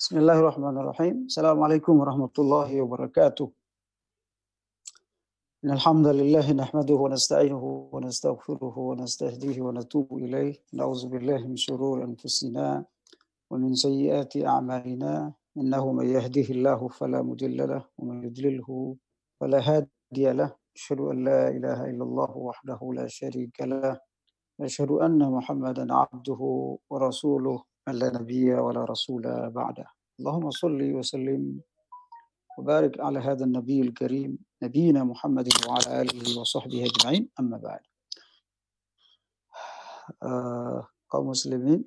Bismillahirrahmanirrahim. 0.00 1.28
Assalamualaikum 1.28 2.00
warahmatullahi 2.00 2.80
wabarakatuh. 2.80 3.52
إن 5.60 5.70
الحمد 5.76 6.06
لله 6.06 6.52
نحمده 6.56 6.94
ونستعينه 7.04 7.64
ونستغفره 7.92 8.76
ونستهديه 8.78 9.60
ونتوب 9.60 10.08
إليه 10.24 10.56
نعوذ 10.72 11.02
بالله 11.12 11.44
من 11.52 11.56
شرور 11.56 12.00
أنفسنا 12.04 12.84
ومن 13.52 13.74
سيئات 13.76 14.40
أعمالنا 14.40 15.32
إنه 15.60 15.84
من 15.92 16.06
يهده 16.16 16.48
الله 16.56 16.88
فلا 16.88 17.20
مضل 17.20 17.58
له 17.68 17.84
ومن 18.00 18.24
يضلله 18.24 18.96
فلا 19.40 19.60
هادي 19.68 20.26
له 20.32 20.56
أشهد 20.76 21.00
أن 21.12 21.24
لا 21.28 21.48
إله 21.52 21.78
إلا 21.92 22.04
الله 22.08 22.30
وحده 22.48 22.80
لا 22.96 23.06
شريك 23.06 23.60
له 23.60 24.00
أشهد 24.60 24.90
أن 25.04 25.20
محمدا 25.20 25.84
عبده 25.92 26.40
ورسوله 26.90 27.69
من 27.90 27.98
لا 27.98 28.08
نبي 28.18 28.54
ولا 28.54 28.84
رسول 28.84 29.50
بعده. 29.50 29.86
اللهم 30.20 30.50
صل 30.50 30.80
وسلم 30.94 31.60
وبارك 32.58 33.00
على 33.00 33.18
هذا 33.18 33.44
النبي 33.44 33.80
الكريم 33.80 34.38
نبينا 34.62 35.04
محمد 35.04 35.48
وعلى 35.66 36.02
آله 36.02 36.40
وصحبه 36.40 36.86
أجمعين 36.86 37.28
أما 37.40 37.56
بعد. 37.58 37.80
آه، 40.22 40.88
قوم 41.10 41.26
مسلمين 41.26 41.84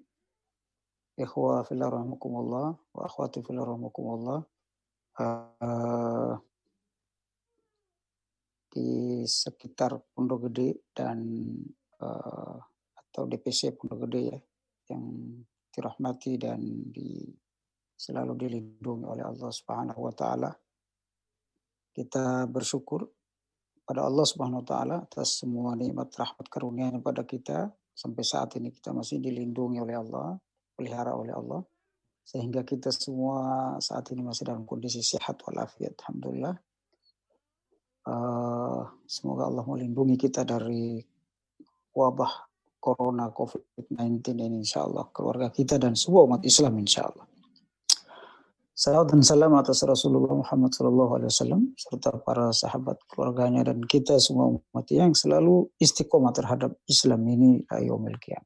إخوة 1.20 1.64
في 1.64 1.72
الله 1.72 1.90
رحمكم 1.90 2.36
الله 2.36 2.76
وأخواتي 2.94 3.42
في 3.42 3.50
الله 3.50 3.64
رحمكم 3.64 4.04
الله. 4.14 4.44
di 8.74 9.22
sekitar 9.30 10.02
Pondok 10.18 10.50
Gede 10.50 10.90
dan 10.98 11.22
uh, 12.02 12.58
atau 12.98 13.30
DPC 13.30 13.78
Pondok 13.78 14.10
Gede 14.10 14.22
ya 14.34 14.40
yang 14.90 15.06
dirahmati 15.74 16.38
dan 16.38 16.62
di, 16.94 17.26
selalu 17.98 18.38
dilindungi 18.38 19.10
oleh 19.10 19.26
Allah 19.26 19.50
Subhanahu 19.50 20.06
wa 20.06 20.14
taala. 20.14 20.52
Kita 21.94 22.46
bersyukur 22.46 23.02
pada 23.82 24.06
Allah 24.06 24.26
Subhanahu 24.26 24.62
wa 24.62 24.68
taala 24.68 24.96
atas 25.02 25.42
semua 25.42 25.74
nikmat 25.74 26.14
rahmat 26.14 26.46
karunia 26.54 26.94
pada 27.02 27.26
kita 27.26 27.74
sampai 27.94 28.22
saat 28.22 28.54
ini 28.62 28.70
kita 28.70 28.94
masih 28.94 29.18
dilindungi 29.18 29.82
oleh 29.82 29.98
Allah, 29.98 30.38
pelihara 30.78 31.18
oleh 31.18 31.34
Allah 31.34 31.66
sehingga 32.24 32.64
kita 32.64 32.88
semua 32.90 33.76
saat 33.84 34.08
ini 34.16 34.24
masih 34.24 34.48
dalam 34.48 34.64
kondisi 34.64 35.04
sehat 35.04 35.44
walafiat 35.44 35.92
alhamdulillah. 36.00 36.56
Uh, 38.04 38.84
semoga 39.08 39.48
Allah 39.48 39.64
melindungi 39.64 40.20
kita 40.20 40.44
dari 40.44 41.00
wabah 41.96 42.53
corona 42.84 43.32
COVID-19 43.32 44.20
ini 44.44 44.60
insya 44.60 44.84
Allah 44.84 45.08
keluarga 45.16 45.48
kita 45.48 45.80
dan 45.80 45.96
semua 45.96 46.28
umat 46.28 46.44
Islam 46.44 46.76
insya 46.84 47.08
Allah. 47.08 47.24
Salam 48.76 49.08
dan 49.08 49.22
salam 49.24 49.54
atas 49.56 49.86
Rasulullah 49.88 50.34
Muhammad 50.34 50.74
SAW 50.76 51.78
serta 51.78 52.20
para 52.20 52.52
sahabat 52.52 53.00
keluarganya 53.08 53.70
dan 53.72 53.80
kita 53.86 54.20
semua 54.20 54.50
umat 54.50 54.86
yang 54.92 55.16
selalu 55.16 55.72
istiqomah 55.80 56.36
terhadap 56.36 56.76
Islam 56.90 57.24
ini 57.30 57.64
ayomil 57.72 58.20
kiam. 58.20 58.44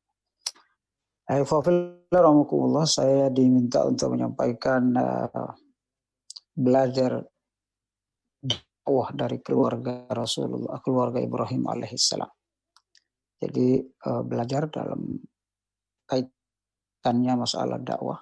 saya 2.85 3.31
diminta 3.31 3.87
untuk 3.87 4.13
menyampaikan 4.13 4.93
uh, 4.99 5.55
belajar 6.53 7.23
dakwah 8.43 9.09
dari 9.15 9.39
keluarga 9.39 10.11
Rasulullah, 10.11 10.83
keluarga 10.83 11.23
Ibrahim 11.23 11.71
alaihissalam. 11.71 12.36
Jadi 13.37 13.81
uh, 14.09 14.25
belajar 14.25 14.65
dalam 14.69 15.13
kaitannya 16.09 17.33
masalah 17.37 17.77
dakwah 17.77 18.17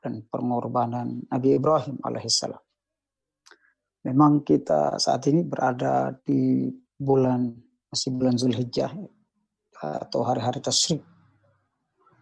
dan 0.00 0.24
pengorbanan 0.30 1.26
Nabi 1.28 1.58
Ibrahim 1.58 1.98
alaihissalam. 2.00 2.60
Memang 4.06 4.46
kita 4.46 4.96
saat 4.96 5.28
ini 5.28 5.44
berada 5.44 6.14
di 6.24 6.72
bulan 6.96 7.52
masih 7.90 8.16
bulan 8.16 8.38
Zulhijjah 8.40 8.92
atau 9.80 10.20
hari-hari 10.24 10.62
tasyrik 10.64 11.02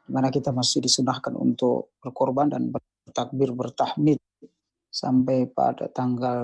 di 0.08 0.10
mana 0.10 0.32
kita 0.32 0.50
masih 0.50 0.81
disunahkan 0.81 1.37
untuk 1.37 1.94
berkorban 2.00 2.48
dan 2.48 2.72
bertakbir 2.72 3.53
bertahmid 3.53 4.16
sampai 4.88 5.47
pada 5.53 5.92
tanggal 5.92 6.41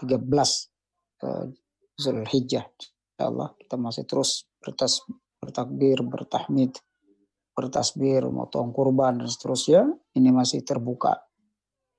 13 0.00 0.18
uh, 1.22 1.46
Zulhijjah. 2.00 2.66
Allah 3.22 3.54
kita 3.54 3.78
masih 3.78 4.02
terus 4.02 4.48
bertas, 4.62 5.02
bertakbir, 5.42 6.00
bertahmid, 6.06 6.78
bertasbir, 7.52 8.22
motong 8.30 8.70
kurban 8.70 9.20
dan 9.20 9.28
seterusnya, 9.28 9.90
ini 10.14 10.30
masih 10.30 10.62
terbuka 10.62 11.18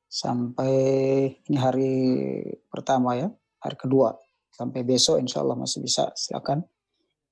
sampai 0.07 0.77
ini 1.49 1.57
hari 1.57 1.91
pertama 2.71 3.19
ya, 3.19 3.27
hari 3.59 3.75
kedua 3.75 4.13
sampai 4.53 4.85
besok 4.85 5.17
insya 5.17 5.41
Allah 5.41 5.57
masih 5.57 5.81
bisa 5.81 6.13
silakan 6.13 6.61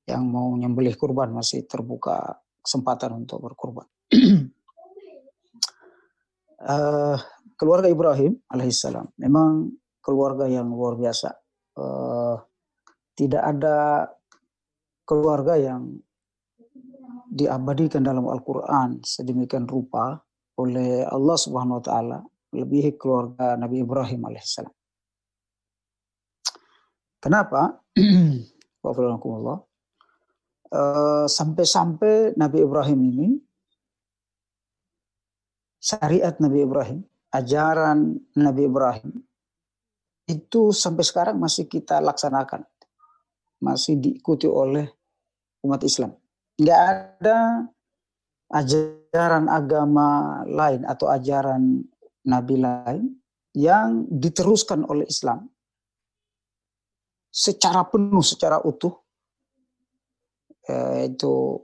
yang 0.09 0.25
mau 0.25 0.49
nyembelih 0.57 0.97
kurban 0.97 1.29
masih 1.29 1.69
terbuka 1.69 2.41
kesempatan 2.65 3.21
untuk 3.21 3.37
berkurban. 3.45 3.85
uh, 6.65 7.17
keluarga 7.59 7.85
Ibrahim 7.85 8.41
alaihissalam 8.49 9.13
memang 9.21 9.69
keluarga 10.01 10.49
yang 10.49 10.65
luar 10.73 10.97
biasa. 10.97 11.29
Uh, 11.77 12.41
tidak 13.13 13.45
ada 13.45 14.09
keluarga 15.11 15.59
yang 15.59 15.99
diabadikan 17.27 17.99
dalam 17.99 18.31
Al-Quran 18.31 19.03
sedemikian 19.03 19.67
rupa 19.67 20.23
oleh 20.55 21.03
Allah 21.03 21.35
Subhanahu 21.35 21.79
wa 21.79 21.83
taala 21.83 22.19
lebih 22.55 22.95
keluarga 22.95 23.59
Nabi 23.59 23.83
Ibrahim 23.83 24.23
alaihissalam. 24.31 24.71
Kenapa? 27.19 27.75
Uh, 30.71 31.27
sampai-sampai 31.27 32.33
Nabi 32.39 32.63
Ibrahim 32.63 32.99
ini 33.11 33.29
syariat 35.77 36.33
Nabi 36.39 36.63
Ibrahim, 36.63 37.03
ajaran 37.29 38.17
Nabi 38.39 38.71
Ibrahim 38.71 39.21
itu 40.25 40.71
sampai 40.71 41.03
sekarang 41.03 41.37
masih 41.37 41.67
kita 41.67 41.99
laksanakan, 41.99 42.63
masih 43.59 43.99
diikuti 43.99 44.47
oleh 44.49 45.00
umat 45.65 45.81
Islam. 45.85 46.13
Nggak 46.57 46.81
ada 47.21 47.37
ajaran 48.51 49.47
agama 49.47 50.41
lain 50.45 50.83
atau 50.83 51.07
ajaran 51.07 51.81
nabi 52.27 52.59
lain 52.59 53.17
yang 53.55 54.05
diteruskan 54.11 54.83
oleh 54.87 55.07
Islam 55.07 55.47
secara 57.31 57.87
penuh, 57.87 58.23
secara 58.23 58.59
utuh, 58.59 58.91
yaitu 60.67 61.63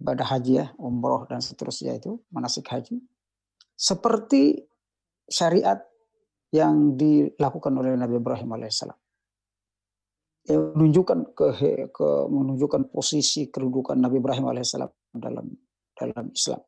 ibadah 0.00 0.26
haji 0.26 0.52
ya, 0.64 0.66
umroh 0.80 1.28
dan 1.28 1.44
seterusnya 1.44 2.00
itu, 2.00 2.16
manasik 2.32 2.64
haji. 2.72 2.96
Seperti 3.76 4.58
syariat 5.28 5.78
yang 6.50 6.96
dilakukan 6.96 7.70
oleh 7.76 7.92
Nabi 7.94 8.16
Ibrahim 8.16 8.56
alaihissalam 8.56 8.96
yang 10.48 10.72
menunjukkan 10.72 11.18
ke, 11.36 11.46
ke 11.92 12.08
menunjukkan 12.32 12.88
posisi 12.88 13.52
kedudukan 13.52 14.00
Nabi 14.00 14.16
Ibrahim 14.16 14.48
alaihissalam 14.48 14.88
dalam 15.12 15.46
dalam 15.92 16.26
Islam. 16.32 16.60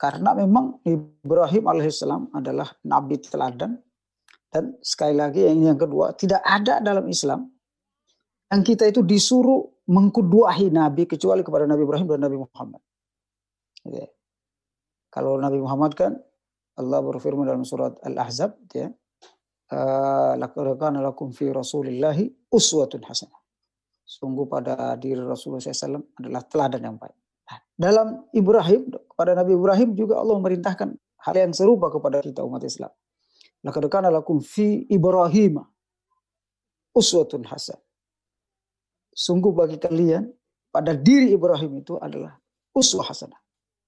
Karena 0.00 0.34
memang 0.34 0.82
Ibrahim 0.82 1.64
alaihissalam 1.68 2.32
adalah 2.34 2.66
nabi 2.82 3.22
teladan 3.22 3.78
dan 4.50 4.74
sekali 4.82 5.14
lagi 5.14 5.46
yang 5.46 5.76
yang 5.76 5.78
kedua 5.78 6.16
tidak 6.16 6.42
ada 6.42 6.82
dalam 6.82 7.06
Islam 7.06 7.46
yang 8.50 8.62
kita 8.64 8.88
itu 8.88 9.04
disuruh 9.04 9.84
mengkuduahi 9.88 10.72
nabi 10.72 11.06
kecuali 11.06 11.44
kepada 11.44 11.68
Nabi 11.68 11.82
Ibrahim 11.84 12.08
dan 12.08 12.20
Nabi 12.24 12.38
Muhammad. 12.40 12.82
Kalau 15.12 15.36
Nabi 15.36 15.58
Muhammad 15.60 15.92
kan 15.92 16.12
Allah 16.80 17.04
berfirman 17.04 17.44
dalam 17.44 17.68
surat 17.68 18.00
Al-Ahzab 18.00 18.56
ya 18.72 18.88
laqad 20.36 20.66
kana 20.76 20.98
lakum 21.00 21.32
fi 21.32 21.48
rasulillahi 21.48 22.52
uswatun 22.52 23.02
hasanah. 23.08 23.40
Sungguh 24.02 24.44
pada 24.44 24.92
diri 25.00 25.22
Rasulullah 25.24 25.62
SAW 25.64 26.04
adalah 26.20 26.42
teladan 26.44 26.82
yang 26.84 26.96
baik. 27.00 27.16
Nah, 27.48 27.58
dalam 27.72 28.28
Ibrahim, 28.36 28.92
kepada 28.92 29.32
Nabi 29.32 29.56
Ibrahim 29.56 29.88
juga 29.96 30.20
Allah 30.20 30.36
memerintahkan 30.36 30.88
hal 31.24 31.34
yang 31.38 31.54
serupa 31.56 31.88
kepada 31.88 32.20
kita 32.20 32.44
umat 32.44 32.60
Islam. 32.66 32.92
Laqad 33.64 33.88
kana 33.88 34.12
lakum 34.12 34.42
fi 34.42 34.84
Ibrahim 34.90 35.64
uswatun 36.92 37.48
hasanah. 37.48 37.80
Sungguh 39.12 39.52
bagi 39.52 39.76
kalian 39.76 40.28
pada 40.72 40.96
diri 40.96 41.36
Ibrahim 41.36 41.84
itu 41.84 42.00
adalah 42.00 42.36
uswah 42.72 43.04
hasanah. 43.04 43.38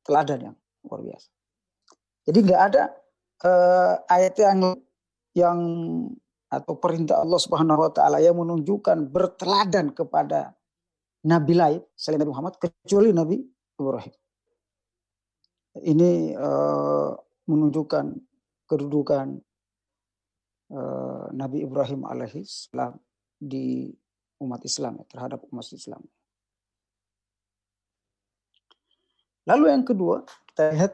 Teladan 0.05 0.53
yang 0.53 0.57
luar 0.85 1.01
biasa. 1.01 1.29
Jadi 2.29 2.39
nggak 2.45 2.61
ada 2.73 2.83
uh, 3.45 3.95
ayat 4.09 4.35
yang 4.37 4.77
yang 5.35 5.59
atau 6.47 6.79
perintah 6.79 7.19
Allah 7.19 7.41
Subhanahu 7.43 7.83
wa 7.83 7.91
taala 7.91 8.23
yang 8.23 8.39
menunjukkan 8.39 9.11
berteladan 9.11 9.91
kepada 9.91 10.55
nabi 11.27 11.55
lain 11.59 11.81
selain 11.99 12.23
Nabi 12.23 12.31
Muhammad 12.31 12.55
kecuali 12.63 13.11
Nabi 13.11 13.43
Ibrahim. 13.75 14.15
ini 15.83 16.31
uh, 16.39 17.11
menunjukkan 17.51 18.15
kedudukan 18.71 19.43
uh, 20.71 21.27
Nabi 21.35 21.67
Ibrahim 21.67 22.07
alaihissalam 22.07 22.95
di 23.43 23.91
umat 24.39 24.63
Islam 24.63 25.03
terhadap 25.11 25.43
umat 25.51 25.67
Islam. 25.75 26.07
Lalu 29.51 29.65
yang 29.75 29.83
kedua 29.83 30.23
kita 30.55 30.63
lihat 30.71 30.93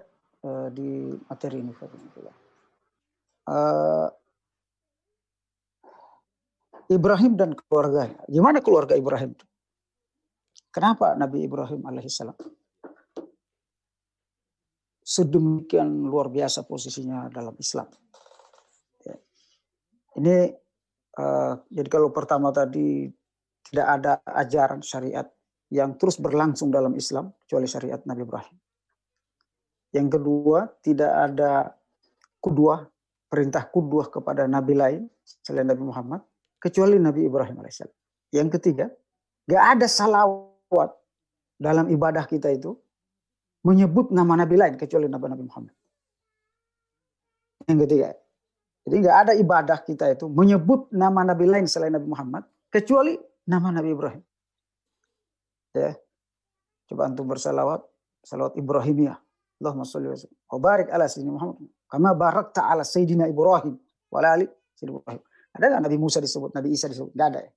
uh, 0.48 0.68
di 0.72 1.12
materi 1.28 1.60
ini. 1.60 1.72
Uh, 3.44 4.08
Ibrahim 6.90 7.38
dan 7.38 7.54
keluarganya. 7.54 8.18
Gimana 8.26 8.58
keluarga 8.58 8.98
Ibrahim? 8.98 9.38
Kenapa 10.74 11.14
Nabi 11.14 11.46
Ibrahim 11.46 11.86
alaihissalam 11.86 12.34
sedemikian 15.02 16.06
luar 16.06 16.30
biasa 16.30 16.66
posisinya 16.66 17.30
dalam 17.30 17.54
Islam? 17.58 17.86
Ya. 19.02 19.16
Ini 20.18 20.50
uh, 21.18 21.54
jadi 21.66 21.88
kalau 21.90 22.14
pertama 22.14 22.54
tadi 22.54 23.10
tidak 23.70 23.86
ada 23.86 24.12
ajaran 24.26 24.82
syariat 24.82 25.26
yang 25.70 25.94
terus 25.94 26.18
berlangsung 26.18 26.70
dalam 26.74 26.94
Islam 26.98 27.34
kecuali 27.46 27.66
syariat 27.70 28.02
Nabi 28.06 28.22
Ibrahim. 28.26 28.56
Yang 29.90 30.08
kedua, 30.18 30.58
tidak 30.82 31.10
ada 31.10 31.74
kudua, 32.38 32.86
perintah 33.26 33.66
kudua 33.66 34.06
kepada 34.10 34.46
nabi 34.46 34.74
lain 34.78 35.02
selain 35.22 35.66
Nabi 35.66 35.82
Muhammad 35.82 36.22
kecuali 36.60 37.00
Nabi 37.00 37.26
Ibrahim 37.26 37.56
alaihissalam. 37.64 37.96
Yang 38.30 38.48
ketiga, 38.60 38.86
gak 39.48 39.62
ada 39.74 39.86
salawat 39.88 40.90
dalam 41.56 41.88
ibadah 41.90 42.28
kita 42.28 42.52
itu 42.52 42.76
menyebut 43.66 44.12
nama 44.12 44.44
Nabi 44.44 44.54
lain 44.56 44.74
kecuali 44.76 45.08
Nabi 45.08 45.26
Nabi 45.32 45.44
Muhammad. 45.48 45.74
Yang 47.68 47.78
ketiga, 47.84 48.08
jadi 48.88 48.96
nggak 49.04 49.16
ada 49.22 49.32
ibadah 49.36 49.78
kita 49.84 50.04
itu 50.16 50.26
menyebut 50.32 50.88
nama 50.90 51.20
Nabi 51.20 51.44
lain 51.44 51.68
selain 51.68 51.92
Nabi 51.92 52.08
Muhammad 52.08 52.48
kecuali 52.72 53.20
nama 53.44 53.68
Nabi 53.68 53.88
Ibrahim. 53.92 54.22
Ya, 55.76 55.94
coba 56.90 57.06
antum 57.06 57.28
bersalawat, 57.28 57.84
salawat 58.24 58.56
Ibrahimiyah. 58.56 59.20
Allahumma 59.60 59.84
sholli 59.84 60.08
wa 60.08 60.16
sallim. 60.16 60.40
barik 60.56 60.88
ala 60.88 61.04
sayyidina 61.04 61.36
Muhammad. 61.36 61.68
Kama 61.84 62.10
barakta 62.16 62.64
ala 62.64 62.80
sayyidina 62.80 63.28
Ibrahim 63.28 63.76
wa 64.08 64.16
ala 64.18 64.28
ali 64.40 64.46
sayyidina 64.74 64.98
Ibrahim. 65.04 65.22
Ada 65.54 65.64
nggak 65.76 65.82
Nabi 65.90 65.98
Musa 65.98 66.22
disebut, 66.22 66.54
Nabi 66.54 66.68
Isa 66.70 66.86
disebut? 66.86 67.10
Nggak 67.14 67.28
ada 67.34 67.40
ya. 67.42 67.52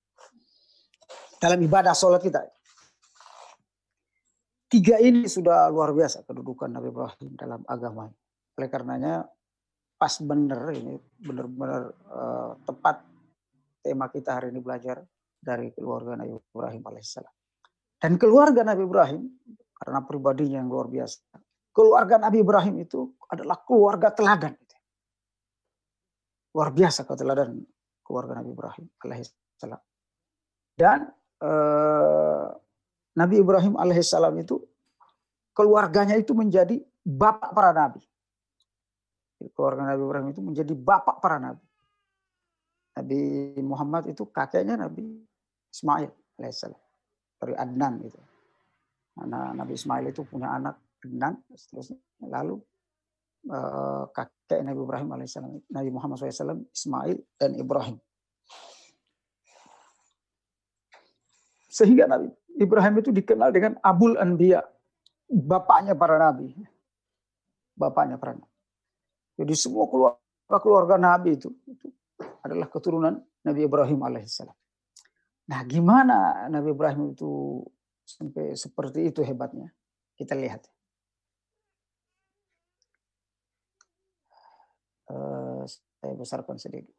Dalam 1.37 1.59
ibadah 1.61 1.93
sholat 1.93 2.23
kita. 2.23 2.41
Tiga 4.73 4.97
ini 4.97 5.29
sudah 5.29 5.69
luar 5.69 5.93
biasa 5.93 6.25
kedudukan 6.25 6.65
Nabi 6.73 6.89
Ibrahim 6.89 7.29
dalam 7.37 7.61
agama. 7.69 8.09
Oleh 8.57 8.69
karenanya 8.73 9.21
pas 9.93 10.17
benar 10.17 10.73
ini 10.73 10.97
benar-benar 11.21 11.93
uh, 12.09 12.51
tepat 12.65 13.05
tema 13.85 14.09
kita 14.09 14.41
hari 14.41 14.49
ini 14.49 14.59
belajar 14.65 15.05
dari 15.37 15.69
keluarga 15.77 16.17
Nabi 16.17 16.33
Ibrahim 16.33 16.81
alaihissalam. 16.81 17.33
Dan 18.01 18.17
keluarga 18.17 18.65
Nabi 18.65 18.81
Ibrahim 18.81 19.21
karena 19.77 19.99
pribadinya 20.01 20.57
yang 20.63 20.71
luar 20.73 20.89
biasa. 20.89 21.21
Keluarga 21.69 22.15
Nabi 22.17 22.37
Ibrahim 22.41 22.75
itu 22.81 23.13
adalah 23.29 23.61
keluarga 23.61 24.09
teladan. 24.09 24.57
Luar 26.53 26.69
biasa 26.73 27.05
teladan 27.05 27.61
keluarga 28.03 28.39
Nabi 28.39 28.49
Ibrahim 28.51 28.85
alaihissalam. 29.01 29.81
Dan 30.77 30.99
uh, 31.41 32.47
Nabi 33.17 33.35
Ibrahim 33.39 33.73
alaihissalam 33.79 34.35
itu 34.43 34.61
keluarganya 35.55 36.19
itu 36.19 36.35
menjadi 36.35 36.77
bapak 37.01 37.51
para 37.55 37.71
nabi. 37.71 38.01
Keluarga 39.53 39.91
Nabi 39.91 40.01
Ibrahim 40.01 40.27
itu 40.31 40.41
menjadi 40.43 40.73
bapak 40.75 41.19
para 41.23 41.37
nabi. 41.39 41.65
Nabi 42.93 43.19
Muhammad 43.65 44.05
itu 44.05 44.29
kakeknya 44.29 44.77
Nabi 44.77 45.17
Ismail 45.73 46.11
alaihissalam 46.37 46.81
dari 47.41 47.53
Adnan 47.57 47.93
itu. 48.05 48.19
Karena 49.13 49.53
Nabi 49.53 49.73
Ismail 49.77 50.05
itu 50.09 50.25
punya 50.25 50.57
anak 50.57 50.79
Adnan, 51.03 51.37
seterusnya. 51.53 51.99
Lalu 52.23 52.57
eh, 53.47 54.03
kakek 54.11 54.61
Nabi 54.63 54.79
Ibrahim 54.79 55.09
alaihissalam, 55.15 55.51
Nabi 55.71 55.89
Muhammad 55.91 56.15
SAW, 56.19 56.67
Ismail 56.71 57.17
dan 57.39 57.51
Ibrahim. 57.57 57.97
Sehingga 61.73 62.05
Nabi 62.05 62.29
Ibrahim 62.61 62.93
itu 63.01 63.09
dikenal 63.09 63.49
dengan 63.49 63.73
Abul 63.81 64.13
Anbiya, 64.15 64.61
bapaknya 65.25 65.97
para 65.97 66.21
nabi. 66.21 66.53
Bapaknya 67.73 68.21
para 68.21 68.37
nabi. 68.37 68.53
Jadi 69.33 69.53
semua 69.57 69.89
keluarga, 69.89 70.57
keluarga 70.61 70.95
nabi 71.01 71.33
itu, 71.33 71.49
itu 71.65 71.89
adalah 72.45 72.69
keturunan 72.69 73.17
Nabi 73.41 73.65
Ibrahim 73.65 73.99
alaihissalam. 74.05 74.55
Nah 75.49 75.61
gimana 75.67 76.47
Nabi 76.47 76.71
Ibrahim 76.71 77.11
itu 77.11 77.63
sampai 78.05 78.55
seperti 78.55 79.09
itu 79.09 79.25
hebatnya? 79.25 79.73
Kita 80.13 80.37
lihat. 80.37 80.63
Uh, 85.09 85.67
saya 86.03 86.19
besarkan 86.19 86.59
sedikit. 86.59 86.91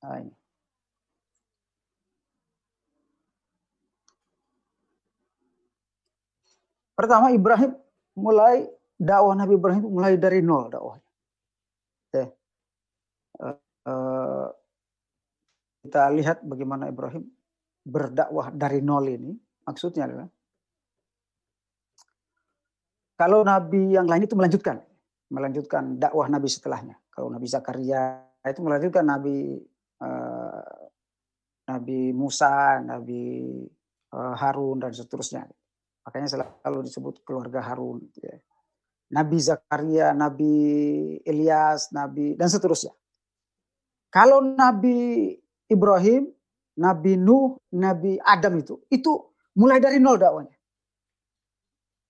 Nah, 0.00 0.16
ini. 0.16 0.32
Pertama 6.96 7.28
Ibrahim 7.28 7.76
mulai 8.16 8.64
dakwah 8.96 9.36
Nabi 9.36 9.60
Ibrahim 9.60 9.84
mulai 9.92 10.16
dari 10.16 10.40
nol 10.40 10.72
dakwahnya. 10.72 11.10
Ya. 12.16 12.26
Uh, 13.84 14.48
kita 15.84 16.08
lihat 16.16 16.40
bagaimana 16.48 16.88
Ibrahim 16.88 17.28
berdakwah 17.84 18.48
dari 18.56 18.80
nol 18.80 19.04
ini. 19.04 19.36
Maksudnya 19.68 20.08
adalah 20.08 20.32
kalau 23.16 23.40
Nabi 23.42 23.96
yang 23.96 24.04
lain 24.04 24.28
itu 24.28 24.36
melanjutkan, 24.36 24.80
melanjutkan 25.32 25.96
dakwah 25.96 26.28
Nabi 26.28 26.48
setelahnya. 26.52 27.00
Kalau 27.08 27.32
Nabi 27.32 27.48
Zakaria 27.48 28.20
itu 28.44 28.60
melanjutkan 28.60 29.02
Nabi 29.08 29.56
uh, 30.04 30.76
Nabi 31.66 32.12
Musa, 32.12 32.78
Nabi 32.84 33.48
uh, 34.12 34.34
Harun 34.36 34.84
dan 34.84 34.92
seterusnya. 34.92 35.48
Makanya 36.06 36.28
selalu 36.30 36.86
disebut 36.86 37.24
keluarga 37.26 37.64
Harun. 37.64 38.04
Ya. 38.20 38.38
Nabi 39.10 39.38
Zakaria, 39.40 40.14
Nabi 40.14 40.54
Ilyas, 41.26 41.90
Nabi 41.90 42.38
dan 42.38 42.46
seterusnya. 42.46 42.94
Kalau 44.10 44.44
Nabi 44.44 45.34
Ibrahim, 45.66 46.30
Nabi 46.78 47.18
Nuh, 47.18 47.58
Nabi 47.74 48.20
Adam 48.22 48.54
itu, 48.60 48.78
itu 48.92 49.12
mulai 49.56 49.80
dari 49.80 49.98
nol 49.98 50.20
dakwanya. 50.20 50.54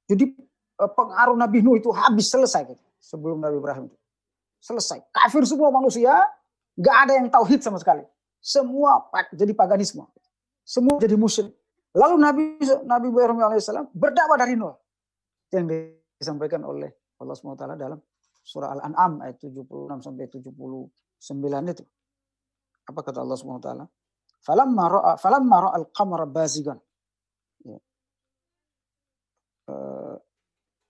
Jadi 0.07 0.25
eh, 0.25 0.46
pengaruh 0.77 1.37
Nabi 1.37 1.65
Nuh 1.65 1.81
itu 1.81 1.89
habis 1.93 2.29
selesai 2.29 2.69
gitu, 2.69 2.85
sebelum 3.01 3.41
Nabi 3.41 3.57
Ibrahim 3.57 3.85
itu. 3.89 3.99
Selesai. 4.61 5.01
Kafir 5.13 5.45
semua 5.49 5.73
manusia, 5.73 6.13
nggak 6.77 6.97
ada 7.09 7.13
yang 7.17 7.27
tauhid 7.33 7.65
sama 7.65 7.81
sekali. 7.81 8.05
Semua 8.41 9.09
jadi 9.33 9.53
paganisme. 9.57 10.05
Semua 10.67 11.01
jadi 11.01 11.17
musyrik. 11.17 11.55
Lalu 11.97 12.15
Nabi 12.21 12.43
Nabi 12.85 13.07
Ibrahim 13.09 13.41
alaihissalam 13.41 13.89
berdakwah 13.97 14.37
dari 14.37 14.55
nol. 14.59 14.77
Yang 15.49 15.97
disampaikan 16.21 16.61
oleh 16.67 16.93
Allah 17.17 17.33
SWT 17.33 17.65
dalam 17.81 17.97
surah 18.45 18.77
Al-An'am 18.77 19.25
ayat 19.25 19.41
76 19.41 20.05
sampai 20.05 20.29
79 20.29 21.73
itu. 21.73 21.85
Apa 22.87 23.01
kata 23.01 23.25
Allah 23.25 23.39
SWT? 23.39 23.71
Falamma 24.45 24.85
ra'a 24.87 25.13
falamma 25.19 25.57
ra'a 25.59 25.77
al-qamara 25.81 26.27
bazigan. 26.29 26.79
Ya. 27.65 27.79
Uh, 29.67 30.15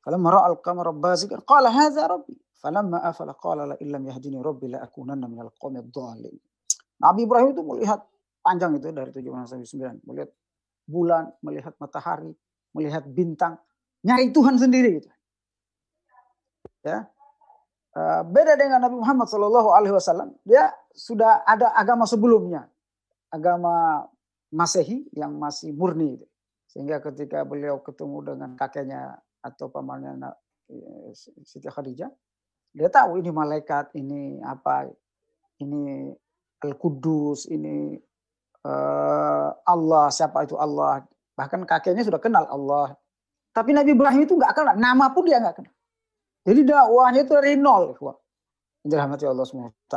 falamma 0.06 0.28
ra'a 0.30 0.46
al-qamara 0.54 0.94
bazigan 0.94 1.42
qala 1.42 1.75
hadza 1.75 2.06
rabbi. 2.06 2.38
Falamma 2.62 3.02
afala 3.02 3.34
qala 3.34 3.75
la 3.75 3.76
illam 3.82 4.06
yahdini 4.06 4.38
rabbi 4.38 4.70
la 4.70 4.86
akunanna 4.86 5.26
minal 5.26 5.50
qawmi 5.58 5.82
dhalin. 5.90 6.38
Nabi 7.02 7.26
Ibrahim 7.26 7.50
itu 7.52 7.62
melihat 7.66 8.00
panjang 8.40 8.78
itu 8.78 8.94
dari 8.94 9.10
7 9.10 9.26
sampai 9.50 9.66
9, 9.66 10.06
melihat 10.06 10.30
bulan, 10.86 11.34
melihat 11.42 11.75
matahari, 11.82 12.30
melihat 12.70 13.02
bintang, 13.10 13.58
nyari 14.06 14.30
Tuhan 14.30 14.54
sendiri 14.56 15.02
gitu. 15.02 15.10
Ya. 16.86 17.10
Eh, 17.96 18.22
beda 18.22 18.54
dengan 18.54 18.78
Nabi 18.78 19.02
Muhammad 19.02 19.26
Shallallahu 19.26 19.68
Alaihi 19.75 19.94
Wasallam, 19.98 20.30
dia 20.46 20.70
sudah 20.94 21.42
ada 21.42 21.75
agama 21.75 22.06
sebelumnya, 22.06 22.70
agama 23.34 24.06
Masehi 24.54 25.10
yang 25.10 25.34
masih 25.34 25.75
murni, 25.75 26.22
gitu. 26.22 26.26
sehingga 26.70 27.02
ketika 27.02 27.42
beliau 27.42 27.82
ketemu 27.82 28.22
dengan 28.22 28.50
kakeknya 28.54 29.18
atau 29.46 29.70
pamannya 29.70 30.18
eh, 30.70 31.14
Siti 31.46 31.70
Khadijah, 31.70 32.10
dia 32.76 32.88
tahu 32.90 33.22
ini 33.22 33.30
malaikat, 33.30 33.94
ini 33.94 34.42
apa, 34.42 34.90
ini 35.62 36.12
Al 36.60 36.74
Kudus, 36.76 37.48
ini 37.48 37.96
uh, 38.66 39.48
Allah, 39.64 40.06
siapa 40.12 40.44
itu 40.44 40.58
Allah. 40.58 41.06
Bahkan 41.36 41.68
kakeknya 41.68 42.04
sudah 42.04 42.20
kenal 42.20 42.44
Allah. 42.48 42.96
Tapi 43.52 43.72
Nabi 43.72 43.96
Ibrahim 43.96 44.28
itu 44.28 44.36
nggak 44.36 44.52
kenal, 44.52 44.74
nama 44.76 45.08
pun 45.12 45.24
dia 45.24 45.40
nggak 45.40 45.56
kenal. 45.62 45.74
Jadi 46.46 46.60
dakwahnya 46.62 47.20
itu 47.24 47.32
dari 47.32 47.56
nol. 47.56 47.96
Dirahmati 48.86 49.24
Allah 49.26 49.42
SWT. 49.42 49.96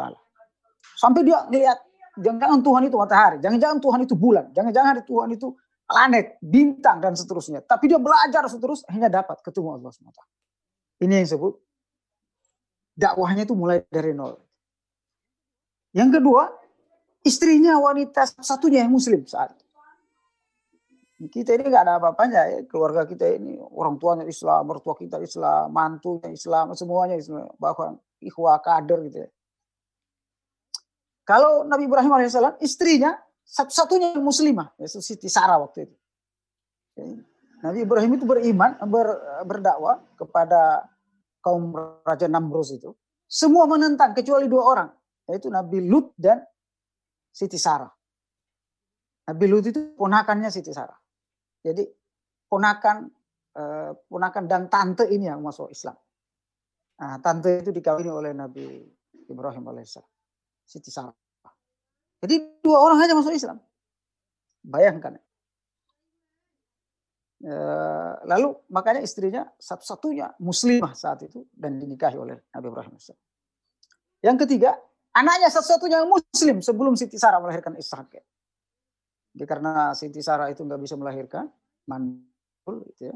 Sampai 0.98 1.22
dia 1.28 1.46
lihat, 1.52 1.78
jangan-jangan 2.18 2.60
Tuhan 2.64 2.82
itu 2.90 2.96
matahari, 2.96 3.38
jangan-jangan 3.44 3.78
Tuhan 3.80 4.00
itu 4.04 4.16
bulan, 4.18 4.46
jangan-jangan 4.56 5.04
Tuhan 5.06 5.30
itu 5.36 5.48
planet, 5.90 6.38
bintang, 6.38 7.02
dan 7.02 7.18
seterusnya. 7.18 7.66
Tapi 7.66 7.90
dia 7.90 7.98
belajar 7.98 8.46
seterus, 8.46 8.86
hanya 8.94 9.10
dapat 9.10 9.42
ketemu 9.42 9.82
Allah 9.82 9.90
SWT. 9.90 10.22
Ini 11.02 11.12
yang 11.18 11.26
disebut 11.26 11.58
dakwahnya 12.94 13.50
itu 13.50 13.58
mulai 13.58 13.82
dari 13.90 14.14
nol. 14.14 14.38
Yang 15.98 16.22
kedua, 16.22 16.54
istrinya 17.26 17.82
wanita 17.82 18.30
satunya 18.38 18.86
yang 18.86 18.94
muslim 18.94 19.26
saat 19.26 19.58
itu. 19.58 19.66
Kita 21.20 21.52
ini 21.52 21.68
nggak 21.68 21.84
ada 21.84 22.00
apa-apanya 22.00 22.42
ya. 22.48 22.60
Keluarga 22.70 23.04
kita 23.04 23.28
ini 23.28 23.60
orang 23.60 24.00
tuanya 24.00 24.24
Islam, 24.24 24.70
mertua 24.70 24.96
kita 24.96 25.20
Islam, 25.20 25.68
mantunya 25.74 26.32
Islam, 26.32 26.72
semuanya 26.78 27.20
Islam. 27.20 27.50
Bahkan 27.60 28.24
ikhwah 28.24 28.62
kader 28.64 29.04
gitu 29.10 29.18
ya. 29.28 29.30
Kalau 31.28 31.68
Nabi 31.68 31.92
Ibrahim 31.92 32.14
alaihissalam 32.16 32.58
istrinya 32.64 33.20
satu-satunya 33.50 34.14
muslimah, 34.22 34.78
yaitu 34.78 35.02
Siti 35.02 35.26
Sarah 35.26 35.58
waktu 35.58 35.90
itu. 35.90 35.96
Nabi 37.66 37.82
Ibrahim 37.82 38.12
itu 38.16 38.26
beriman, 38.30 38.78
ber, 38.86 39.08
berdakwah 39.44 40.06
kepada 40.14 40.86
kaum 41.42 41.74
Raja 42.06 42.30
Namrus 42.30 42.78
itu. 42.78 42.94
Semua 43.26 43.66
menentang 43.66 44.14
kecuali 44.14 44.46
dua 44.46 44.64
orang, 44.70 44.90
yaitu 45.26 45.50
Nabi 45.50 45.82
Lut 45.90 46.14
dan 46.14 46.46
Siti 47.34 47.58
Sarah. 47.58 47.90
Nabi 49.30 49.46
Lut 49.50 49.66
itu 49.66 49.98
ponakannya 49.98 50.50
Siti 50.54 50.70
Sarah. 50.70 50.98
Jadi 51.66 51.84
ponakan 52.46 53.10
eh, 53.58 53.92
ponakan 54.08 54.44
dan 54.46 54.70
tante 54.70 55.10
ini 55.10 55.26
yang 55.26 55.42
masuk 55.42 55.74
Islam. 55.74 55.98
Nah, 57.00 57.18
tante 57.24 57.64
itu 57.66 57.72
dikawini 57.74 58.12
oleh 58.12 58.32
Nabi 58.34 58.66
Ibrahim 59.30 59.64
alaihissalam. 59.74 60.10
Siti 60.66 60.90
Sarah. 60.90 61.14
Jadi 62.20 62.36
dua 62.60 62.78
orang 62.84 63.00
aja 63.00 63.16
masuk 63.16 63.32
Islam. 63.32 63.58
Bayangkan. 64.64 65.16
E, 67.40 67.56
lalu 68.28 68.52
makanya 68.68 69.00
istrinya 69.00 69.48
satu-satunya 69.56 70.36
muslimah 70.44 70.92
saat 70.92 71.24
itu 71.24 71.48
dan 71.56 71.80
dinikahi 71.80 72.20
oleh 72.20 72.36
Nabi 72.52 72.68
Ibrahim. 72.68 72.94
Yang 74.20 74.38
ketiga, 74.44 74.76
anaknya 75.16 75.48
satu-satunya 75.48 76.04
muslim 76.04 76.60
sebelum 76.60 77.00
Siti 77.00 77.16
Sarah 77.16 77.40
melahirkan 77.40 77.80
Ishak. 77.80 78.20
Jadi 79.32 79.46
karena 79.48 79.96
Siti 79.96 80.20
Sarah 80.20 80.52
itu 80.52 80.68
nggak 80.68 80.82
bisa 80.84 81.00
melahirkan, 81.00 81.48
mandul, 81.88 82.84
gitu 82.92 83.16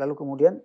Lalu 0.00 0.14
kemudian 0.16 0.56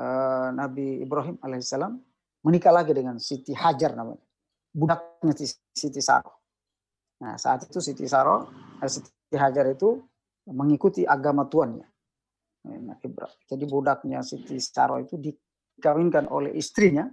uh, 0.00 0.48
Nabi 0.56 1.04
Ibrahim 1.04 1.36
alaihissalam 1.44 2.00
menikah 2.40 2.72
lagi 2.72 2.96
dengan 2.96 3.20
Siti 3.20 3.52
Hajar 3.52 3.92
namanya, 3.92 4.24
budaknya 4.72 5.36
Siti 5.76 6.00
Sarah. 6.00 6.41
Nah 7.22 7.38
saat 7.38 7.70
itu 7.70 7.78
Siti 7.78 8.10
Sarah, 8.10 8.42
eh, 8.82 8.90
Siti 8.90 9.38
Hajar 9.38 9.70
itu 9.70 10.02
mengikuti 10.50 11.06
agama 11.06 11.46
tuannya. 11.46 11.86
Nah, 12.62 12.98
Jadi 13.46 13.64
budaknya 13.66 14.22
Siti 14.26 14.58
Sarah 14.58 14.98
itu 15.02 15.18
dikawinkan 15.18 16.26
oleh 16.30 16.54
istrinya, 16.58 17.06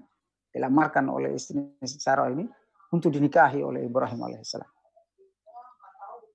dilamarkan 0.50 1.10
oleh 1.10 1.38
istrinya 1.38 1.86
Siti 1.86 2.02
Sarah 2.02 2.30
ini 2.34 2.46
untuk 2.90 3.14
dinikahi 3.14 3.62
oleh 3.62 3.86
Ibrahim 3.86 4.26
alaihissalam. 4.26 4.70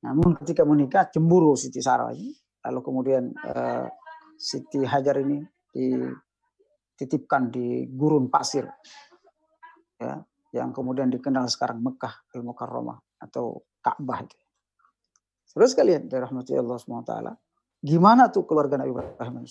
Namun 0.06 0.38
ketika 0.42 0.62
menikah 0.62 1.10
cemburu 1.10 1.54
Siti 1.58 1.82
Sarah 1.82 2.14
ini, 2.14 2.30
lalu 2.66 2.80
kemudian 2.82 3.30
uh, 3.34 3.86
Siti 4.34 4.82
Hajar 4.82 5.18
ini 5.22 5.42
dititipkan 5.74 7.50
di 7.50 7.86
gurun 7.90 8.30
pasir, 8.30 8.66
ya, 9.98 10.18
yang 10.54 10.70
kemudian 10.74 11.10
dikenal 11.10 11.46
sekarang 11.50 11.82
Mekah 11.82 12.14
al 12.34 12.42
Mukarramah 12.42 12.98
atau 13.24 13.64
Ka'bah 13.80 14.20
itu. 14.20 14.36
Terus 15.54 15.72
kalian 15.72 16.10
dari 16.10 16.20
rahmati 16.20 16.52
Allah 16.58 16.76
SWT, 16.76 17.14
gimana 17.80 18.28
tuh 18.28 18.44
keluarga 18.44 18.76
Nabi 18.76 18.90
Ibrahim 18.90 19.44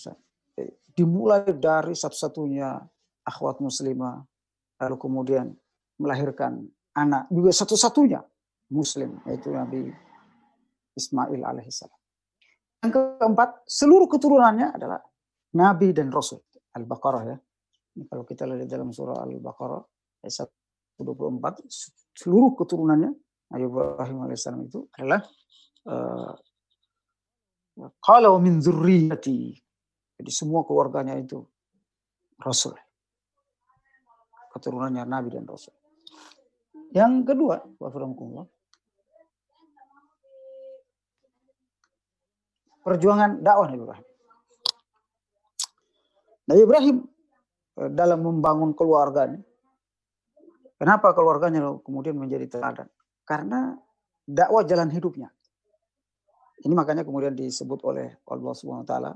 Dimulai 0.94 1.50
dari 1.58 1.98
satu-satunya 1.98 2.78
akhwat 3.26 3.58
muslimah, 3.58 4.22
lalu 4.78 4.96
kemudian 5.00 5.50
melahirkan 5.98 6.62
anak 6.94 7.26
juga 7.32 7.50
satu-satunya 7.50 8.22
muslim 8.70 9.18
yaitu 9.26 9.50
Nabi 9.50 9.90
Ismail 10.94 11.42
alaihissalam. 11.42 11.98
Yang 12.84 12.92
keempat, 13.18 13.64
seluruh 13.66 14.06
keturunannya 14.06 14.76
adalah 14.76 15.00
nabi 15.56 15.90
dan 15.96 16.12
rasul. 16.12 16.44
Al-Baqarah 16.74 17.22
ya. 17.26 17.36
Ini 17.94 18.04
kalau 18.10 18.26
kita 18.26 18.44
lihat 18.44 18.66
dalam 18.66 18.90
surah 18.90 19.22
Al-Baqarah 19.24 19.82
ayat 20.26 20.50
124, 21.00 21.64
seluruh 22.14 22.52
keturunannya 22.58 23.14
Nabi 23.54 23.70
Ibrahim 23.70 24.18
alaihissalam 24.26 24.66
itu 24.66 24.90
adalah 24.98 25.22
kalau 28.02 28.34
uh, 28.34 28.42
min 28.42 28.58
zurriyati. 28.58 29.54
Jadi 30.18 30.30
semua 30.34 30.66
keluarganya 30.66 31.14
itu 31.14 31.38
rasul. 32.42 32.74
Keturunannya 34.50 35.06
nabi 35.06 35.38
dan 35.38 35.46
rasul. 35.46 35.74
Yang 36.94 37.34
kedua, 37.34 37.62
perjuangan 42.82 43.42
dakwah 43.42 43.66
Nabi 43.70 43.82
Ibrahim. 43.82 44.06
Nabi 46.44 46.60
Ibrahim 46.62 46.96
eh, 47.82 47.90
dalam 47.90 48.18
membangun 48.22 48.70
keluarganya, 48.78 49.42
kenapa 50.78 51.10
keluarganya 51.18 51.82
kemudian 51.82 52.14
menjadi 52.14 52.46
teladan? 52.46 52.86
Karena 53.24 53.72
dakwah 54.24 54.64
jalan 54.64 54.92
hidupnya. 54.92 55.32
Ini 56.64 56.72
makanya 56.72 57.04
kemudian 57.04 57.36
disebut 57.36 57.84
oleh 57.84 58.08
Allah 58.24 58.52
Subhanahu 58.56 58.84
wa 58.84 58.88
taala 58.88 59.12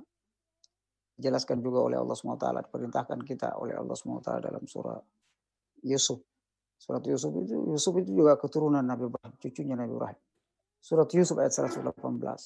dijelaskan 1.19 1.59
juga 1.59 1.83
oleh 1.83 1.99
Allah 1.99 2.15
SWT, 2.15 2.71
diperintahkan 2.71 3.19
kita 3.27 3.59
oleh 3.59 3.75
Allah 3.75 3.99
SWT 3.99 4.31
dalam 4.39 4.63
surah 4.63 5.03
Yusuf. 5.83 6.23
Surat 6.79 7.03
Yusuf 7.03 7.35
itu 7.43 7.59
Yusuf 7.75 7.91
itu 7.99 8.15
juga 8.15 8.39
keturunan 8.39 8.87
Nabi 8.87 9.11
Ibrahim, 9.11 9.35
cucunya 9.43 9.75
Nabi 9.75 9.99
Ibrahim. 9.99 10.21
Surat 10.79 11.11
Yusuf 11.11 11.35
ayat 11.43 11.51
118, 11.51 11.91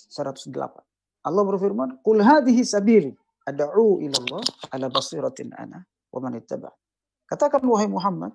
108. 0.09 0.81
Allah 1.29 1.43
berfirman, 1.45 2.01
"Qul 2.01 2.25
hadhihi 2.25 2.65
sabili 2.65 3.13
ad'u 3.45 4.01
ila 4.01 4.17
Allah 4.25 4.43
ala 4.73 4.87
basiratin 4.89 5.53
ana 5.53 5.85
wa 5.85 6.19
man 6.25 6.41
ittaba." 6.41 6.73
Katakan 7.29 7.61
wahai 7.69 7.93
Muhammad, 7.93 8.33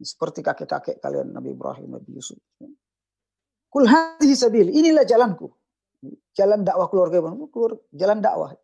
seperti 0.00 0.42
kakek-kakek 0.42 0.98
kalian 0.98 1.30
Nabi 1.30 1.54
Ibrahim, 1.54 1.94
Nabi 1.94 2.10
Yusuf. 2.14 2.38
Qul 3.70 3.86
hadhihi 3.86 4.34
sabili, 4.34 4.70
inilah 4.74 5.06
jalanku. 5.06 5.50
Jalan 6.34 6.66
dakwah 6.66 6.90
keluarga 6.90 7.22
Ibrahim, 7.22 7.46
jalan 7.94 8.18
dakwah. 8.22 8.54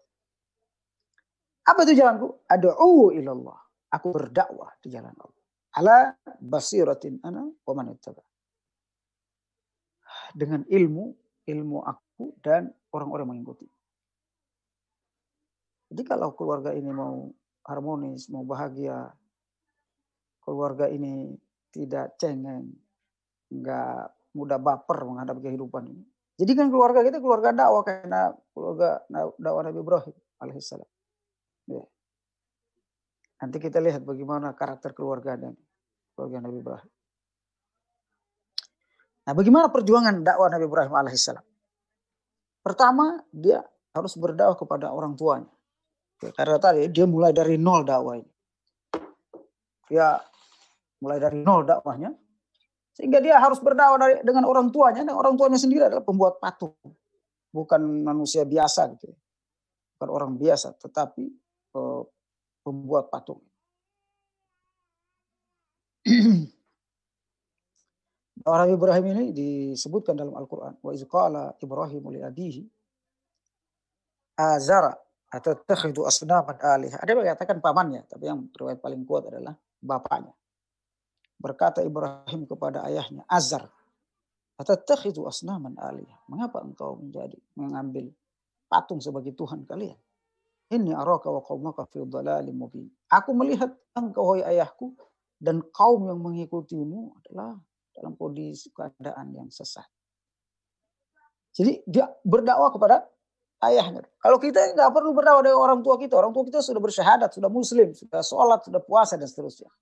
Apa 1.66 1.86
itu 1.86 1.94
jalanku? 1.98 2.42
Ad'u 2.50 3.14
ila 3.14 3.30
Allah. 3.30 3.58
Aku 3.90 4.14
berdakwah 4.14 4.70
di 4.82 4.90
jalan 4.90 5.14
Allah. 5.14 5.42
Ala 5.70 5.96
basiratin 6.42 7.22
ana 7.22 7.46
wa 7.46 7.72
man. 7.74 7.94
Dengan 10.34 10.62
ilmu, 10.66 11.04
ilmu 11.46 11.78
aku 11.82 12.38
dan 12.42 12.70
orang-orang 12.94 13.34
mengikuti. 13.34 13.66
Jadi 15.90 16.02
kalau 16.06 16.34
keluarga 16.38 16.70
ini 16.70 16.90
mau 16.94 17.34
harmonis, 17.66 18.30
mau 18.30 18.46
bahagia, 18.46 19.10
keluarga 20.50 20.90
ini 20.90 21.30
tidak 21.70 22.18
cengeng, 22.18 22.74
nggak 23.54 24.34
mudah 24.34 24.58
baper 24.58 24.98
menghadapi 25.06 25.46
kehidupan 25.46 25.86
ini. 25.86 26.02
Jadi 26.42 26.52
kan 26.58 26.66
keluarga 26.74 27.06
kita 27.06 27.22
keluarga 27.22 27.54
dakwah 27.54 27.86
karena 27.86 28.34
keluarga 28.50 28.98
dakwah 29.38 29.62
Nabi 29.62 29.78
Ibrahim 29.78 30.16
alaihissalam. 30.42 30.90
Ya. 31.70 31.86
Nanti 33.46 33.56
kita 33.62 33.78
lihat 33.78 34.02
bagaimana 34.02 34.50
karakter 34.58 34.90
keluarga 34.90 35.38
dan 35.38 35.54
keluarga 36.18 36.42
Nabi 36.42 36.58
Ibrahim. 36.58 36.90
Nah, 39.20 39.32
bagaimana 39.38 39.70
perjuangan 39.70 40.26
dakwah 40.26 40.50
Nabi 40.50 40.64
Ibrahim 40.66 40.94
alaihissalam? 40.98 41.46
Pertama, 42.66 43.22
dia 43.30 43.62
harus 43.94 44.18
berdakwah 44.18 44.58
kepada 44.58 44.90
orang 44.90 45.14
tuanya. 45.14 45.52
Karena 46.20 46.58
tadi 46.60 46.84
dia 46.92 47.06
mulai 47.08 47.32
dari 47.32 47.56
nol 47.56 47.84
dakwah 47.86 48.18
ini. 48.18 48.32
Dia 49.88 50.20
mulai 51.00 51.18
dari 51.18 51.40
nol 51.40 51.64
dakwahnya. 51.66 52.12
Sehingga 52.94 53.18
dia 53.24 53.40
harus 53.40 53.58
berdakwah 53.58 54.20
dengan 54.20 54.44
orang 54.44 54.68
tuanya. 54.68 55.02
Dan 55.04 55.16
orang 55.16 55.34
tuanya 55.34 55.56
sendiri 55.56 55.88
adalah 55.88 56.04
pembuat 56.04 56.36
patung. 56.38 56.76
Bukan 57.50 58.04
manusia 58.04 58.46
biasa 58.46 58.86
gitu. 58.94 59.10
Ya. 59.10 59.18
Bukan 59.96 60.08
orang 60.12 60.32
biasa, 60.40 60.76
tetapi 60.80 61.28
uh, 61.76 62.02
pembuat 62.64 63.10
patung. 63.12 63.42
Orang 68.48 68.72
Ibrahim 68.72 69.04
ini 69.12 69.36
disebutkan 69.36 70.16
dalam 70.16 70.32
Al-Quran. 70.32 70.80
Wa 70.80 70.96
izqala 70.96 71.52
Ibrahim 71.60 72.08
li 72.08 72.24
abihi 72.24 72.64
azara 74.40 74.96
atau 75.28 75.52
takhidu 75.60 76.08
asnaman 76.08 76.56
alih. 76.56 76.88
Ada 76.96 77.08
yang 77.12 77.20
mengatakan 77.20 77.60
pamannya, 77.60 78.08
tapi 78.08 78.32
yang 78.32 78.48
riwayat 78.48 78.80
paling 78.80 79.04
kuat 79.04 79.28
adalah 79.28 79.52
bapaknya. 79.84 80.32
Berkata 81.40 81.80
Ibrahim 81.80 82.44
kepada 82.44 82.84
ayahnya, 82.84 83.24
Azar, 83.24 83.64
atau 84.60 84.76
takhidu 84.76 85.24
asnaman 85.24 85.72
alih. 85.80 86.04
Mengapa 86.28 86.60
engkau 86.60 87.00
menjadi 87.00 87.40
mengambil 87.56 88.12
patung 88.68 89.00
sebagai 89.00 89.32
Tuhan 89.32 89.64
kalian? 89.64 89.96
Ini 90.70 90.92
araka 90.92 91.32
wa 91.32 91.40
qaumaka 91.40 91.88
fi 91.88 92.04
dhalalim 92.04 92.60
mubin. 92.60 92.86
Aku 93.08 93.32
melihat 93.32 93.72
engkau 93.96 94.36
hai 94.36 94.54
ayahku 94.54 94.92
dan 95.40 95.64
kaum 95.72 96.06
yang 96.06 96.20
mengikutimu 96.20 97.16
adalah 97.24 97.56
dalam 97.96 98.14
kondisi 98.14 98.68
keadaan 98.70 99.32
yang 99.32 99.48
sesat. 99.48 99.88
Jadi 101.56 101.82
dia 101.88 102.06
berdakwah 102.22 102.70
kepada 102.70 103.08
ayahnya. 103.66 104.06
Kalau 104.22 104.38
kita 104.38 104.76
nggak 104.76 104.92
perlu 104.94 105.10
berdakwah 105.16 105.42
dengan 105.42 105.58
orang 105.58 105.80
tua 105.82 105.98
kita, 105.98 106.14
orang 106.14 106.30
tua 106.30 106.46
kita 106.46 106.62
sudah 106.62 106.78
bersyahadat, 106.78 107.34
sudah 107.34 107.50
muslim, 107.50 107.90
sudah 107.96 108.22
sholat, 108.22 108.60
sudah 108.62 108.78
puasa 108.78 109.18
dan 109.18 109.26
seterusnya. 109.26 109.72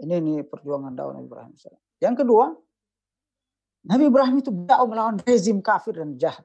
Ini 0.00 0.14
ini 0.16 0.32
perjuangan 0.40 0.96
dakwah 0.96 1.12
Nabi 1.16 1.28
Ibrahim. 1.28 1.52
Yang 2.00 2.14
kedua, 2.24 2.56
Nabi 3.84 4.04
Ibrahim 4.08 4.36
itu 4.40 4.50
berdakwah 4.52 4.88
melawan 4.88 5.16
rezim 5.24 5.60
kafir 5.60 6.00
dan 6.00 6.16
jahat. 6.16 6.44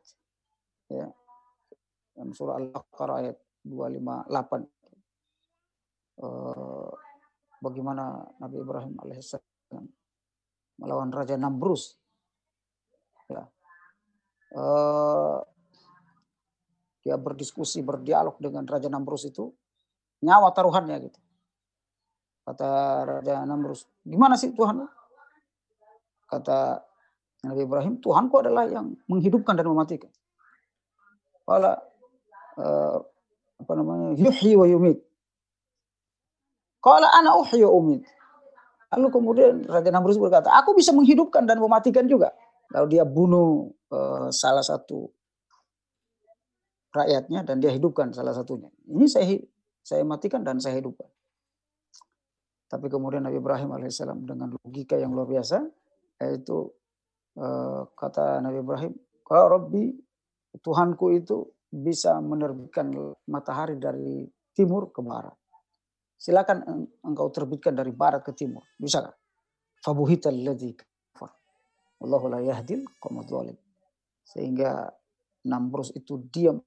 Ya. 0.91 1.07
Dalam 2.15 2.31
surah 2.35 2.59
Al-Baqarah 2.59 3.15
ayat 3.23 3.37
258. 3.63 4.67
Uh, 6.15 6.87
bagaimana 7.59 8.23
Nabi 8.39 8.63
Ibrahim 8.63 8.95
alaihissalam 9.03 9.83
melawan 10.79 11.11
Raja 11.11 11.35
Nambrus. 11.35 11.95
Ya. 13.27 13.43
Uh, 14.55 15.43
dia 17.03 17.19
berdiskusi, 17.19 17.83
berdialog 17.83 18.39
dengan 18.39 18.63
Raja 18.63 18.87
Nambrus 18.87 19.27
itu 19.27 19.51
nyawa 20.23 20.55
taruhannya 20.55 21.11
gitu. 21.11 21.19
Kata 22.45 22.69
Raja 23.01 23.41
Namrus, 23.41 23.89
gimana 24.05 24.37
sih 24.37 24.53
Tuhan? 24.53 24.85
Kata 26.29 26.77
Nabi 27.45 27.61
Ibrahim, 27.65 27.97
Tuhanku 27.97 28.37
adalah 28.41 28.69
yang 28.69 28.93
menghidupkan 29.09 29.57
dan 29.57 29.65
mematikan. 29.65 30.13
Kala 31.45 31.77
uh, 32.57 32.97
apa 33.57 33.71
namanya 33.73 34.13
yuhyi 34.17 34.53
wa 34.53 34.65
yumit. 34.69 35.01
Kala 36.81 37.09
ana 37.17 37.33
uhyi 37.41 37.65
wa 37.65 37.73
umit. 37.73 38.01
Lalu 38.93 39.07
kemudian 39.09 39.65
Raja 39.65 39.89
Namrus 39.89 40.21
berkata, 40.21 40.53
aku 40.53 40.77
bisa 40.77 40.93
menghidupkan 40.93 41.49
dan 41.49 41.57
mematikan 41.57 42.05
juga. 42.05 42.29
Lalu 42.73 42.97
dia 42.97 43.03
bunuh 43.05 43.73
uh, 43.89 44.29
salah 44.29 44.61
satu 44.61 45.09
rakyatnya 46.93 47.41
dan 47.41 47.57
dia 47.57 47.73
hidupkan 47.73 48.13
salah 48.13 48.31
satunya. 48.31 48.69
Ini 48.85 49.05
saya 49.09 49.25
saya 49.85 50.01
matikan 50.05 50.41
dan 50.41 50.57
saya 50.61 50.77
hidupkan. 50.77 51.09
Tapi 52.75 52.91
kemudian 52.91 53.23
Nabi 53.23 53.39
Ibrahim 53.39 53.71
alaihissalam 53.71 54.27
dengan 54.27 54.51
logika 54.51 54.99
yang 54.99 55.15
luar 55.15 55.31
biasa, 55.31 55.63
yaitu 56.19 56.67
uh, 57.39 57.87
kata 57.95 58.43
Nabi 58.43 58.59
Ibrahim, 58.59 58.91
kalau 59.23 59.55
Robbi 59.55 59.95
Tuhanku 60.59 61.15
itu 61.15 61.55
bisa 61.71 62.19
menerbitkan 62.19 62.91
matahari 63.31 63.79
dari 63.79 64.27
timur 64.51 64.91
ke 64.91 64.99
barat. 64.99 65.39
Silakan 66.19 66.67
engkau 66.99 67.31
terbitkan 67.31 67.79
dari 67.79 67.95
barat 67.95 68.27
ke 68.27 68.35
timur. 68.35 68.67
Bisa 68.75 69.07
kan? 69.07 69.15
Fabuhita 69.79 70.27
alladhi 70.27 70.75
kafar. 70.75 71.31
Allahu 72.03 72.27
la 72.27 72.43
yahdil 72.43 72.83
Sehingga 74.27 74.91
Namrus 75.47 75.95
itu 75.95 76.27
diam 76.27 76.59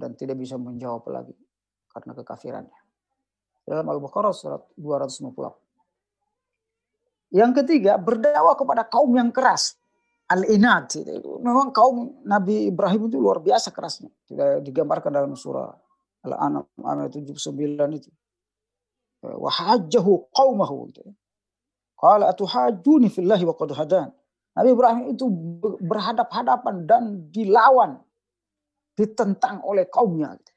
dan 0.00 0.16
tidak 0.16 0.40
bisa 0.40 0.56
menjawab 0.56 1.12
lagi 1.12 1.36
karena 1.92 2.16
kekafirannya 2.16 2.81
dalam 3.62 3.86
Al-Baqarah 3.88 4.34
surat 4.34 4.62
250. 4.74 5.54
Yang 7.32 7.52
ketiga, 7.64 7.96
berdakwah 7.96 8.58
kepada 8.58 8.84
kaum 8.84 9.16
yang 9.16 9.32
keras. 9.32 9.78
Al-Inad. 10.28 10.92
Memang 11.44 11.72
kaum 11.72 12.22
Nabi 12.24 12.68
Ibrahim 12.72 13.08
itu 13.08 13.20
luar 13.20 13.40
biasa 13.40 13.70
kerasnya. 13.72 14.10
Tidak 14.28 14.60
digambarkan 14.64 15.12
dalam 15.12 15.36
surah 15.36 15.72
Al-An'am 16.24 16.64
ayat 16.84 17.12
79 17.12 17.98
itu. 17.98 18.10
Wahajjahu 19.22 20.32
qawmahu. 20.32 20.90
Qala 21.96 22.28
atuhajuni 22.32 23.08
fillahi 23.12 23.44
wa 23.44 23.54
qad 23.54 23.70
hadan. 23.76 24.12
Nabi 24.52 24.68
Ibrahim 24.76 25.16
itu 25.16 25.24
berhadap-hadapan 25.80 26.84
dan 26.84 27.32
dilawan, 27.32 27.96
ditentang 28.92 29.64
oleh 29.64 29.88
kaumnya. 29.88 30.36
Gitu. 30.36 30.51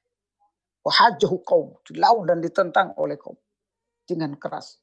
Wahajahu 0.86 1.42
kaum. 1.42 1.74
Dilawan 1.82 2.30
dan 2.30 2.40
ditentang 2.46 2.94
oleh 3.02 3.18
kaum. 3.18 3.36
Dengan 4.06 4.38
keras. 4.38 4.78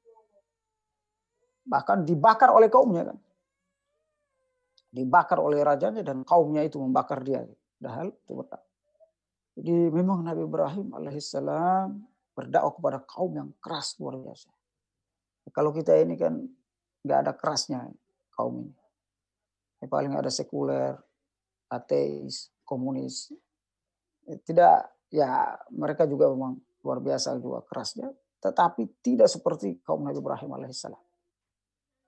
Bahkan 1.63 2.03
dibakar 2.03 2.51
oleh 2.51 2.67
kaumnya 2.67 3.15
kan. 3.15 3.19
Dibakar 4.91 5.39
oleh 5.39 5.63
rajanya 5.63 6.03
dan 6.03 6.27
kaumnya 6.27 6.67
itu 6.67 6.83
membakar 6.83 7.23
dia. 7.23 7.47
Padahal 7.79 8.11
itu. 8.11 8.33
Jadi 9.53 9.75
memang 9.95 10.27
Nabi 10.27 10.43
Ibrahim 10.43 10.91
alaihissalam 10.97 12.03
berdakwah 12.33 12.73
kepada 12.73 12.99
kaum 13.05 13.33
yang 13.37 13.51
keras 13.61 13.95
luar 14.01 14.19
biasa. 14.19 14.49
Kalau 15.53 15.71
kita 15.71 15.97
ini 16.01 16.17
kan 16.17 16.41
nggak 17.05 17.19
ada 17.29 17.33
kerasnya 17.37 17.85
kaum 18.33 18.69
ini. 18.69 19.87
Paling 19.91 20.15
ada 20.15 20.31
sekuler, 20.31 20.95
ateis, 21.67 22.55
komunis. 22.63 23.35
Tidak 24.23 24.77
ya 25.13 25.61
mereka 25.77 26.09
juga 26.09 26.33
memang 26.33 26.57
luar 26.83 26.99
biasa 27.05 27.37
juga 27.39 27.61
kerasnya, 27.69 28.09
tetapi 28.41 29.05
tidak 29.05 29.29
seperti 29.29 29.79
kaum 29.85 30.03
Nabi 30.03 30.19
Ibrahim 30.19 30.51
alaihissalam. 30.57 30.99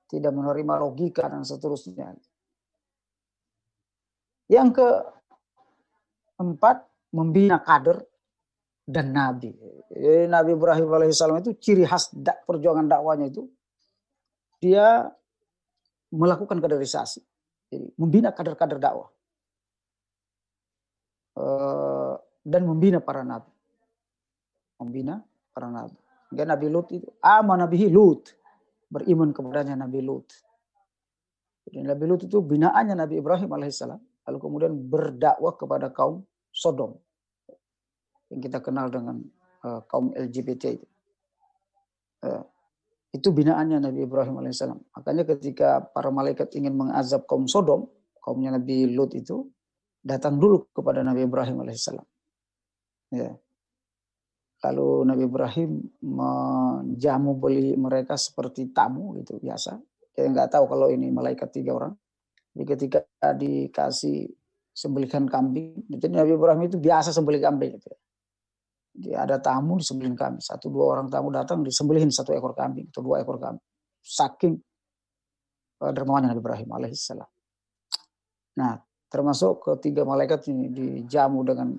Tidak 0.08 0.32
menerima 0.32 0.74
logika 0.80 1.28
dan 1.28 1.44
seterusnya. 1.44 2.16
Yang 4.48 4.68
keempat, 6.36 6.76
membina 7.14 7.62
kader 7.62 8.02
dan 8.84 9.16
nabi. 9.16 9.54
Jadi 9.88 10.28
Nabi 10.28 10.50
Ibrahim 10.52 10.88
alaihissalam 10.92 11.40
itu 11.40 11.56
ciri 11.56 11.88
khas 11.88 12.12
perjuangan 12.44 12.84
dakwanya 12.84 13.32
itu 13.32 13.48
dia 14.60 15.08
melakukan 16.12 16.60
kaderisasi. 16.60 17.20
Jadi 17.72 17.86
membina 17.96 18.34
kader-kader 18.34 18.76
dakwah. 18.76 19.08
Eh, 21.34 21.93
dan 22.44 22.68
membina 22.68 23.00
para 23.00 23.24
nabi. 23.24 23.50
Membina 24.78 25.24
para 25.50 25.72
nabi. 25.72 25.96
Hingga 26.35 26.50
Nabi 26.50 26.66
Lut 26.66 26.90
itu 26.90 27.07
aman 27.22 27.62
Nabi 27.62 27.87
Lut. 27.94 28.26
Beriman 28.90 29.30
kepadanya 29.30 29.87
Nabi 29.87 30.02
Lut. 30.02 30.26
Jadi 31.62 31.87
Nabi 31.87 32.04
Lut 32.11 32.26
itu 32.26 32.42
binaannya 32.42 32.98
Nabi 32.98 33.22
Ibrahim 33.22 33.54
alaihissalam. 33.54 34.02
Lalu 34.26 34.38
kemudian 34.42 34.72
berdakwah 34.74 35.54
kepada 35.54 35.94
kaum 35.94 36.26
Sodom. 36.50 36.98
Yang 38.35 38.50
kita 38.50 38.59
kenal 38.66 38.90
dengan 38.90 39.22
uh, 39.62 39.87
kaum 39.87 40.11
LGBT 40.11 40.74
itu. 40.74 40.87
Uh, 42.26 42.42
itu 43.14 43.30
binaannya 43.30 43.78
Nabi 43.78 44.02
Ibrahim 44.02 44.35
alaihissalam. 44.42 44.83
Makanya 44.90 45.22
ketika 45.38 45.87
para 45.87 46.11
malaikat 46.11 46.50
ingin 46.59 46.74
mengazab 46.74 47.30
kaum 47.30 47.46
Sodom, 47.46 47.87
kaumnya 48.18 48.59
Nabi 48.59 48.90
Lut 48.90 49.14
itu 49.14 49.46
datang 50.02 50.42
dulu 50.42 50.66
kepada 50.74 51.07
Nabi 51.07 51.30
Ibrahim 51.30 51.62
alaihissalam. 51.62 52.02
Ya. 53.14 53.33
Lalu 54.64 54.88
Nabi 55.12 55.22
Ibrahim 55.29 55.70
menjamu 56.00 57.37
beli 57.37 57.77
mereka 57.77 58.16
seperti 58.16 58.72
tamu 58.72 59.14
gitu 59.20 59.37
biasa. 59.37 59.77
Kita 60.14 60.31
nggak 60.31 60.50
tahu 60.57 60.64
kalau 60.70 60.88
ini 60.88 61.12
malaikat 61.12 61.53
tiga 61.53 61.77
orang. 61.77 61.94
Jadi 62.55 62.64
ketika 62.64 63.00
dikasih 63.35 64.31
sembelihan 64.72 65.27
kambing, 65.27 65.85
jadi 65.90 66.22
Nabi 66.22 66.38
Ibrahim 66.38 66.62
itu 66.70 66.79
biasa 66.79 67.11
sembelih 67.12 67.42
kambing 67.42 67.77
gitu. 67.77 67.92
Jadi 68.94 69.11
ada 69.11 69.42
tamu 69.42 69.83
disembelihin 69.83 70.14
kambing, 70.14 70.38
satu 70.38 70.70
dua 70.70 70.96
orang 70.96 71.11
tamu 71.11 71.35
datang 71.35 71.66
disembelihin 71.66 72.14
satu 72.14 72.31
ekor 72.31 72.55
kambing 72.55 72.87
atau 72.94 73.03
dua 73.03 73.27
ekor 73.27 73.42
kambing. 73.42 73.66
Saking 74.00 74.55
uh, 75.83 75.90
dermawannya 75.90 76.31
Nabi 76.31 76.40
Ibrahim 76.40 76.68
alaihissalam. 76.70 77.27
Nah, 78.55 78.79
termasuk 79.11 79.66
ketiga 79.66 80.07
malaikat 80.07 80.46
ini 80.46 80.70
dijamu 80.70 81.42
dengan 81.42 81.74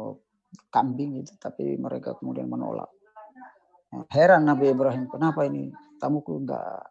oh, 0.00 0.24
kambing 0.72 1.20
itu, 1.20 1.32
tapi 1.40 1.76
mereka 1.76 2.16
kemudian 2.16 2.48
menolak. 2.48 2.88
Heran 4.08 4.48
Nabi 4.48 4.72
Ibrahim, 4.72 5.04
kenapa 5.08 5.44
ini 5.44 5.68
tamuku 6.00 6.40
enggak 6.40 6.88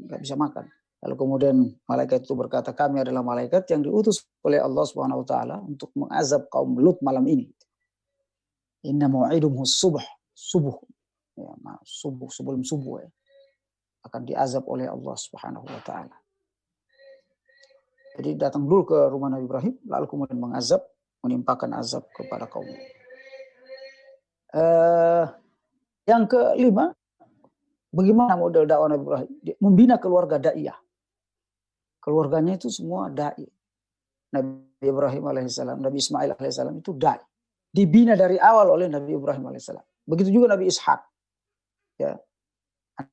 enggak 0.00 0.20
bisa 0.24 0.34
makan. 0.36 0.64
Lalu 1.04 1.14
kemudian 1.20 1.56
malaikat 1.84 2.24
itu 2.24 2.32
berkata, 2.32 2.72
kami 2.72 3.04
adalah 3.04 3.20
malaikat 3.20 3.68
yang 3.68 3.84
diutus 3.84 4.24
oleh 4.40 4.56
Allah 4.56 4.84
Subhanahu 4.88 5.22
wa 5.22 5.28
taala 5.28 5.56
untuk 5.60 5.92
mengazab 5.92 6.48
kaum 6.48 6.80
Lut 6.80 6.98
malam 7.04 7.28
ini. 7.28 7.52
Inna 8.88 9.06
mu'idum 9.06 9.60
subuh, 9.62 10.02
subuh. 10.32 10.76
Ya, 11.36 11.52
subuh 11.84 12.32
sebelum 12.32 12.64
subuh 12.64 13.04
ya. 13.04 13.08
akan 14.08 14.22
diazab 14.24 14.64
oleh 14.70 14.88
Allah 14.88 15.14
Subhanahu 15.20 15.68
wa 15.68 15.82
taala. 15.84 16.16
Jadi 18.16 18.40
datang 18.40 18.64
dulu 18.64 18.88
ke 18.88 18.98
rumah 19.12 19.28
Nabi 19.28 19.44
Ibrahim, 19.44 19.74
lalu 19.84 20.06
kemudian 20.08 20.40
mengazab, 20.40 20.80
menimpakan 21.26 21.74
azab 21.74 22.06
kepada 22.14 22.46
kaum. 22.46 22.66
Uh, 24.54 25.26
yang 26.06 26.30
kelima, 26.30 26.94
bagaimana 27.90 28.38
model 28.38 28.64
dakwah 28.64 28.88
Nabi 28.94 29.02
Ibrahim? 29.02 29.30
Membina 29.58 29.94
keluarga 29.98 30.38
daiyah. 30.38 30.78
Keluarganya 31.98 32.54
itu 32.54 32.70
semua 32.70 33.10
dai. 33.10 33.42
Nabi 34.30 34.86
Ibrahim 34.86 35.24
alaihissalam, 35.26 35.82
Nabi 35.82 35.98
Ismail 35.98 36.30
alaihissalam 36.38 36.78
itu 36.78 36.94
dai. 36.94 37.18
Dibina 37.74 38.14
dari 38.14 38.38
awal 38.38 38.70
oleh 38.70 38.86
Nabi 38.86 39.18
Ibrahim 39.18 39.50
alaihissalam. 39.50 39.82
Begitu 40.06 40.30
juga 40.30 40.54
Nabi 40.54 40.70
Ishak. 40.70 41.00
Ya, 41.98 42.14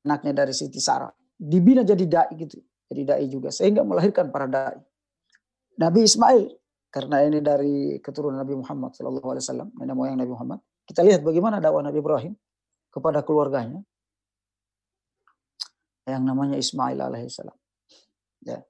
anaknya 0.06 0.32
dari 0.44 0.54
Siti 0.54 0.78
Sarah. 0.78 1.10
Dibina 1.34 1.82
jadi 1.82 2.06
dai 2.06 2.32
gitu. 2.38 2.62
Jadi 2.88 3.02
dai 3.02 3.26
juga 3.26 3.50
sehingga 3.50 3.82
melahirkan 3.82 4.30
para 4.30 4.46
dai. 4.46 4.78
Nabi 5.74 6.06
Ismail 6.06 6.63
karena 6.94 7.26
ini 7.26 7.42
dari 7.42 7.98
keturunan 7.98 8.38
Nabi 8.38 8.54
Muhammad 8.54 8.94
Shallallahu 8.94 9.34
Alaihi 9.34 9.42
Wasallam 9.42 9.68
nenek 9.74 9.96
moyang 9.98 10.14
Nabi 10.14 10.30
Muhammad. 10.30 10.62
Kita 10.86 11.02
lihat 11.02 11.26
bagaimana 11.26 11.58
dakwah 11.58 11.82
Nabi 11.82 11.98
Ibrahim 11.98 12.38
kepada 12.94 13.26
keluarganya 13.26 13.82
yang 16.06 16.22
namanya 16.22 16.54
Ismail 16.54 16.94
alaihissalam. 17.02 17.56
Ya. 18.46 18.62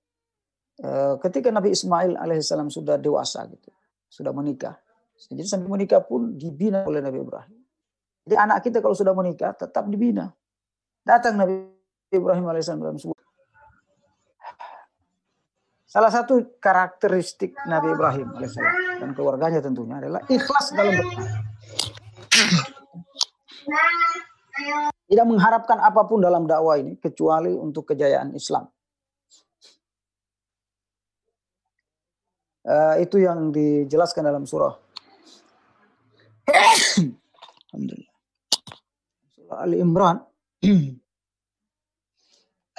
E, 0.81 0.89
ketika 1.21 1.53
Nabi 1.53 1.77
Ismail 1.77 2.17
alaihissalam 2.17 2.73
sudah 2.73 2.97
dewasa 2.97 3.45
gitu, 3.53 3.69
sudah 4.09 4.33
menikah. 4.33 4.81
Jadi 5.29 5.45
sampai 5.45 5.69
menikah 5.69 6.01
pun 6.01 6.33
dibina 6.41 6.81
oleh 6.89 7.05
Nabi 7.05 7.21
Ibrahim. 7.21 7.61
Jadi 8.25 8.35
anak 8.41 8.65
kita 8.65 8.81
kalau 8.81 8.97
sudah 8.97 9.13
menikah 9.13 9.53
tetap 9.53 9.85
dibina. 9.85 10.33
Datang 11.05 11.37
Nabi 11.37 11.61
Ibrahim 12.09 12.49
alaihissalam 12.49 12.97
Salah 15.95 16.11
satu 16.11 16.59
karakteristik 16.59 17.55
Nabi 17.71 17.95
Ibrahim 17.95 18.35
dan 18.99 19.15
keluarganya 19.15 19.63
tentunya 19.63 20.03
adalah 20.03 20.27
ikhlas 20.27 20.75
dalam 20.75 20.91
berdoa. 20.91 21.23
Tidak 25.07 25.23
mengharapkan 25.23 25.79
apa 25.79 26.03
pun 26.03 26.19
dalam 26.19 26.51
dakwah 26.51 26.83
ini 26.83 26.99
kecuali 26.99 27.55
untuk 27.55 27.95
kejayaan 27.95 28.35
Islam. 28.35 28.67
Uh, 32.67 32.99
itu 32.99 33.23
yang 33.23 33.55
dijelaskan 33.55 34.27
dalam 34.27 34.51
surah. 34.51 34.75
Alhamdulillah. 37.71 38.15
Surah 39.31 39.59
Ali 39.63 39.79
Imran 39.79 40.27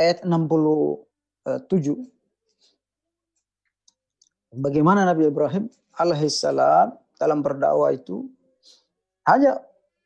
ayat 0.03 0.27
67 0.27 2.14
bagaimana 4.55 5.03
Nabi 5.03 5.27
Ibrahim 5.27 5.67
alaihissalam 5.99 6.95
dalam 7.19 7.39
berdakwah 7.43 7.91
itu 7.91 8.31
hanya 9.27 9.59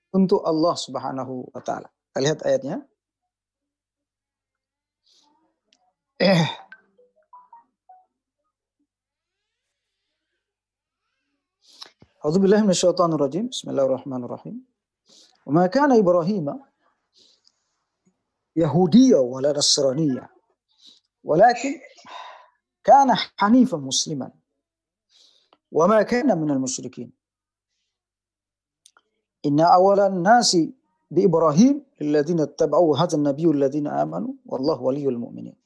untuk 0.09 0.41
Allah 0.41 0.73
Subhanahu 0.73 1.53
wa 1.53 1.61
taala. 1.61 1.89
Lihat 2.17 2.41
ayatnya. 2.43 2.83
Eh. 6.19 6.43
A'udzu 12.19 12.43
billahi 12.43 12.67
minasyaitonir 12.67 13.15
rajim. 13.15 13.47
Bismillahirrahmanirrahim. 13.47 14.59
Wa 15.47 15.51
ma 15.55 15.63
kana 15.71 15.95
Ibrahim 15.95 16.51
Yahudiyya 18.59 19.23
wala 19.23 19.55
Nasraniyya. 19.55 20.27
Walakin 21.23 21.79
kana 22.88 23.14
hanifan 23.40 23.80
musliman 23.80 24.32
وما 25.74 26.02
كان 26.02 26.38
من 26.38 26.50
المشركين 26.50 27.10
إن 29.46 29.60
أول 29.60 30.00
الناس 30.00 30.58
بإبراهيم 31.10 31.82
الذين 32.00 32.40
اتبعوا 32.40 32.96
هذا 32.96 33.14
النبي 33.18 33.46
الذين 33.50 33.86
آمنوا 33.86 34.32
والله 34.46 34.78
ولي 34.82 35.08
المؤمنين 35.08 35.58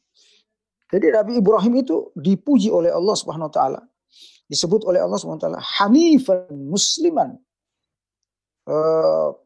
Jadi 0.88 1.12
Nabi 1.12 1.36
Ibrahim 1.36 1.84
itu 1.84 2.16
dipuji 2.16 2.72
oleh 2.72 2.88
Allah 2.88 3.12
Subhanahu 3.12 3.52
wa 3.52 3.54
taala. 3.60 3.80
Disebut 4.48 4.88
oleh 4.88 5.04
Allah 5.04 5.20
Subhanahu 5.20 5.36
wa 5.36 5.44
taala 5.44 5.60
hanifan 5.60 6.48
musliman. 6.48 7.36
Uh, 8.64 9.36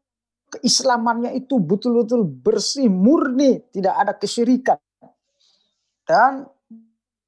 keislamannya 0.55 1.35
itu 1.35 1.59
betul-betul 1.59 2.23
bersih, 2.23 2.87
murni, 2.87 3.59
tidak 3.75 3.90
ada 3.90 4.14
kesyirikan. 4.14 4.79
Dan 6.07 6.47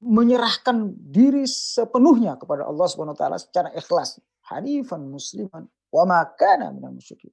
menyerahkan 0.00 0.96
diri 0.96 1.44
sepenuhnya 1.44 2.40
kepada 2.40 2.64
Allah 2.64 2.88
Subhanahu 2.88 3.16
wa 3.16 3.20
taala 3.20 3.36
secara 3.36 3.68
ikhlas. 3.76 4.20
Hanifan 4.48 5.06
musliman 5.06 5.68
wa 5.92 6.04
ma 6.08 6.24
kana 6.34 6.72
minal 6.72 6.96
musyrikin. 6.96 7.30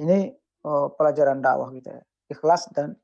Ini 0.00 0.32
uh, 0.64 0.88
pelajaran 0.94 1.42
dakwah 1.42 1.68
kita 1.74 1.90
ya. 1.92 2.04
Ikhlas 2.30 2.70
dan 2.72 2.94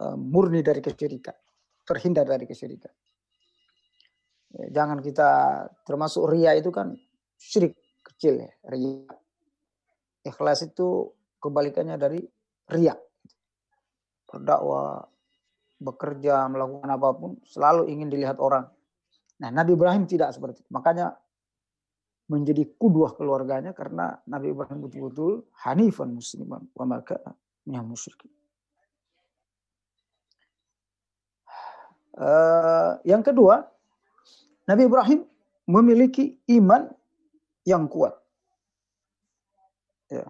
uh, 0.00 0.16
murni 0.16 0.64
dari 0.64 0.80
kesyirikan. 0.80 1.36
Terhindar 1.84 2.26
dari 2.26 2.48
kesyirikan. 2.48 2.90
Ya, 4.50 4.82
jangan 4.82 4.98
kita 4.98 5.30
termasuk 5.86 6.26
ria 6.26 6.56
itu 6.58 6.74
kan 6.74 6.96
syirik 7.38 7.78
kecil 8.02 8.42
ya, 8.42 8.50
ria. 8.66 9.06
Ikhlas 10.26 10.66
itu 10.66 11.14
kebalikannya 11.38 11.94
dari 12.00 12.24
ria. 12.74 12.96
Berdakwah 14.26 15.09
bekerja, 15.80 16.44
melakukan 16.52 16.90
apa 16.92 17.08
pun, 17.16 17.40
selalu 17.48 17.88
ingin 17.88 18.12
dilihat 18.12 18.36
orang. 18.36 18.68
Nah, 19.40 19.48
Nabi 19.48 19.72
Ibrahim 19.72 20.04
tidak 20.04 20.36
seperti 20.36 20.60
itu. 20.60 20.70
Makanya 20.70 21.16
menjadi 22.30 22.62
kuduah 22.78 23.18
keluarganya 23.18 23.74
karena 23.74 24.20
Nabi 24.28 24.54
Ibrahim 24.54 24.86
betul-betul 24.86 25.50
hanifan 25.66 26.14
musliman 26.14 26.62
wa 26.76 26.84
maka 26.86 27.18
musyrikin. 27.66 28.30
Uh, 32.14 33.00
yang 33.02 33.24
kedua, 33.24 33.66
Nabi 34.68 34.86
Ibrahim 34.86 35.20
memiliki 35.66 36.36
iman 36.54 36.86
yang 37.64 37.88
kuat. 37.88 38.14
Ya. 40.12 40.28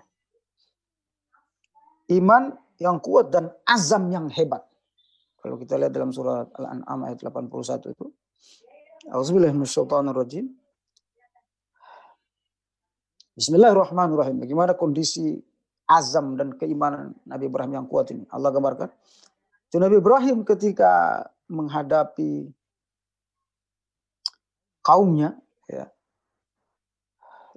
Iman 2.12 2.56
yang 2.80 3.02
kuat 3.02 3.28
dan 3.34 3.52
azam 3.68 4.08
yang 4.08 4.30
hebat. 4.32 4.69
Kalau 5.40 5.56
kita 5.56 5.80
lihat 5.80 5.92
dalam 5.96 6.12
surat 6.12 6.52
Al-An'am 6.52 7.08
ayat 7.08 7.24
81 7.24 7.96
itu. 7.96 8.06
Auzubillahiminasyaitonirrajim. 9.08 10.52
Bismillahirrahmanirrahim. 13.40 14.44
Bagaimana 14.44 14.76
kondisi 14.76 15.40
azam 15.88 16.36
dan 16.36 16.60
keimanan 16.60 17.16
Nabi 17.24 17.48
Ibrahim 17.48 17.72
yang 17.72 17.86
kuat 17.88 18.12
ini? 18.12 18.28
Allah 18.28 18.52
gambarkan. 18.52 18.92
Itu 19.72 19.80
Nabi 19.80 19.96
Ibrahim 19.96 20.44
ketika 20.44 21.24
menghadapi 21.48 22.52
kaumnya 24.84 25.40
ya, 25.64 25.88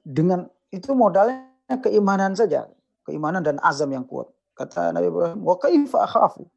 dengan 0.08 0.48
itu 0.72 0.96
modalnya 0.96 1.52
keimanan 1.84 2.32
saja, 2.32 2.72
keimanan 3.04 3.44
dan 3.44 3.60
azam 3.60 3.92
yang 3.92 4.08
kuat. 4.08 4.32
Kata 4.56 4.96
Nabi 4.96 5.12
Ibrahim, 5.12 5.44
"Wa 5.44 5.60
kaifa 5.60 6.08
akhafu 6.08 6.53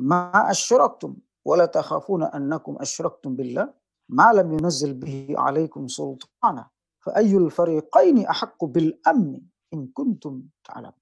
ma 0.00 0.48
asyraktum 0.52 1.12
wa 1.44 1.54
la 1.60 1.66
takhafuna 1.68 2.32
annakum 2.36 2.80
asyraktum 2.84 3.36
billah 3.36 3.68
ma 4.16 4.28
lam 4.32 4.48
yunazzil 4.56 4.94
bihi 5.02 5.36
alaikum 5.46 5.88
sultana 5.88 6.64
fa 7.04 7.10
ayyul 7.20 7.48
fariqaini 7.52 8.24
ahaqqu 8.32 8.64
bil 8.74 8.90
amni 9.10 9.40
in 9.74 9.80
kuntum 9.96 10.34
ta'lam 10.66 10.94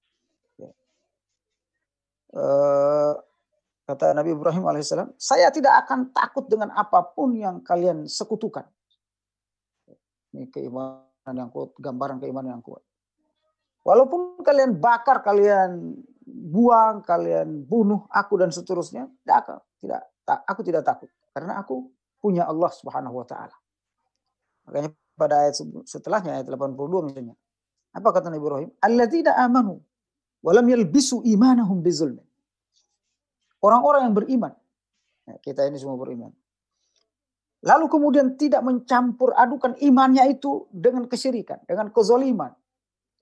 ya. 0.61 0.69
uh, 2.39 3.13
kata 3.87 4.13
Nabi 4.13 4.35
Ibrahim 4.37 4.63
alaihissalam 4.69 5.09
saya 5.17 5.47
tidak 5.49 5.73
akan 5.85 6.13
takut 6.13 6.45
dengan 6.51 6.69
apa 6.75 7.01
pun 7.15 7.33
yang 7.33 7.63
kalian 7.65 8.05
sekutukan 8.05 8.67
ini 10.35 10.45
keimanan 10.53 11.35
yang 11.35 11.49
kuat 11.49 11.73
gambaran 11.81 12.21
keimanan 12.21 12.59
yang 12.59 12.63
kuat 12.63 12.83
walaupun 13.81 14.45
kalian 14.45 14.77
bakar 14.77 15.25
kalian 15.25 15.97
buang, 16.29 17.01
kalian 17.01 17.65
bunuh 17.65 18.05
aku 18.13 18.37
dan 18.37 18.53
seterusnya, 18.53 19.09
tidak 19.25 19.65
tidak 19.81 20.01
aku 20.45 20.61
tidak 20.61 20.83
takut 20.85 21.09
karena 21.33 21.57
aku 21.57 21.89
punya 22.19 22.45
Allah 22.45 22.69
Subhanahu 22.69 23.23
wa 23.23 23.25
taala. 23.25 23.55
Makanya 24.69 24.89
pada 25.17 25.47
ayat 25.47 25.57
setelahnya 25.87 26.39
ayat 26.39 26.47
82 26.47 27.07
misalnya. 27.09 27.35
Apa 27.89 28.13
kata 28.13 28.29
Nabi 28.29 28.43
Ibrahim? 28.43 28.69
Alladzina 28.79 29.33
amanu 29.41 29.81
wa 30.45 30.51
lam 30.53 30.65
yalbisu 30.69 31.25
imanahum 31.25 31.81
bizulm. 31.81 32.21
Orang-orang 33.59 34.07
yang 34.07 34.15
beriman. 34.15 34.53
Ya, 35.27 35.35
kita 35.41 35.67
ini 35.67 35.75
semua 35.81 35.99
beriman. 35.99 36.31
Lalu 37.59 37.85
kemudian 37.91 38.39
tidak 38.39 38.63
mencampur 38.63 39.35
adukan 39.35 39.75
imannya 39.83 40.31
itu 40.31 40.71
dengan 40.71 41.11
kesyirikan, 41.11 41.59
dengan 41.67 41.91
kezoliman. 41.91 42.55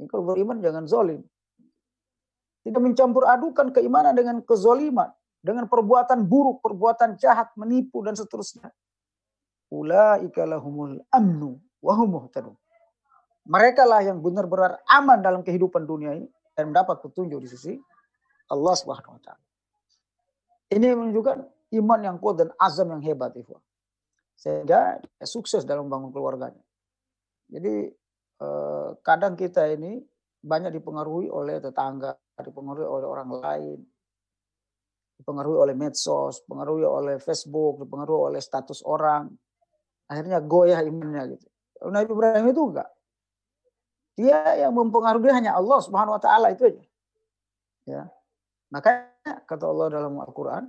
Kalau 0.06 0.30
beriman 0.30 0.62
jangan 0.62 0.86
zolim. 0.86 1.26
Tidak 2.68 2.84
mencampur 2.84 3.24
adukan 3.24 3.72
keimanan 3.72 4.12
dengan 4.12 4.44
kezoliman. 4.44 5.08
dengan 5.38 5.70
perbuatan 5.70 6.28
buruk, 6.28 6.60
perbuatan 6.60 7.16
jahat, 7.16 7.56
menipu 7.56 8.04
dan 8.04 8.20
seterusnya. 8.20 8.68
Ulaika 9.72 10.44
lahumul 10.44 11.00
amnu 11.08 11.56
wa 11.80 11.96
Mereka 13.48 13.88
lah 13.88 14.04
yang 14.04 14.20
benar-benar 14.20 14.84
aman 14.92 15.24
dalam 15.24 15.48
kehidupan 15.48 15.88
dunia 15.88 16.20
ini 16.20 16.28
dan 16.52 16.74
mendapat 16.74 17.00
petunjuk 17.00 17.40
di 17.40 17.48
sisi 17.48 17.80
Allah 18.52 18.76
Subhanahu 18.76 19.16
wa 19.16 19.22
taala. 19.24 19.46
Ini 20.68 20.92
menunjukkan 20.92 21.38
iman 21.80 22.00
yang 22.04 22.18
kuat 22.20 22.44
dan 22.44 22.50
azam 22.60 22.92
yang 22.92 23.04
hebat 23.04 23.32
itu. 23.40 23.56
Sehingga 24.36 25.00
sukses 25.24 25.64
dalam 25.64 25.88
membangun 25.88 26.12
keluarganya. 26.12 26.64
Jadi 27.48 27.88
eh, 28.42 28.90
kadang 29.00 29.40
kita 29.40 29.64
ini 29.72 30.04
banyak 30.48 30.72
dipengaruhi 30.80 31.28
oleh 31.28 31.60
tetangga, 31.60 32.16
dipengaruhi 32.40 32.88
oleh 32.88 33.08
orang 33.08 33.30
lain, 33.36 33.80
dipengaruhi 35.20 35.58
oleh 35.68 35.76
medsos, 35.76 36.46
dipengaruhi 36.48 36.88
oleh 36.88 37.16
Facebook, 37.20 37.84
dipengaruhi 37.84 38.34
oleh 38.34 38.42
status 38.42 38.80
orang. 38.88 39.28
Akhirnya 40.08 40.40
goyah 40.40 40.80
imannya 40.88 41.36
gitu. 41.36 41.48
Nabi 41.92 42.08
Ibrahim 42.08 42.48
itu 42.48 42.62
enggak. 42.64 42.90
Dia 44.18 44.40
yang 44.66 44.74
mempengaruhi 44.74 45.30
hanya 45.30 45.54
Allah 45.60 45.78
Subhanahu 45.84 46.18
wa 46.18 46.22
taala 46.22 46.56
itu 46.56 46.66
aja. 46.66 46.84
Ya. 47.86 48.04
Makanya 48.74 49.46
kata 49.46 49.64
Allah 49.68 49.88
dalam 49.94 50.18
Al-Qur'an, 50.18 50.66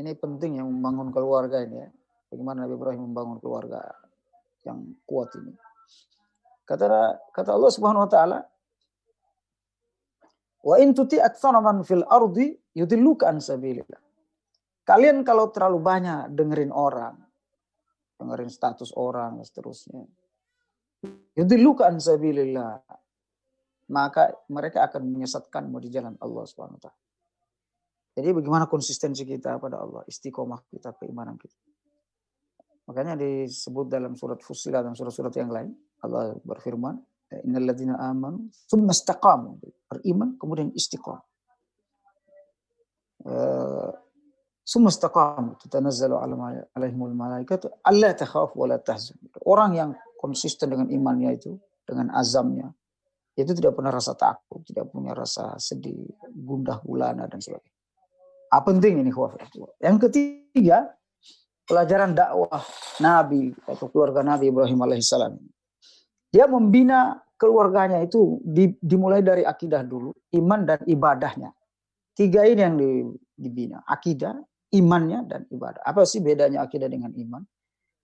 ini 0.00 0.16
penting 0.16 0.62
yang 0.62 0.70
membangun 0.70 1.12
keluarga 1.12 1.60
ini 1.60 1.76
ya. 1.76 1.90
Bagaimana 2.32 2.64
Nabi 2.64 2.74
Ibrahim 2.74 3.02
membangun 3.12 3.38
keluarga 3.38 3.84
yang 4.64 4.82
kuat 5.06 5.30
ini. 5.38 5.52
Kata 6.66 7.14
kata 7.30 7.50
Allah 7.54 7.70
Subhanahu 7.70 8.06
wa 8.06 8.10
taala, 8.10 8.38
Wa 10.66 10.82
in 10.82 10.90
tuti 10.90 11.22
man 11.62 11.86
fil 11.86 12.02
ardi 12.02 12.50
yudilluka 12.74 13.30
an 13.30 13.38
sabilillah. 13.38 14.02
Kalian 14.82 15.22
kalau 15.22 15.54
terlalu 15.54 15.78
banyak 15.78 16.34
dengerin 16.34 16.74
orang, 16.74 17.14
dengerin 18.18 18.50
status 18.50 18.90
orang 18.98 19.38
dan 19.38 19.46
seterusnya. 19.46 20.02
Yudilluka 21.38 21.86
an 21.86 22.02
sabilillah. 22.02 22.82
Maka 23.86 24.34
mereka 24.50 24.82
akan 24.90 25.06
menyesatkanmu 25.06 25.78
di 25.78 25.94
jalan 25.94 26.18
Allah 26.18 26.42
Subhanahu 26.42 26.74
wa 26.74 26.82
taala. 26.82 27.02
Jadi 28.18 28.28
bagaimana 28.34 28.66
konsistensi 28.66 29.22
kita 29.22 29.62
pada 29.62 29.78
Allah, 29.78 30.02
istiqomah 30.10 30.66
kita, 30.66 30.98
keimanan 30.98 31.38
kita. 31.38 31.54
Makanya 32.90 33.14
disebut 33.14 33.86
dalam 33.86 34.18
surat 34.18 34.42
Fussilat 34.42 34.82
dan 34.82 34.98
surat-surat 34.98 35.30
yang 35.38 35.52
lain, 35.54 35.70
Allah 36.02 36.34
berfirman, 36.42 36.98
Innalladzina 37.26 37.98
amanu 37.98 38.50
thumma 38.70 38.94
istaqamu. 38.94 39.58
Beriman 39.90 40.38
kemudian 40.38 40.70
istiqamah. 40.74 41.24
Summa 44.66 44.90
istaqamu 44.90 45.58
tatanazzalu 45.62 46.14
alaihimul 46.74 47.14
malaikatu 47.14 47.70
alla 47.86 48.10
takhafu 48.14 48.58
wa 48.62 48.66
la 48.70 48.78
tahzan. 48.82 49.18
Orang 49.46 49.78
yang 49.78 49.90
konsisten 50.18 50.70
dengan 50.74 50.90
imannya 50.90 51.38
itu, 51.38 51.54
dengan 51.86 52.10
azamnya, 52.14 52.70
itu 53.38 53.52
tidak 53.54 53.78
pernah 53.78 53.94
rasa 53.94 54.18
takut, 54.18 54.66
tidak 54.66 54.90
punya 54.90 55.14
rasa 55.14 55.54
sedih, 55.60 56.08
gundah 56.34 56.82
gulana 56.82 57.30
dan 57.30 57.38
sebagainya. 57.38 57.74
Apa 58.50 58.74
penting 58.74 59.02
ini 59.02 59.10
Yang 59.82 59.96
ketiga, 60.08 60.90
pelajaran 61.66 62.14
dakwah 62.14 62.62
Nabi 63.02 63.54
atau 63.66 63.86
keluarga 63.90 64.22
Nabi 64.22 64.50
Ibrahim 64.50 64.82
alaihissalam. 64.82 65.34
Dia 66.36 66.44
membina 66.44 67.16
keluarganya 67.40 68.04
itu 68.04 68.44
dimulai 68.84 69.24
dari 69.24 69.40
akidah 69.40 69.80
dulu, 69.80 70.12
iman 70.36 70.68
dan 70.68 70.84
ibadahnya. 70.84 71.48
Tiga 72.12 72.44
ini 72.44 72.60
yang 72.60 72.76
dibina, 73.32 73.80
akidah, 73.88 74.36
imannya 74.76 75.24
dan 75.24 75.48
ibadah. 75.48 75.80
Apa 75.80 76.04
sih 76.04 76.20
bedanya 76.20 76.60
akidah 76.60 76.92
dengan 76.92 77.16
iman? 77.16 77.40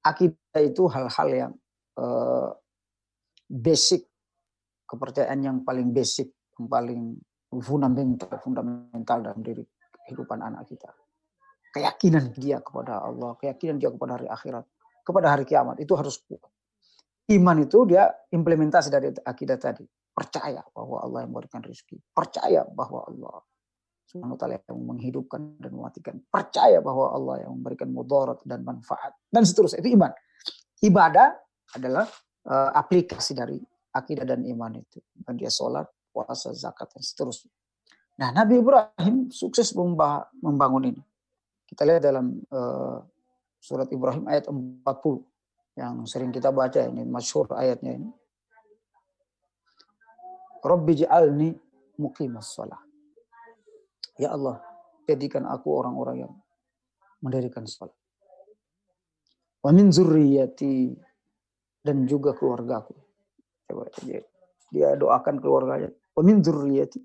Akidah 0.01 0.64
itu 0.64 0.88
hal-hal 0.88 1.29
yang 1.29 1.53
uh, 2.01 2.57
basic, 3.53 4.09
kepercayaan 4.88 5.40
yang 5.45 5.57
paling 5.61 5.92
basic, 5.92 6.33
yang 6.57 6.73
paling 6.73 7.21
fundamental, 7.61 8.33
fundamental 8.40 9.18
dalam 9.21 9.45
diri 9.45 9.64
kehidupan 10.09 10.40
anak 10.40 10.73
kita. 10.73 10.88
Keyakinan 11.73 12.33
dia 12.37 12.64
kepada 12.64 13.05
Allah, 13.05 13.37
keyakinan 13.37 13.77
dia 13.77 13.92
kepada 13.92 14.16
hari 14.16 14.29
akhirat, 14.29 14.64
kepada 15.05 15.27
hari 15.37 15.45
kiamat 15.45 15.77
itu 15.85 15.92
harus 15.92 16.16
kuat. 16.25 16.51
Iman 17.33 17.64
itu 17.64 17.88
dia 17.88 18.12
implementasi 18.33 18.88
dari 18.92 19.09
akidah 19.25 19.57
tadi. 19.57 19.85
Percaya 20.12 20.61
bahwa 20.77 21.01
Allah 21.01 21.25
yang 21.25 21.33
memberikan 21.33 21.64
rezeki. 21.64 21.97
Percaya 22.12 22.68
bahwa 22.68 23.09
Allah 23.09 23.40
Subhanahu 24.12 24.37
taala 24.37 24.61
yang 24.61 24.81
menghidupkan 24.85 25.57
dan 25.57 25.73
mematikan. 25.73 26.21
Percaya 26.29 26.85
bahwa 26.85 27.16
Allah 27.16 27.49
yang 27.49 27.57
memberikan 27.57 27.88
mudarat 27.88 28.45
dan 28.45 28.61
manfaat 28.61 29.16
dan 29.33 29.49
seterusnya. 29.49 29.81
Itu 29.81 29.97
iman. 29.97 30.12
Ibadah 30.85 31.29
adalah 31.81 32.05
uh, 32.45 32.71
aplikasi 32.77 33.33
dari 33.33 33.57
akidah 33.97 34.29
dan 34.29 34.45
iman 34.45 34.77
itu. 34.77 35.01
Dan 35.16 35.40
dia 35.40 35.49
sholat, 35.49 35.88
puasa, 36.12 36.53
zakat 36.53 36.92
dan 36.92 37.01
seterusnya. 37.01 37.49
Nah, 38.21 38.29
Nabi 38.37 38.61
Ibrahim 38.61 39.33
sukses 39.33 39.73
membangun 39.73 40.92
ini. 40.92 41.03
Kita 41.64 41.88
lihat 41.88 42.05
dalam 42.05 42.37
uh, 42.53 43.01
surat 43.57 43.88
Ibrahim 43.88 44.29
ayat 44.29 44.45
40 44.51 44.85
yang 45.78 46.04
sering 46.04 46.30
kita 46.30 46.52
baca 46.52 46.85
ini 46.85 47.02
masyhur 47.06 47.48
ayatnya 47.56 47.96
ini. 47.96 48.11
Rabbi 50.62 50.92
ja'alni 50.94 51.50
muqimas 51.98 52.54
shalah. 52.54 52.78
Ya 54.20 54.30
Allah, 54.37 54.62
jadikan 55.08 55.48
aku 55.48 55.72
orang-orang 55.72 56.28
yang 56.28 56.32
mendirikan 57.24 57.66
salat. 57.66 57.96
Wa 59.62 59.70
min 59.74 59.90
zurriyati 59.90 60.94
dan 61.82 62.06
juga 62.06 62.35
keluargaku. 62.35 62.94
Coba 63.66 63.90
dia 64.70 64.94
doakan 64.94 65.42
keluarganya. 65.42 65.90
Wa 66.14 66.22
min 66.22 66.44
zurriyati. 66.44 67.00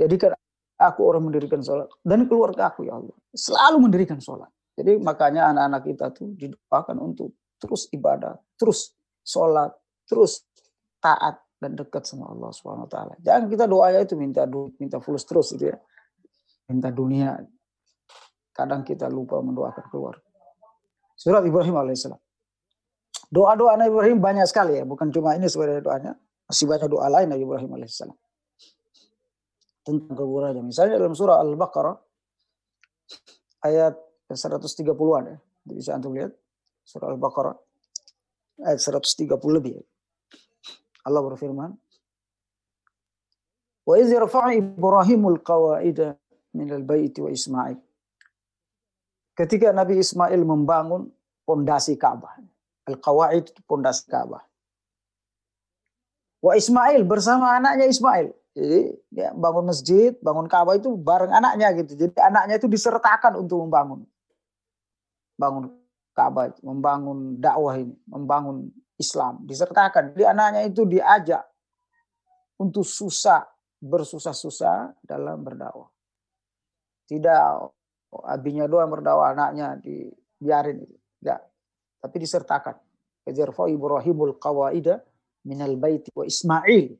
Jadikan 0.00 0.32
aku 0.80 1.00
orang 1.06 1.22
mendirikan 1.28 1.62
sholat 1.62 1.86
dan 2.02 2.26
keluarga 2.26 2.72
aku 2.72 2.88
ya 2.88 2.98
Allah. 2.98 3.16
Selalu 3.30 3.76
mendirikan 3.86 4.18
sholat. 4.18 4.50
Jadi 4.72 4.98
makanya 4.98 5.52
anak-anak 5.52 5.82
kita 5.84 6.06
tuh 6.16 6.32
didoakan 6.32 6.96
untuk 6.98 7.36
terus 7.62 7.86
ibadah, 7.94 8.34
terus 8.58 8.90
sholat, 9.22 9.70
terus 10.10 10.42
taat 10.98 11.38
dan 11.62 11.78
dekat 11.78 12.02
sama 12.02 12.34
Allah 12.34 12.50
Subhanahu 12.50 12.90
taala. 12.90 13.14
Jangan 13.22 13.46
kita 13.46 13.70
doanya 13.70 14.02
itu 14.02 14.18
minta 14.18 14.42
duit, 14.50 14.74
minta 14.82 14.98
fulus 14.98 15.22
terus 15.22 15.54
gitu 15.54 15.70
ya. 15.70 15.78
Minta 16.66 16.90
dunia. 16.90 17.38
Kadang 18.50 18.82
kita 18.82 19.06
lupa 19.06 19.38
mendoakan 19.38 19.86
keluar. 19.86 20.18
Surat 21.14 21.46
Ibrahim 21.46 21.78
alaihissalam. 21.78 22.18
Doa-doa 23.30 23.78
Nabi 23.78 23.94
Ibrahim 23.94 24.18
banyak 24.18 24.44
sekali 24.50 24.76
ya, 24.76 24.84
bukan 24.84 25.14
cuma 25.14 25.38
ini 25.38 25.46
sebenarnya 25.46 25.80
doanya. 25.86 26.12
Masih 26.50 26.66
banyak 26.66 26.90
doa 26.90 27.06
lain 27.06 27.30
Nabi 27.30 27.46
Ibrahim 27.46 27.70
alaihissalam. 27.78 28.18
Tentang 29.86 30.14
keluarga. 30.18 30.58
Misalnya 30.58 30.98
dalam 30.98 31.14
surah 31.14 31.38
Al-Baqarah 31.46 31.94
ayat 33.70 33.94
130-an 34.26 35.24
ya. 35.30 35.38
Bisa 35.62 35.94
antum 35.94 36.10
lihat 36.18 36.34
surah 36.82 37.10
Al-Baqarah 37.14 37.56
ayat 38.66 38.78
130 38.78 39.26
lebih. 39.56 39.80
Allah 41.02 41.22
berfirman, 41.22 41.70
Wa 43.82 43.98
idh 43.98 44.14
rafa'a 44.14 44.54
Ibrahimul 44.54 45.42
qawaida 45.42 46.14
min 46.54 46.70
al-baiti 46.70 47.18
wa 47.18 47.30
Ismail. 47.30 47.78
Ketika 49.34 49.74
Nabi 49.74 49.98
Ismail 49.98 50.38
membangun 50.46 51.10
pondasi 51.42 51.98
Ka'bah. 51.98 52.38
Al-qawaid 52.86 53.50
pondasi 53.66 54.06
Ka'bah. 54.06 54.46
Wa 56.38 56.54
Ismail 56.54 57.02
bersama 57.02 57.58
anaknya 57.58 57.90
Ismail. 57.90 58.30
Jadi 58.52 58.94
dia 59.08 59.32
bangun 59.34 59.66
masjid, 59.66 60.14
bangun 60.22 60.46
Ka'bah 60.46 60.78
itu 60.78 60.94
bareng 60.94 61.32
anaknya 61.34 61.74
gitu. 61.82 61.98
Jadi 61.98 62.14
anaknya 62.22 62.62
itu 62.62 62.70
disertakan 62.70 63.42
untuk 63.42 63.66
membangun. 63.66 64.06
Bangun 65.34 65.81
Ka'bah, 66.12 66.52
membangun 66.60 67.40
dakwah 67.40 67.80
ini, 67.80 67.96
membangun 68.04 68.68
Islam, 69.00 69.40
disertakan. 69.48 70.12
Jadi 70.12 70.24
anaknya 70.28 70.62
itu 70.68 70.84
diajak 70.84 71.40
untuk 72.60 72.84
susah, 72.84 73.48
bersusah-susah 73.80 75.00
dalam 75.02 75.40
berdakwah. 75.40 75.88
Tidak 77.08 77.40
abinya 78.28 78.68
doang 78.68 78.92
berdakwah, 78.92 79.32
anaknya 79.32 79.80
dibiarin. 79.80 80.84
Tidak. 80.84 81.40
Tapi 82.04 82.16
disertakan. 82.20 82.76
Kejarfa 83.24 83.70
Ibrahimul 83.72 84.36
qawaida 84.36 85.00
minal 85.48 85.74
baiti 85.80 86.12
wa 86.12 86.28
Ismail. 86.28 86.98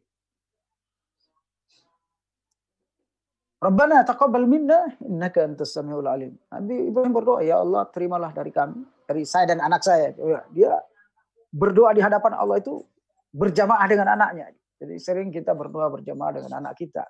Rabbana 3.62 4.02
taqabbal 4.02 4.50
minna 4.50 4.90
innaka 5.06 5.46
antas 5.46 5.70
samiul 5.70 6.10
alim. 6.10 6.34
Nabi 6.50 6.90
Ibrahim 6.90 7.14
berdoa, 7.14 7.46
ya 7.46 7.62
Allah 7.62 7.86
terimalah 7.94 8.34
dari 8.34 8.50
kami, 8.50 8.82
dari 9.12 9.28
saya 9.28 9.52
dan 9.52 9.60
anak 9.60 9.84
saya. 9.84 10.16
Dia 10.56 10.72
berdoa 11.52 11.92
di 11.92 12.00
hadapan 12.00 12.32
Allah 12.40 12.56
itu 12.64 12.80
berjamaah 13.28 13.84
dengan 13.84 14.16
anaknya. 14.16 14.48
Jadi 14.80 14.96
sering 14.96 15.28
kita 15.28 15.52
berdoa 15.52 15.92
berjamaah 15.92 16.32
dengan 16.40 16.64
anak 16.64 16.80
kita. 16.80 17.04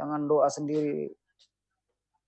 Jangan 0.00 0.24
doa 0.24 0.48
sendiri. 0.48 1.12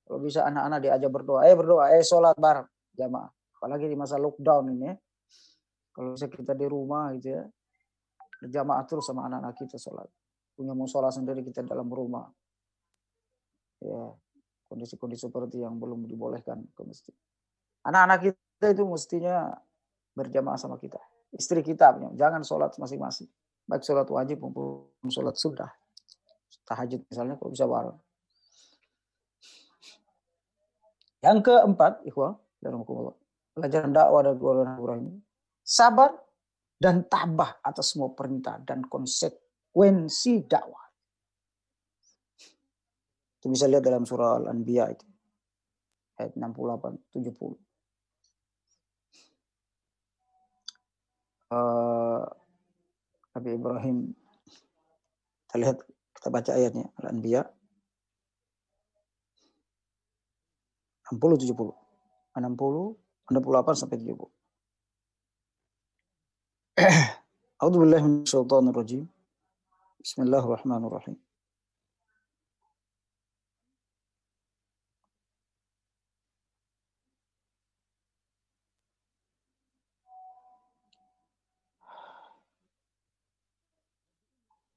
Kalau 0.05 0.21
bisa 0.21 0.45
anak-anak 0.45 0.79
diajak 0.85 1.11
berdoa, 1.13 1.49
eh 1.49 1.57
berdoa, 1.57 1.97
eh 1.97 2.05
sholat 2.05 2.37
bareng 2.37 2.69
jamaah. 2.97 3.29
Apalagi 3.59 3.89
di 3.89 3.97
masa 3.97 4.17
lockdown 4.21 4.73
ini 4.73 4.89
ya. 4.89 4.95
Kalau 5.93 6.15
bisa 6.15 6.31
kita 6.31 6.55
di 6.55 6.65
rumah 6.71 7.11
gitu 7.19 7.35
ya, 7.35 7.43
berjamaah 8.39 8.87
terus 8.87 9.05
sama 9.11 9.27
anak-anak 9.27 9.59
kita 9.59 9.77
sholat. 9.77 10.07
Punya 10.55 10.73
musola 10.73 11.11
sendiri 11.11 11.43
kita 11.43 11.67
dalam 11.67 11.91
rumah. 11.91 12.31
Ya, 13.83 14.15
kondisi-kondisi 14.71 15.27
seperti 15.27 15.61
yang 15.61 15.77
belum 15.77 16.07
dibolehkan 16.07 16.63
ke. 16.73 16.83
Anak-anak 17.85 18.19
kita 18.31 18.48
itu 18.67 18.83
mestinya 18.83 19.55
berjamaah 20.19 20.59
sama 20.59 20.83
kita. 20.83 20.99
Istri 21.31 21.63
kita, 21.63 21.95
jangan 22.19 22.43
sholat 22.43 22.75
masing-masing. 22.75 23.31
Baik 23.69 23.87
sholat 23.87 24.09
wajib 24.11 24.43
maupun 24.43 24.91
sholat 25.13 25.39
sunnah. 25.39 25.71
Tahajud 26.67 27.05
misalnya 27.07 27.39
kalau 27.39 27.53
bisa 27.53 27.69
bareng. 27.69 27.99
Yang 31.23 31.39
keempat, 31.47 31.93
ikhwah, 32.09 32.35
dalam 32.59 32.83
pelajaran 33.55 33.91
dakwah 33.95 34.23
dan 34.27 34.37
Quran 34.41 34.99
ini, 35.07 35.21
sabar 35.63 36.15
dan 36.79 37.07
tabah 37.11 37.59
atas 37.63 37.95
semua 37.95 38.15
perintah 38.15 38.59
dan 38.63 38.87
konsekuensi 38.87 40.47
dakwah. 40.47 40.87
Itu 43.39 43.51
bisa 43.51 43.71
lihat 43.71 43.87
dalam 43.87 44.03
surah 44.03 44.43
Al-Anbiya 44.43 44.85
itu. 44.95 45.07
Ayat 46.19 46.35
68, 46.35 47.15
70. 47.15 47.68
Uh, 51.49 52.29
Nabi 53.33 53.57
Ibrahim, 53.57 54.13
kita 55.49 55.57
lihat, 55.57 55.77
kita 56.13 56.29
baca 56.29 56.51
ayatnya, 56.53 56.93
Al-Anbiya 57.01 57.49
60 61.09 61.41
70. 61.41 61.73
60 62.37 62.97
68 63.33 63.81
sampai 63.81 63.97
70. 63.97 64.29
A'udzu 67.61 67.79
billahi 67.81 68.03
minasyaitonir 68.05 68.77
rajim. 68.77 69.03
Bismillahirrahmanirrahim. 70.05 71.17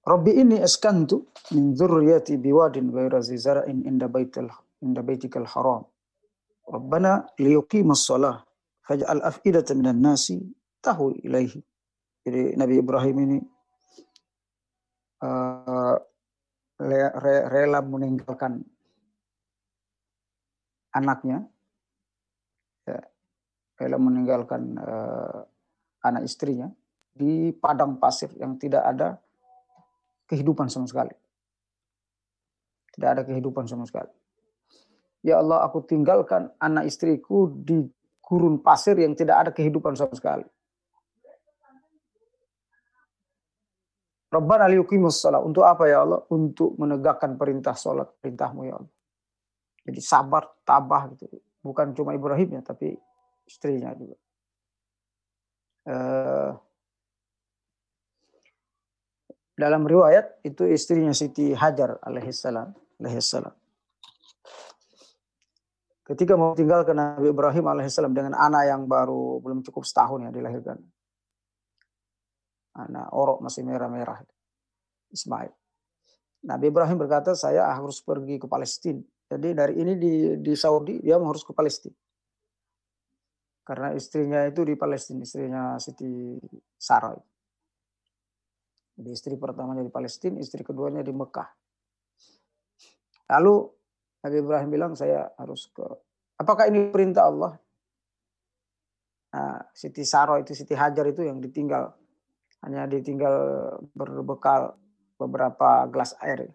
Rabbi 0.02 0.34
ini 0.34 0.58
askantu 0.58 1.30
min 1.54 1.78
dzurriyyati 1.78 2.42
biwadin 2.42 2.90
ghaira 2.90 3.22
zizara'in 3.22 3.86
inda 3.86 4.10
baitil 4.10 4.50
inda 4.82 5.06
baitikal 5.06 5.46
haram 5.46 5.86
Rabbana 6.66 7.30
liyuqimus 7.38 8.10
shalah 8.10 8.42
faj'al 8.88 9.22
af'idatan 9.22 9.78
minan 9.78 10.02
nasi 10.02 10.42
tahu 10.82 11.14
ilaihi. 11.22 11.62
Jadi 12.26 12.54
Nabi 12.58 12.76
Ibrahim 12.82 13.18
ini 13.28 13.38
uh, 15.26 15.98
rela 16.82 17.80
meninggalkan 17.86 18.62
anaknya, 20.94 21.46
ya, 22.86 23.00
rela 23.78 23.98
meninggalkan 24.02 24.78
uh, 24.82 25.46
anak 26.06 26.26
istrinya 26.26 26.70
di 27.14 27.54
padang 27.54 28.02
pasir 28.02 28.34
yang 28.38 28.58
tidak 28.58 28.86
ada 28.86 29.18
kehidupan 30.32 30.72
sama 30.72 30.88
sekali. 30.88 31.12
Tidak 32.96 33.10
ada 33.12 33.22
kehidupan 33.28 33.68
sama 33.68 33.84
sekali. 33.84 34.08
Ya 35.22 35.38
Allah, 35.44 35.68
aku 35.68 35.84
tinggalkan 35.84 36.50
anak 36.58 36.88
istriku 36.88 37.52
di 37.52 37.84
gurun 38.24 38.64
pasir 38.64 38.96
yang 38.96 39.12
tidak 39.12 39.38
ada 39.44 39.52
kehidupan 39.52 39.94
sama 40.00 40.16
sekali. 40.16 40.48
Rabbana 44.32 44.72
liyuqimus 44.72 45.20
salat. 45.20 45.44
Untuk 45.44 45.68
apa 45.68 45.92
ya 45.92 46.08
Allah? 46.08 46.24
Untuk 46.32 46.80
menegakkan 46.80 47.36
perintah 47.36 47.76
salat, 47.76 48.08
perintahmu 48.24 48.64
ya 48.64 48.80
Allah. 48.80 48.94
Jadi 49.84 50.00
sabar, 50.00 50.48
tabah 50.64 51.12
gitu. 51.12 51.28
Bukan 51.60 51.92
cuma 51.92 52.16
Ibrahim 52.16 52.58
ya, 52.58 52.62
tapi 52.64 52.96
istrinya 53.44 53.92
juga. 53.92 54.16
Uh, 55.82 56.56
dalam 59.62 59.86
riwayat 59.86 60.42
itu 60.42 60.66
istrinya 60.66 61.14
Siti 61.14 61.54
Hajar 61.54 62.02
alaihissalam, 62.02 62.74
alaihissalam 62.98 63.54
ketika 66.12 66.36
mau 66.36 66.52
tinggal 66.52 66.84
ke 66.84 66.92
Nabi 66.92 67.32
Ibrahim 67.32 67.66
alaihissalam 67.72 68.12
dengan 68.12 68.36
anak 68.36 68.68
yang 68.68 68.84
baru 68.84 69.40
belum 69.40 69.64
cukup 69.64 69.88
setahun 69.88 70.28
ya 70.28 70.32
dilahirkan. 70.36 70.76
Anak 72.76 73.08
orok 73.16 73.40
masih 73.40 73.64
merah-merah. 73.64 74.20
Ismail. 75.12 75.52
Nabi 76.48 76.68
Ibrahim 76.68 76.98
berkata, 77.00 77.36
saya 77.36 77.68
harus 77.72 78.04
pergi 78.04 78.40
ke 78.40 78.48
Palestina. 78.48 79.04
Jadi 79.32 79.56
dari 79.56 79.76
ini 79.80 79.94
di, 79.96 80.14
di 80.40 80.54
Saudi, 80.56 81.00
dia 81.00 81.16
harus 81.16 81.44
ke 81.48 81.56
Palestina. 81.56 81.96
Karena 83.64 83.96
istrinya 83.96 84.44
itu 84.48 84.68
di 84.68 84.76
Palestina, 84.76 85.24
istrinya 85.24 85.80
Siti 85.80 86.40
Sarah. 86.76 87.16
Jadi 88.98 89.10
istri 89.10 89.34
pertamanya 89.40 89.82
di 89.82 89.92
Palestina, 89.94 90.38
istri 90.38 90.62
keduanya 90.62 91.02
di 91.02 91.14
Mekah. 91.16 91.50
Lalu 93.32 93.56
Nabi 94.22 94.36
Ibrahim 94.38 94.70
bilang 94.70 94.94
saya 94.94 95.32
harus 95.40 95.72
ke 95.72 95.86
apakah 96.38 96.68
ini 96.68 96.92
perintah 96.92 97.32
Allah? 97.32 97.54
Nah, 99.32 99.64
Siti 99.72 100.04
Saro 100.04 100.36
itu 100.38 100.52
Siti 100.52 100.76
Hajar 100.76 101.08
itu 101.08 101.24
yang 101.24 101.40
ditinggal 101.40 101.88
hanya 102.62 102.86
ditinggal 102.86 103.34
berbekal 103.96 104.78
beberapa 105.18 105.88
gelas 105.90 106.14
air. 106.22 106.52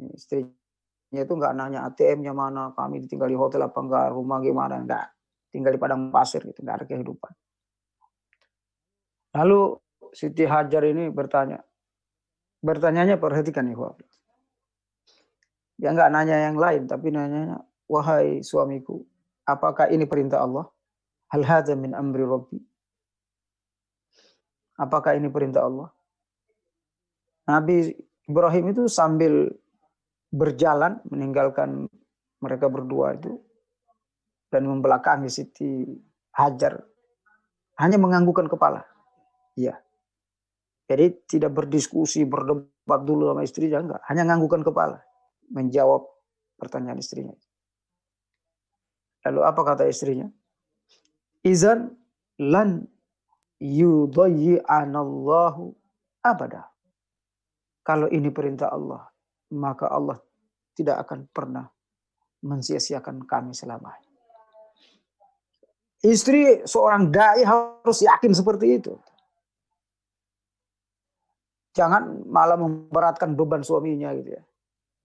Istrinya 0.00 1.22
itu 1.22 1.32
nggak 1.36 1.54
nanya 1.54 1.86
ATM-nya 1.86 2.34
mana, 2.34 2.72
kami 2.74 3.04
ditinggal 3.04 3.28
di 3.28 3.38
hotel 3.38 3.68
apa 3.68 3.78
enggak, 3.78 4.06
rumah 4.10 4.40
gimana, 4.42 4.80
enggak. 4.80 5.06
Tinggal 5.52 5.76
di 5.76 5.80
padang 5.82 6.10
pasir 6.10 6.42
gitu, 6.42 6.64
enggak 6.64 6.82
ada 6.82 6.86
kehidupan. 6.88 7.32
Lalu 9.38 9.78
Siti 10.10 10.42
Hajar 10.42 10.82
ini 10.86 11.08
bertanya, 11.10 11.62
bertanyanya 12.60 13.16
perhatikan 13.16 13.66
nih, 13.66 13.78
dia 15.80 15.90
nggak 15.96 16.10
nanya 16.12 16.36
yang 16.50 16.56
lain, 16.60 16.84
tapi 16.84 17.08
nanya, 17.08 17.62
wahai 17.88 18.44
suamiku, 18.44 19.00
apakah 19.48 19.88
ini 19.88 20.04
perintah 20.04 20.44
Allah? 20.44 20.68
Hal 21.30 21.46
hadza 21.46 21.78
min 21.78 21.94
amri 21.94 22.26
Rabbi. 22.26 22.58
Apakah 24.80 25.14
ini 25.14 25.30
perintah 25.30 25.62
Allah? 25.62 25.88
Nabi 27.46 27.92
Ibrahim 28.26 28.74
itu 28.74 28.90
sambil 28.90 29.46
berjalan 30.30 31.02
meninggalkan 31.06 31.90
mereka 32.40 32.70
berdua 32.70 33.18
itu 33.18 33.42
dan 34.50 34.66
membelakangi 34.66 35.30
Siti 35.30 35.86
Hajar 36.34 36.82
hanya 37.78 37.98
menganggukkan 37.98 38.46
kepala. 38.46 38.86
Iya. 39.58 39.78
Jadi 40.90 41.22
tidak 41.30 41.54
berdiskusi, 41.54 42.26
berdebat 42.26 43.06
dulu 43.06 43.30
sama 43.30 43.46
istri, 43.46 43.70
enggak. 43.70 44.02
Hanya 44.10 44.26
menganggukkan 44.26 44.66
kepala 44.66 44.98
menjawab 45.54 46.02
pertanyaan 46.58 46.98
istrinya. 46.98 47.30
Lalu 49.22 49.40
apa 49.46 49.62
kata 49.62 49.86
istrinya? 49.86 50.26
Izan 51.46 51.94
lan 52.42 52.90
yudayyi'anallahu 53.62 55.78
abada. 56.26 56.74
Kalau 57.86 58.10
ini 58.10 58.34
perintah 58.34 58.74
Allah, 58.74 59.06
maka 59.54 59.86
Allah 59.86 60.18
tidak 60.74 61.06
akan 61.06 61.30
pernah 61.30 61.70
mensia-siakan 62.42 63.30
kami 63.30 63.54
selamanya. 63.54 64.10
Istri 66.00 66.64
seorang 66.64 67.12
dai 67.12 67.44
harus 67.44 68.00
yakin 68.00 68.32
seperti 68.32 68.80
itu. 68.80 68.96
Jangan 71.70 72.26
malah 72.26 72.58
memberatkan 72.58 73.38
beban 73.38 73.62
suaminya 73.62 74.10
gitu 74.18 74.34
ya 74.34 74.42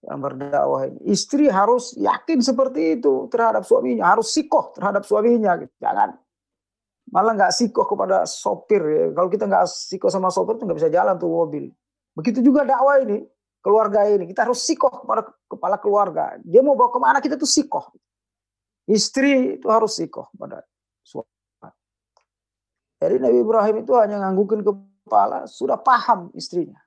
yang 0.06 0.22
berdakwah 0.22 0.86
ini. 0.86 1.00
Istri 1.10 1.50
harus 1.50 1.98
yakin 1.98 2.40
seperti 2.40 3.02
itu 3.02 3.26
terhadap 3.34 3.66
suaminya, 3.66 4.14
harus 4.14 4.30
sikoh 4.30 4.72
terhadap 4.78 5.04
suaminya. 5.04 5.58
Gitu. 5.58 5.74
Jangan 5.82 6.14
malah 7.10 7.34
nggak 7.34 7.54
sikoh 7.54 7.86
kepada 7.90 8.24
sopir. 8.30 8.82
Ya. 8.86 9.06
Kalau 9.14 9.30
kita 9.30 9.50
nggak 9.50 9.66
sikoh 9.66 10.10
sama 10.14 10.30
sopir 10.30 10.62
tuh 10.62 10.70
nggak 10.70 10.78
bisa 10.78 10.90
jalan 10.94 11.18
tuh 11.18 11.30
mobil. 11.30 11.74
Begitu 12.16 12.40
juga 12.46 12.64
dakwah 12.64 13.02
ini, 13.02 13.26
keluarga 13.60 14.08
ini 14.08 14.30
kita 14.30 14.48
harus 14.48 14.64
sikoh 14.64 15.04
kepada 15.04 15.26
kepala 15.50 15.76
keluarga. 15.82 16.38
Dia 16.46 16.62
mau 16.62 16.78
bawa 16.78 16.90
ke 16.94 17.00
mana 17.02 17.18
kita 17.20 17.36
tuh 17.36 17.50
sikoh. 17.50 17.92
Istri 18.86 19.60
itu 19.60 19.68
harus 19.74 19.98
sikoh 19.98 20.30
pada 20.38 20.62
suami. 21.02 21.28
Jadi 22.96 23.16
Nabi 23.20 23.38
Ibrahim 23.44 23.76
itu 23.84 23.92
hanya 23.98 24.22
nganggukin 24.24 24.64
kepala, 25.06 25.46
sudah 25.46 25.78
paham 25.78 26.34
istrinya. 26.34 26.82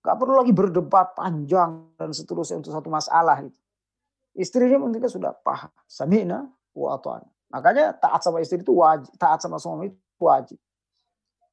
Gak 0.00 0.16
perlu 0.16 0.36
lagi 0.40 0.52
berdebat 0.52 1.16
panjang 1.16 1.92
dan 1.96 2.12
seterusnya 2.12 2.60
untuk 2.60 2.72
satu 2.72 2.88
masalah. 2.92 3.40
Gitu. 3.44 3.58
Istrinya 4.36 4.78
mungkin 4.80 5.04
sudah 5.08 5.32
paham. 5.40 5.72
Sami'na 5.88 6.44
wa. 6.76 6.96
Makanya 7.50 7.98
taat 7.98 8.22
sama 8.22 8.38
istri 8.40 8.62
itu 8.62 8.72
wajib, 8.76 9.10
taat 9.18 9.42
sama 9.42 9.58
suami 9.58 9.90
itu 9.90 10.22
wajib. 10.22 10.56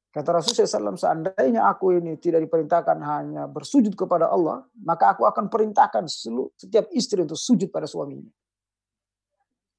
Kata 0.08 0.40
Rasulullah 0.40 0.94
SAW, 0.94 0.96
seandainya 0.96 1.68
aku 1.68 2.00
ini 2.00 2.16
tidak 2.16 2.48
diperintahkan 2.48 2.96
hanya 3.04 3.44
bersujud 3.44 3.92
kepada 3.92 4.32
Allah, 4.32 4.64
maka 4.80 5.12
aku 5.12 5.28
akan 5.28 5.52
perintahkan 5.52 6.08
setiap 6.56 6.88
istri 6.96 7.20
untuk 7.20 7.36
sujud 7.36 7.68
pada 7.68 7.84
suaminya. 7.84 8.32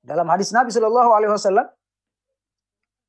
Dalam 0.05 0.29
hadis 0.29 0.53
Nabi 0.53 0.69
Shallallahu 0.69 1.11
Alaihi 1.11 1.33
Wasallam, 1.33 1.65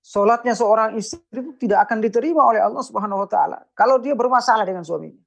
sholatnya 0.01 0.57
seorang 0.57 0.97
istri 0.97 1.21
itu 1.33 1.53
tidak 1.61 1.89
akan 1.89 2.01
diterima 2.01 2.43
oleh 2.45 2.61
Allah 2.61 2.81
Subhanahu 2.81 3.25
Wa 3.25 3.29
Taala 3.29 3.59
kalau 3.77 4.01
dia 4.01 4.17
bermasalah 4.17 4.65
dengan 4.65 4.85
suaminya. 4.85 5.21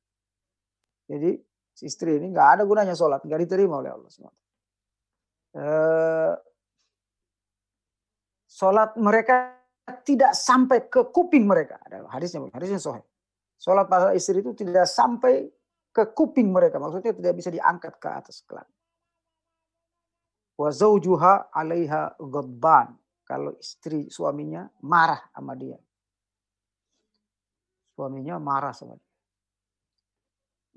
Jadi 1.07 1.37
istri 1.81 2.17
ini 2.17 2.33
nggak 2.33 2.59
ada 2.59 2.63
gunanya 2.65 2.97
sholat, 2.97 3.21
nggak 3.21 3.41
diterima 3.45 3.81
oleh 3.81 3.91
Allah 3.93 4.09
Subhanahu 4.09 4.43
eh, 5.53 6.33
sholat 8.49 8.97
mereka 8.97 9.57
tidak 10.05 10.33
sampai 10.33 10.87
ke 10.87 11.11
kuping 11.11 11.45
mereka. 11.45 11.79
Ada 11.83 12.07
hadisnya, 12.09 12.47
hadisnya 12.53 12.79
sohe. 12.79 13.01
Sholat 13.59 13.87
para 13.87 14.11
istri 14.15 14.43
itu 14.43 14.51
tidak 14.55 14.87
sampai 14.89 15.47
ke 15.93 16.03
kuping 16.11 16.51
mereka. 16.51 16.79
Maksudnya 16.79 17.13
tidak 17.15 17.33
bisa 17.37 17.49
diangkat 17.51 17.93
ke 17.99 18.09
atas 18.09 18.43
kelan. 18.47 18.67
Wa 20.59 20.69
zawjuha 20.71 21.53
alaiha 21.53 22.15
ghadban. 22.19 22.95
Kalau 23.33 23.57
istri 23.57 24.13
suaminya 24.13 24.61
marah 24.85 25.17
sama 25.33 25.57
dia. 25.57 25.73
Suaminya 27.97 28.37
marah 28.37 28.69
sama 28.77 28.93
dia. 28.93 29.13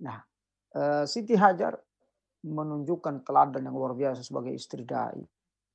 Nah, 0.00 0.24
eh, 0.72 1.04
Siti 1.04 1.36
Hajar 1.36 1.76
menunjukkan 2.40 3.28
teladan 3.28 3.60
yang 3.60 3.76
luar 3.76 3.92
biasa 3.92 4.24
sebagai 4.24 4.56
istri 4.56 4.88
dai, 4.88 5.20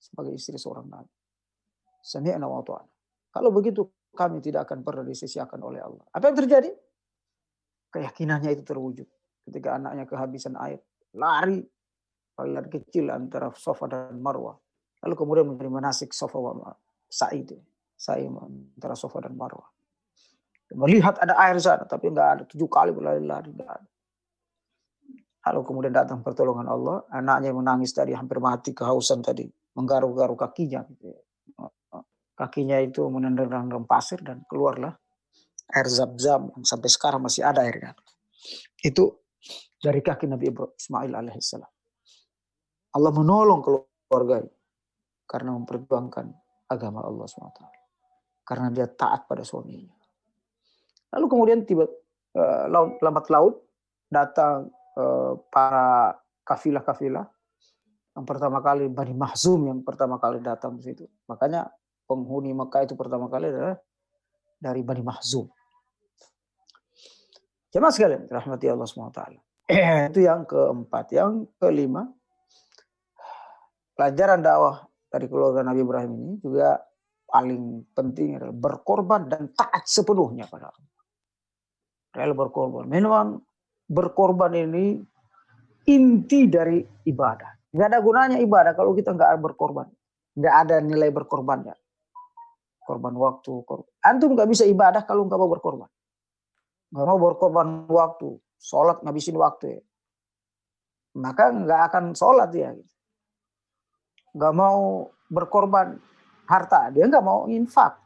sebagai 0.02 0.34
istri 0.34 0.58
seorang 0.58 0.90
nabi. 0.90 1.14
Sami'na 2.02 2.50
wa. 2.50 2.66
Kalau 3.30 3.50
begitu 3.54 3.86
kami 4.18 4.42
tidak 4.42 4.66
akan 4.66 4.82
pernah 4.82 5.06
disisiakan 5.06 5.62
oleh 5.62 5.86
Allah. 5.86 6.02
Apa 6.10 6.34
yang 6.34 6.38
terjadi? 6.42 6.74
Keyakinannya 7.94 8.58
itu 8.58 8.66
terwujud. 8.66 9.06
Ketika 9.46 9.78
anaknya 9.78 10.10
kehabisan 10.10 10.58
air, 10.58 10.82
lari 11.14 11.62
kalian 12.34 12.66
kecil 12.74 13.14
antara 13.14 13.54
Sofa 13.54 13.86
dan 13.86 14.18
Marwah. 14.18 14.58
Lalu 15.02 15.14
kemudian 15.18 15.46
menerima 15.50 15.80
nasik 15.82 16.14
Sofa 16.14 16.38
wa 16.38 16.74
Sa'i 17.10 17.42
itu. 17.42 17.58
Sa'i 17.98 18.26
antara 18.30 18.94
Sofa 18.94 19.22
dan 19.22 19.34
Marwah. 19.34 19.68
Melihat 20.72 21.20
ada 21.20 21.36
air 21.36 21.60
sana, 21.60 21.84
tapi 21.84 22.08
enggak 22.08 22.28
ada. 22.32 22.44
Tujuh 22.48 22.70
kali 22.72 22.96
berlari-lari, 22.96 23.52
enggak 23.52 23.72
ada. 23.82 23.90
Lalu 25.52 25.60
kemudian 25.66 25.94
datang 25.94 26.22
pertolongan 26.22 26.70
Allah, 26.70 27.04
anaknya 27.12 27.52
menangis 27.52 27.92
tadi 27.92 28.14
hampir 28.14 28.38
mati 28.38 28.72
kehausan 28.72 29.26
tadi, 29.26 29.50
menggaru-garu 29.76 30.38
kakinya. 30.38 30.86
Kakinya 32.38 32.78
itu 32.80 33.06
menendang 33.10 33.84
pasir 33.90 34.22
dan 34.22 34.46
keluarlah 34.48 34.96
air 35.76 35.88
zam-zam 35.88 36.52
yang 36.56 36.66
sampai 36.66 36.90
sekarang 36.90 37.22
masih 37.24 37.44
ada 37.44 37.66
airnya. 37.66 37.96
Itu 38.80 39.28
dari 39.82 40.00
kaki 40.04 40.30
Nabi 40.30 40.52
Ibrahim 40.52 40.78
Ismail 40.78 41.12
alaihissalam. 41.16 41.72
Allah 42.92 43.12
menolong 43.16 43.60
keluarga 43.64 44.46
karena 45.32 45.56
memperjuangkan 45.56 46.28
agama 46.68 47.08
Allah 47.08 47.24
SWT. 47.24 47.64
Karena 48.44 48.68
dia 48.68 48.92
taat 48.92 49.32
pada 49.32 49.48
suaminya. 49.48 49.96
Lalu 51.16 51.26
kemudian 51.32 51.64
tiba 51.64 51.88
uh, 51.88 52.66
laut, 52.68 53.00
lambat 53.00 53.32
laut 53.32 53.56
datang 54.12 54.68
uh, 55.00 55.40
para 55.48 56.20
kafilah-kafilah 56.44 57.32
yang 58.12 58.28
pertama 58.28 58.60
kali 58.60 58.92
Bani 58.92 59.16
Mahzum 59.16 59.72
yang 59.72 59.80
pertama 59.88 60.20
kali 60.20 60.44
datang 60.44 60.76
di 60.76 60.84
situ. 60.84 61.08
Makanya 61.32 61.72
penghuni 62.04 62.52
Mekah 62.52 62.84
itu 62.84 63.00
pertama 63.00 63.32
kali 63.32 63.48
adalah 63.48 63.80
dari 64.60 64.84
Bani 64.84 65.00
Mahzum. 65.00 65.48
Jemaah 67.72 67.94
sekalian, 67.96 68.28
rahmati 68.28 68.68
Allah 68.68 68.84
SWT. 68.84 69.22
itu 70.12 70.20
yang 70.28 70.44
keempat. 70.44 71.16
Yang 71.16 71.48
kelima, 71.56 72.12
pelajaran 73.96 74.44
dakwah 74.44 74.91
dari 75.12 75.28
keluarga 75.28 75.68
Nabi 75.68 75.84
Ibrahim 75.84 76.12
ini 76.16 76.32
juga 76.40 76.80
paling 77.28 77.92
penting 77.92 78.40
adalah 78.40 78.56
berkorban 78.56 79.28
dan 79.28 79.52
taat 79.52 79.84
sepenuhnya 79.84 80.48
pada 80.48 80.72
Allah. 80.72 80.90
Rela 82.12 82.36
berkorban. 82.36 82.88
Memang 82.88 83.40
berkorban 83.88 84.56
ini 84.56 85.00
inti 85.88 86.48
dari 86.48 86.80
ibadah. 87.08 87.72
Nggak 87.72 87.88
ada 87.88 88.00
gunanya 88.00 88.38
ibadah 88.40 88.72
kalau 88.76 88.96
kita 88.96 89.16
nggak 89.16 89.40
berkorban. 89.40 89.88
Nggak 90.36 90.56
ada 90.68 90.76
nilai 90.80 91.12
berkorbannya 91.12 91.76
korban 92.92 93.16
waktu. 93.16 93.52
Korban. 93.64 93.88
Antum 94.04 94.36
nggak 94.36 94.50
bisa 94.52 94.68
ibadah 94.68 95.08
kalau 95.08 95.24
nggak 95.24 95.40
mau 95.40 95.48
berkorban. 95.48 95.90
Nggak 96.92 97.08
mau 97.08 97.20
berkorban 97.24 97.68
waktu, 97.88 98.36
sholat 98.60 99.00
ngabisin 99.00 99.40
waktu 99.40 99.80
ya. 99.80 99.82
Maka 101.16 101.56
nggak 101.56 101.82
akan 101.92 102.04
sholat 102.12 102.52
ya. 102.52 102.76
Nggak 104.32 104.54
mau 104.56 105.12
berkorban 105.28 106.00
harta, 106.48 106.92
dia 106.92 107.08
nggak 107.08 107.26
mau 107.26 107.48
infak. 107.48 108.00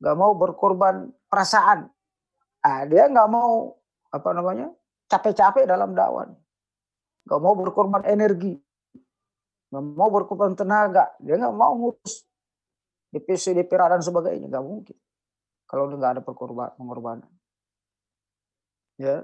Nggak 0.00 0.16
mau 0.16 0.32
berkorban 0.34 1.10
perasaan. 1.26 1.90
Ah, 2.60 2.84
dia 2.86 3.06
nggak 3.08 3.28
mau 3.30 3.74
apa 4.10 4.28
namanya 4.34 4.70
capek-capek 5.10 5.66
dalam 5.66 5.94
dakwah. 5.94 6.30
Nggak 7.26 7.40
mau 7.40 7.54
berkorban 7.58 8.02
energi. 8.06 8.54
Nggak 9.70 9.84
mau 9.94 10.10
berkorban 10.10 10.54
tenaga. 10.54 11.14
Dia 11.22 11.38
nggak 11.38 11.56
mau 11.56 11.72
ngurus 11.78 12.26
DPC, 13.10 13.58
DPR 13.58 13.90
dan 13.98 14.02
sebagainya 14.02 14.46
nggak 14.46 14.66
mungkin 14.66 14.96
kalau 15.70 15.86
nggak 15.86 16.18
ada 16.18 16.22
perkorban, 16.26 16.74
pengorbanan. 16.74 17.30
Ya, 18.98 19.22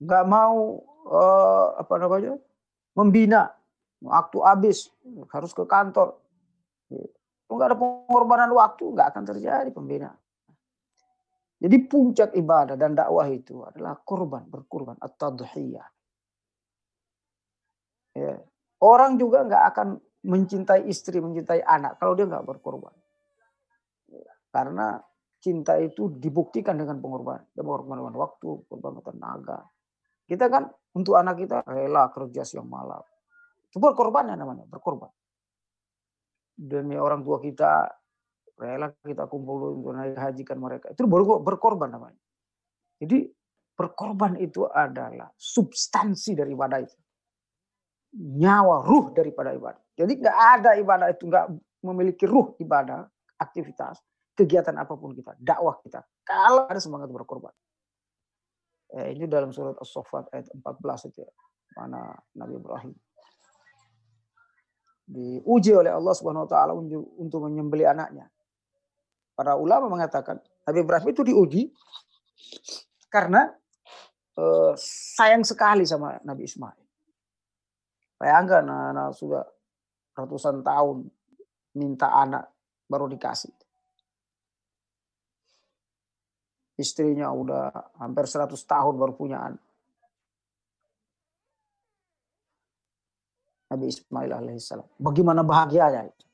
nggak 0.00 0.24
mau 0.24 0.80
uh, 1.04 1.76
apa 1.76 1.94
namanya 2.00 2.40
membina 2.96 3.52
waktu 4.04 4.38
habis 4.44 4.92
harus 5.32 5.52
ke 5.56 5.64
kantor. 5.64 6.20
Kalau 7.44 7.60
ada 7.60 7.76
pengorbanan 7.76 8.50
waktu 8.52 8.84
nggak 8.92 9.08
akan 9.16 9.24
terjadi 9.24 9.70
pembinaan. 9.72 10.16
Jadi 11.64 11.76
puncak 11.88 12.36
ibadah 12.36 12.76
dan 12.76 12.92
dakwah 12.92 13.24
itu 13.30 13.64
adalah 13.64 13.96
korban, 14.04 14.44
berkorban 14.44 15.00
atau 15.00 15.32
tadhiyah. 15.32 15.88
Ya. 18.14 18.36
Orang 18.84 19.16
juga 19.16 19.48
nggak 19.48 19.64
akan 19.72 19.88
mencintai 20.28 20.84
istri, 20.92 21.24
mencintai 21.24 21.64
anak 21.64 21.96
kalau 21.96 22.12
dia 22.12 22.28
nggak 22.28 22.44
berkorban. 22.44 22.92
Karena 24.52 25.00
cinta 25.40 25.80
itu 25.80 26.12
dibuktikan 26.20 26.76
dengan 26.76 27.00
pengorbanan. 27.00 27.48
Pengorbanan 27.56 28.12
waktu, 28.12 28.68
pengorbanan 28.68 29.00
tenaga. 29.00 29.58
Kita 30.24 30.48
kan 30.48 30.68
untuk 30.96 31.16
anak 31.16 31.44
kita 31.44 31.64
rela 31.68 32.08
kerja 32.12 32.44
siang 32.44 32.68
malam. 32.68 33.00
Itu 33.74 33.82
berkorban 33.82 34.30
ya 34.30 34.38
namanya, 34.38 34.70
berkorban. 34.70 35.10
Demi 36.54 36.94
orang 36.94 37.26
tua 37.26 37.42
kita 37.42 37.90
rela 38.54 38.94
kita 39.02 39.26
kumpul 39.26 39.82
untuk 39.82 39.98
naik 39.98 40.14
hajikan 40.14 40.62
mereka. 40.62 40.94
Itu 40.94 41.10
berkorban 41.42 41.90
namanya. 41.90 42.22
Jadi 43.02 43.26
berkorban 43.74 44.38
itu 44.38 44.62
adalah 44.70 45.26
substansi 45.34 46.38
dari 46.38 46.54
ibadah 46.54 46.78
itu. 46.78 46.94
Nyawa, 48.14 48.86
ruh 48.86 49.10
daripada 49.10 49.50
ibadah. 49.50 49.82
Jadi 49.98 50.22
nggak 50.22 50.38
ada 50.38 50.70
ibadah 50.78 51.10
itu 51.10 51.26
nggak 51.26 51.50
memiliki 51.82 52.30
ruh 52.30 52.54
ibadah, 52.62 53.02
aktivitas 53.42 53.98
kegiatan 54.38 54.74
apa 54.78 54.94
pun 54.98 55.14
kita, 55.14 55.34
dakwah 55.38 55.78
kita, 55.82 56.02
kalau 56.26 56.66
ada 56.66 56.78
semangat 56.82 57.06
berkorban. 57.10 57.54
Eh, 58.94 59.14
ini 59.14 59.26
dalam 59.26 59.50
surat 59.50 59.74
As-Saffat 59.78 60.30
ayat 60.30 60.50
14 60.54 61.10
itu 61.10 61.22
ya, 61.22 61.30
mana 61.78 62.14
Nabi 62.38 62.58
Ibrahim 62.58 62.94
diuji 65.04 65.72
oleh 65.76 65.92
Allah 65.92 66.14
Subhanahu 66.16 66.48
wa 66.48 66.50
taala 66.50 66.72
untuk 67.20 67.40
menyembeli 67.44 67.84
anaknya. 67.84 68.28
Para 69.34 69.58
ulama 69.58 69.90
mengatakan 69.92 70.40
Nabi 70.64 70.78
Ibrahim 70.80 71.08
itu 71.12 71.22
diuji 71.26 71.62
karena 73.12 73.52
eh, 74.38 74.72
sayang 75.14 75.44
sekali 75.44 75.84
sama 75.84 76.16
Nabi 76.24 76.48
Ismail. 76.48 76.82
Bayangkan 78.14 78.64
anak, 78.64 79.12
sudah 79.18 79.44
ratusan 80.14 80.62
tahun 80.62 81.10
minta 81.74 82.08
anak 82.14 82.46
baru 82.86 83.10
dikasih. 83.10 83.52
Istrinya 86.74 87.30
udah 87.30 87.70
hampir 88.02 88.26
100 88.26 88.50
tahun 88.54 88.94
baru 88.98 89.12
punya 89.14 89.38
anak. 89.42 89.63
Nabi 93.74 93.90
Ismail 93.90 94.30
alaihissalam. 94.30 94.86
Bagaimana 95.02 95.42
bahagianya 95.42 96.06
itu? 96.06 96.24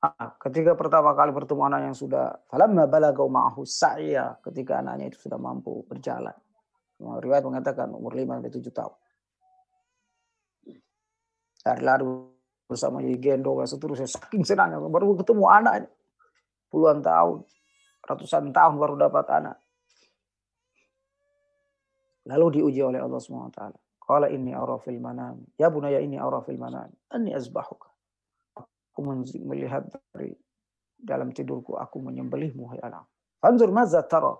Ah, 0.00 0.32
ketika 0.40 0.72
pertama 0.78 1.12
kali 1.12 1.28
bertemu 1.28 1.60
anak 1.68 1.80
yang 1.92 1.96
sudah 1.98 2.32
falamma 2.48 2.88
balagau 2.88 3.28
ma'ahu 3.28 3.68
sa'ya 3.68 4.40
ketika 4.40 4.80
anaknya 4.80 5.12
itu 5.12 5.28
sudah 5.28 5.36
mampu 5.36 5.84
berjalan. 5.84 6.32
Riwayat 6.96 7.44
mengatakan 7.44 7.92
umur 7.92 8.16
5 8.16 8.40
sampai 8.40 8.52
7 8.52 8.72
tahun. 8.72 8.96
Lari-lari 11.60 12.04
bersama 12.64 13.04
gendong 13.04 13.60
seterusnya. 13.68 14.08
Saking 14.08 14.44
senangnya. 14.46 14.80
Baru 14.80 15.12
ketemu 15.20 15.44
anaknya. 15.48 15.90
Puluhan 16.72 17.04
tahun. 17.04 17.44
Ratusan 18.00 18.54
tahun 18.56 18.74
baru 18.80 18.94
dapat 18.96 19.26
anak. 19.28 19.56
Lalu 22.24 22.60
diuji 22.60 22.80
oleh 22.84 23.00
Allah 23.00 23.20
SWT. 23.20 23.89
Qala 24.10 24.26
inni 24.26 24.50
arafil 24.50 24.98
manam. 24.98 25.46
Ya 25.54 25.70
bunaya 25.70 26.02
ini 26.02 26.18
arafil 26.18 26.58
manam. 26.58 26.90
Anni 27.14 27.30
azbahuka. 27.30 27.86
Aku 28.58 29.06
melihat 29.46 29.86
dari 30.10 30.34
dalam 30.98 31.30
tidurku 31.30 31.78
aku 31.78 32.02
menyembelihmu 32.02 32.74
hai 32.74 32.82
anak. 32.82 33.06
Fanzur 33.38 33.70
mazza 33.70 34.02
tara. 34.02 34.34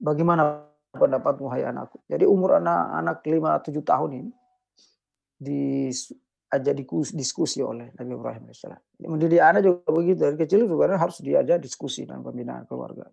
Bagaimana 0.00 0.64
pendapatmu 0.96 1.52
hai 1.52 1.68
anakku? 1.68 2.00
Jadi 2.08 2.24
umur 2.24 2.56
anak-anak 2.56 3.20
5 3.20 3.76
7 3.76 3.84
tahun 3.84 4.10
ini 4.24 4.32
di 5.36 5.92
aja 6.48 6.72
diskusi 7.12 7.60
oleh 7.60 7.92
Nabi 7.92 8.10
Ibrahim 8.16 8.48
AS. 8.48 8.64
Mendidik 9.04 9.44
anak 9.44 9.68
juga 9.68 9.90
begitu 9.92 10.18
dari 10.24 10.36
kecil 10.40 10.64
juga 10.64 10.96
harus 10.96 11.20
diajak 11.20 11.60
diskusi 11.60 12.08
dalam 12.08 12.24
pembinaan 12.24 12.64
keluarga. 12.64 13.04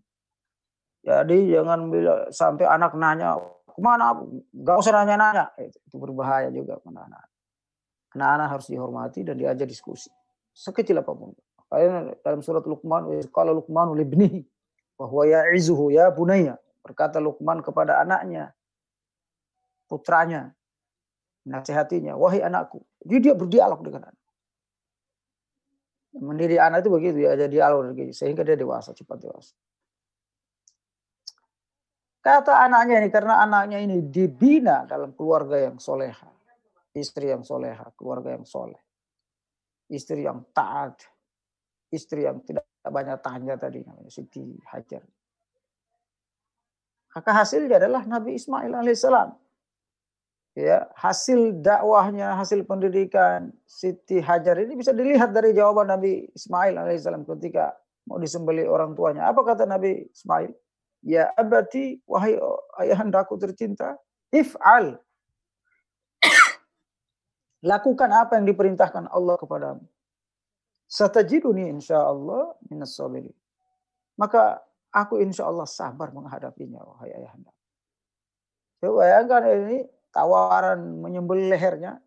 Jadi 1.04 1.52
jangan 1.52 1.92
bila 1.92 2.32
sampai 2.32 2.64
anak 2.64 2.96
nanya 2.96 3.38
ke 3.76 3.80
mana, 3.84 4.16
gak 4.56 4.76
usah 4.80 4.96
nanya-nanya, 4.96 5.52
itu 5.60 6.00
berbahaya 6.00 6.48
juga 6.48 6.80
anak-anak. 6.80 7.28
Anak-anak 8.16 8.48
harus 8.48 8.68
dihormati 8.72 9.28
dan 9.28 9.36
diajak 9.36 9.68
diskusi 9.68 10.08
sekecil 10.56 11.04
apa 11.04 11.12
pun. 11.12 11.36
Kayak 11.68 12.24
dalam 12.24 12.40
surat 12.40 12.64
Luqman, 12.64 13.12
kalau 13.36 13.60
Luqman 13.60 13.92
libni 14.00 14.48
bahwa 14.96 15.28
ya 15.28 15.44
izuhu 15.52 15.92
ya 15.92 16.08
bunaya 16.08 16.56
berkata 16.80 17.20
Luqman 17.20 17.60
kepada 17.60 18.00
anaknya, 18.00 18.56
putranya, 19.92 20.56
nasihatinya, 21.44 22.16
wahai 22.16 22.40
anakku. 22.40 22.80
Jadi 23.04 23.20
dia 23.20 23.34
berdialog 23.36 23.84
dengan 23.84 24.08
anak. 24.08 24.24
Mendidik 26.16 26.64
anak 26.64 26.80
itu 26.80 26.90
begitu 26.96 27.18
ya, 27.28 27.36
ada 27.36 27.52
dialog 27.52 27.92
sehingga 28.16 28.48
dia 28.48 28.56
dewasa, 28.56 28.96
cepat 28.96 29.20
dewasa. 29.20 29.52
Kata 32.26 32.66
anaknya 32.66 33.06
ini, 33.06 33.10
karena 33.14 33.38
anaknya 33.46 33.78
ini 33.86 34.02
dibina 34.10 34.90
dalam 34.90 35.14
keluarga 35.14 35.62
yang 35.62 35.78
soleha. 35.78 36.26
Istri 36.98 37.30
yang 37.30 37.46
soleha, 37.46 37.94
keluarga 37.94 38.34
yang 38.34 38.50
soleh. 38.50 38.82
Istri 39.86 40.26
yang 40.26 40.42
taat. 40.50 41.06
Istri 41.94 42.26
yang 42.26 42.42
tidak 42.42 42.66
banyak 42.82 43.22
tanya 43.22 43.54
tadi, 43.62 43.86
namanya 43.86 44.10
Siti 44.10 44.42
Hajar. 44.74 45.06
Maka 47.14 47.32
hasilnya 47.46 47.78
adalah 47.78 48.10
Nabi 48.10 48.42
Ismail 48.42 48.74
alaihissalam 48.74 49.46
ya 50.56 50.88
hasil 50.96 51.60
dakwahnya, 51.60 52.40
hasil 52.40 52.64
pendidikan 52.64 53.52
Siti 53.68 54.24
Hajar 54.24 54.56
ini 54.64 54.80
bisa 54.80 54.96
dilihat 54.96 55.36
dari 55.36 55.52
jawaban 55.52 55.92
Nabi 55.92 56.32
Ismail 56.32 56.80
alaihissalam 56.80 57.28
ketika 57.28 57.76
mau 58.08 58.18
disembeli 58.18 58.64
orang 58.64 58.96
tuanya. 58.96 59.28
Apa 59.28 59.44
kata 59.44 59.68
Nabi 59.68 60.08
Ismail? 60.10 60.56
Ya 61.06 61.30
abati, 61.38 62.02
wahai 62.10 62.34
ayahandaku 62.82 63.38
tercinta, 63.38 63.94
if'al. 64.34 64.98
Lakukan 67.70 68.10
apa 68.10 68.42
yang 68.42 68.50
diperintahkan 68.50 69.14
Allah 69.14 69.38
kepadamu. 69.38 69.86
Satajiduni 70.90 71.70
insya 71.70 72.02
Allah 72.02 72.58
minas 72.74 72.98
sabiri. 72.98 73.30
Maka 74.18 74.66
aku 74.90 75.22
insya 75.22 75.46
Allah 75.46 75.70
sabar 75.70 76.10
menghadapinya, 76.10 76.82
wahai 76.82 77.14
ayahanda. 77.14 77.54
Coba 78.82 79.06
bayangkan 79.06 79.42
ini 79.62 79.78
tawaran 80.10 81.06
menyembelih 81.06 81.54
lehernya 81.54 82.02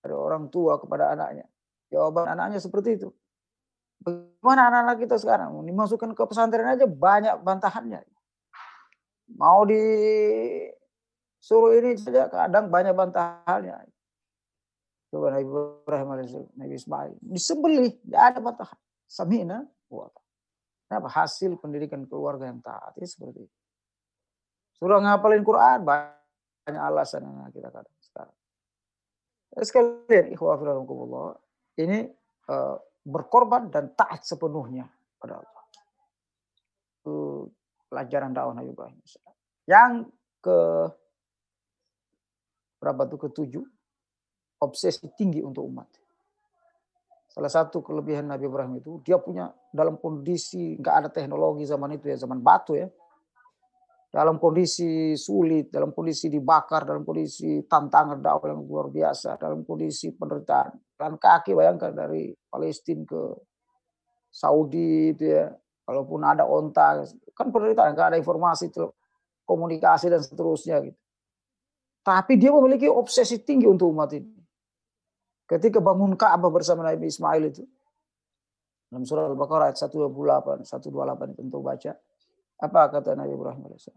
dari 0.00 0.16
orang 0.16 0.48
tua 0.48 0.80
kepada 0.80 1.12
anaknya. 1.12 1.44
Jawaban 1.92 2.40
anaknya 2.40 2.56
seperti 2.56 2.96
itu. 2.96 3.12
Bagaimana 4.00 4.72
anak-anak 4.72 4.96
kita 5.04 5.16
sekarang? 5.20 5.52
Dimasukkan 5.60 6.16
ke 6.16 6.22
pesantren 6.24 6.72
aja 6.72 6.88
banyak 6.88 7.36
bantahannya. 7.44 8.00
Mau 9.38 9.66
di 9.68 9.82
suruh 11.40 11.72
ini 11.78 11.96
saja 11.96 12.26
kadang 12.30 12.68
banyak 12.68 12.94
bantahannya. 12.94 13.86
Coba 15.10 15.34
Nabi 15.34 15.44
Ibrahim 15.46 16.08
Nabi 16.54 16.74
Ismail. 16.78 17.18
Disembelih, 17.18 17.98
tidak 18.06 18.22
ada 18.22 18.38
bantahan. 18.38 18.78
Samina, 19.10 19.66
buat. 19.90 20.14
Kenapa? 20.86 21.10
Hasil 21.10 21.58
pendidikan 21.58 22.06
keluarga 22.06 22.46
yang 22.46 22.62
taat. 22.62 22.94
Ya 22.94 23.06
seperti 23.06 23.42
itu. 23.42 23.56
Suruh 24.78 25.02
ngapalin 25.02 25.42
Quran, 25.42 25.82
banyak 25.82 26.82
alasan 26.82 27.26
yang 27.26 27.50
kita 27.50 27.68
katakan 27.74 28.00
sekarang. 28.06 28.36
Sekalian 29.60 30.26
ikhwafirullah, 30.30 31.34
ini 31.82 32.06
uh, 32.46 32.78
berkorban 33.02 33.66
dan 33.66 33.90
taat 33.98 34.22
sepenuhnya 34.22 34.86
pada 35.18 35.42
Allah. 35.42 35.64
Itu 37.02 37.14
pelajaran 37.90 38.30
dakwah 38.30 38.54
Nabi 38.54 38.70
Ibrahim. 38.70 38.98
Yang 39.66 39.92
ke 40.40 40.58
berapa 42.80 43.02
tuh 43.10 43.18
ketujuh 43.28 43.64
obsesi 44.62 45.10
tinggi 45.18 45.42
untuk 45.42 45.68
umat. 45.68 45.90
Salah 47.30 47.52
satu 47.52 47.82
kelebihan 47.82 48.30
Nabi 48.30 48.46
Ibrahim 48.48 48.78
itu 48.80 49.02
dia 49.02 49.18
punya 49.18 49.50
dalam 49.74 50.00
kondisi 50.00 50.78
nggak 50.78 50.94
ada 50.94 51.08
teknologi 51.10 51.68
zaman 51.68 51.98
itu 51.98 52.10
ya 52.10 52.16
zaman 52.16 52.40
batu 52.40 52.78
ya 52.78 52.88
dalam 54.10 54.42
kondisi 54.42 55.14
sulit, 55.14 55.70
dalam 55.70 55.94
kondisi 55.94 56.26
dibakar, 56.26 56.82
dalam 56.82 57.06
kondisi 57.06 57.62
tantangan 57.70 58.18
dakwah 58.18 58.50
yang 58.50 58.66
luar 58.66 58.90
biasa, 58.90 59.38
dalam 59.38 59.62
kondisi 59.62 60.10
penderitaan. 60.10 60.98
Dan 60.98 61.14
kaki 61.14 61.54
bayangkan 61.54 61.94
dari 61.94 62.34
Palestina 62.50 63.06
ke 63.06 63.22
Saudi 64.26 65.14
itu 65.14 65.30
ya, 65.30 65.46
kalaupun 65.86 66.26
ada 66.26 66.42
onta, 66.42 67.06
kan 67.40 67.48
penderitaan, 67.48 67.96
nggak 67.96 68.06
ada 68.12 68.18
informasi, 68.20 68.68
komunikasi 69.48 70.12
dan 70.12 70.20
seterusnya 70.20 70.84
gitu. 70.84 70.98
Tapi 72.04 72.36
dia 72.36 72.52
memiliki 72.52 72.88
obsesi 72.88 73.40
tinggi 73.40 73.64
untuk 73.64 73.92
umat 73.92 74.12
ini. 74.12 74.28
Ketika 75.48 75.82
bangun 75.82 76.14
Ka'bah 76.14 76.52
bersama 76.52 76.86
Nabi 76.86 77.10
Ismail 77.10 77.42
itu, 77.50 77.64
dalam 78.90 79.02
surah 79.02 79.30
Al-Baqarah 79.30 79.70
ayat 79.70 79.78
128, 79.78 80.62
128 80.62 81.38
tentu 81.38 81.58
baca, 81.58 81.92
apa 82.60 82.80
kata 82.92 83.16
Nabi 83.16 83.32
Ibrahim 83.34 83.62
AS? 83.72 83.90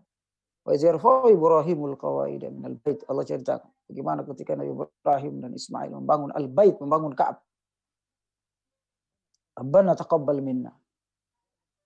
Wa 0.63 0.71
izirfa'u 0.71 1.27
Ibrahimul 1.29 1.99
qawaida 1.99 2.47
minal 2.47 2.79
bait. 2.79 3.03
Allah 3.11 3.27
ceritakan 3.27 3.67
bagaimana 3.85 4.23
ketika 4.23 4.55
Nabi 4.55 4.71
Ibrahim 4.71 5.33
dan 5.43 5.51
Ismail 5.51 5.89
membangun 5.91 6.31
al-bait, 6.31 6.75
membangun 6.79 7.13
Ka'ab. 7.13 7.37
Rabbana 9.53 9.93
taqabbal 9.93 10.41
minna. 10.41 10.73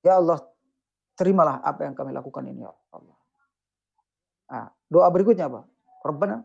Ya 0.06 0.22
Allah, 0.22 0.40
terimalah 1.18 1.66
apa 1.66 1.90
yang 1.90 1.98
kami 1.98 2.14
lakukan 2.14 2.46
ini 2.46 2.62
ya 2.62 2.72
Allah. 2.94 3.18
Nah, 4.48 4.68
doa 4.88 5.08
berikutnya 5.10 5.50
apa? 5.50 5.66
Rabbana 6.06 6.40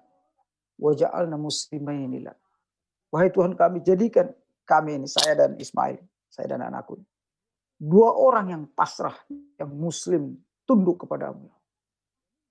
waja'alna 0.80 1.36
muslimaini 1.36 2.24
lak. 2.24 2.40
Wahai 3.12 3.28
Tuhan 3.28 3.52
kami 3.54 3.84
jadikan 3.84 4.32
kami 4.64 4.96
ini 4.96 5.06
saya 5.06 5.36
dan 5.36 5.60
Ismail, 5.60 6.00
saya 6.32 6.56
dan 6.56 6.64
anakku 6.64 6.96
dua 7.82 8.14
orang 8.14 8.46
yang 8.54 8.62
pasrah, 8.70 9.18
yang 9.58 9.74
muslim, 9.74 10.38
tunduk 10.62 11.02
kepadamu. 11.02 11.50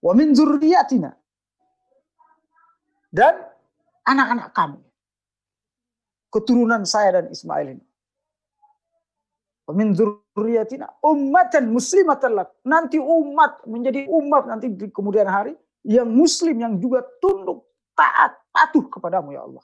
Wa 0.04 0.12
min 0.12 0.36
zurriyatina. 0.36 1.16
Dan 3.08 3.40
anak-anak 4.04 4.52
kami. 4.52 4.84
Keturunan 6.32 6.84
saya 6.84 7.24
dan 7.24 7.32
Ismail 7.32 7.80
ini. 7.80 7.86
Min 9.72 9.94
zurriyatina 9.94 10.90
ummatan 11.06 11.70
muslimatan 11.72 12.34
lak. 12.34 12.50
Nanti 12.66 12.98
umat 12.98 13.64
menjadi 13.70 14.10
umat 14.10 14.50
nanti 14.50 14.74
di 14.74 14.90
kemudian 14.90 15.30
hari 15.30 15.54
yang 15.86 16.10
muslim 16.10 16.58
yang 16.58 16.76
juga 16.82 17.06
tunduk, 17.22 17.64
taat, 17.96 18.36
patuh 18.52 18.90
kepadamu 18.90 19.32
ya 19.32 19.46
Allah. 19.46 19.64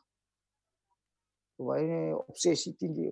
Wah 1.57 1.77
ini 1.81 2.13
obsesi 2.13 2.77
tinggi 2.77 3.09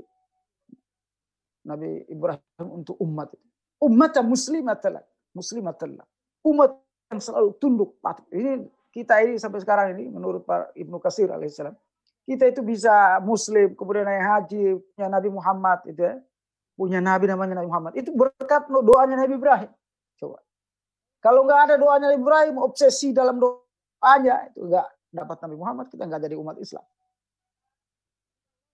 Nabi 1.65 2.05
Ibrahim 2.07 2.67
untuk 2.69 2.95
umat. 3.01 3.33
Umat 3.81 4.15
muslimatan 4.23 5.01
muslimatan 5.36 5.99
Umat 6.45 6.77
yang 7.11 7.19
selalu 7.19 7.57
tunduk 7.59 7.97
patuh. 7.99 8.23
Ini 8.31 8.63
kita 8.95 9.19
ini 9.25 9.36
sampai 9.36 9.59
sekarang 9.59 9.99
ini 9.99 10.07
menurut 10.07 10.47
Pak 10.47 10.71
Ibnu 10.79 11.03
Kasir 11.03 11.27
alaihissalam 11.27 11.75
kita 12.25 12.49
itu 12.49 12.61
bisa 12.65 13.21
muslim 13.21 13.77
kemudian 13.77 14.07
naik 14.07 14.25
haji 14.25 14.81
punya 14.95 15.07
Nabi 15.11 15.29
Muhammad 15.29 15.79
itu 15.86 16.01
ya 16.01 16.15
punya 16.76 16.99
Nabi 16.99 17.26
namanya 17.32 17.63
Nabi 17.63 17.67
Muhammad 17.71 17.93
itu 17.95 18.11
berkat 18.11 18.67
doanya 18.69 19.15
Nabi 19.15 19.34
Ibrahim 19.39 19.71
coba 20.19 20.39
kalau 21.23 21.41
nggak 21.47 21.59
ada 21.71 21.76
doanya 21.80 22.05
Nabi 22.11 22.21
Ibrahim 22.21 22.55
obsesi 22.61 23.15
dalam 23.15 23.39
doanya 23.39 24.51
itu 24.51 24.67
nggak 24.67 24.88
dapat 25.15 25.38
Nabi 25.47 25.55
Muhammad 25.55 25.86
kita 25.88 26.03
nggak 26.03 26.21
jadi 26.28 26.36
umat 26.36 26.59
Islam 26.59 26.84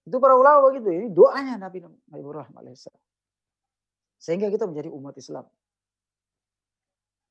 itu 0.08 0.18
para 0.18 0.34
ulama 0.34 0.66
begitu. 0.70 0.90
Ini 0.90 1.08
doanya 1.14 1.62
Nabi 1.62 1.86
Nabi 1.86 2.22
Ibrahim 2.22 2.56
alaihissalam. 2.58 3.04
Sehingga 4.18 4.48
kita 4.50 4.66
menjadi 4.66 4.90
umat 4.90 5.18
Islam. 5.18 5.46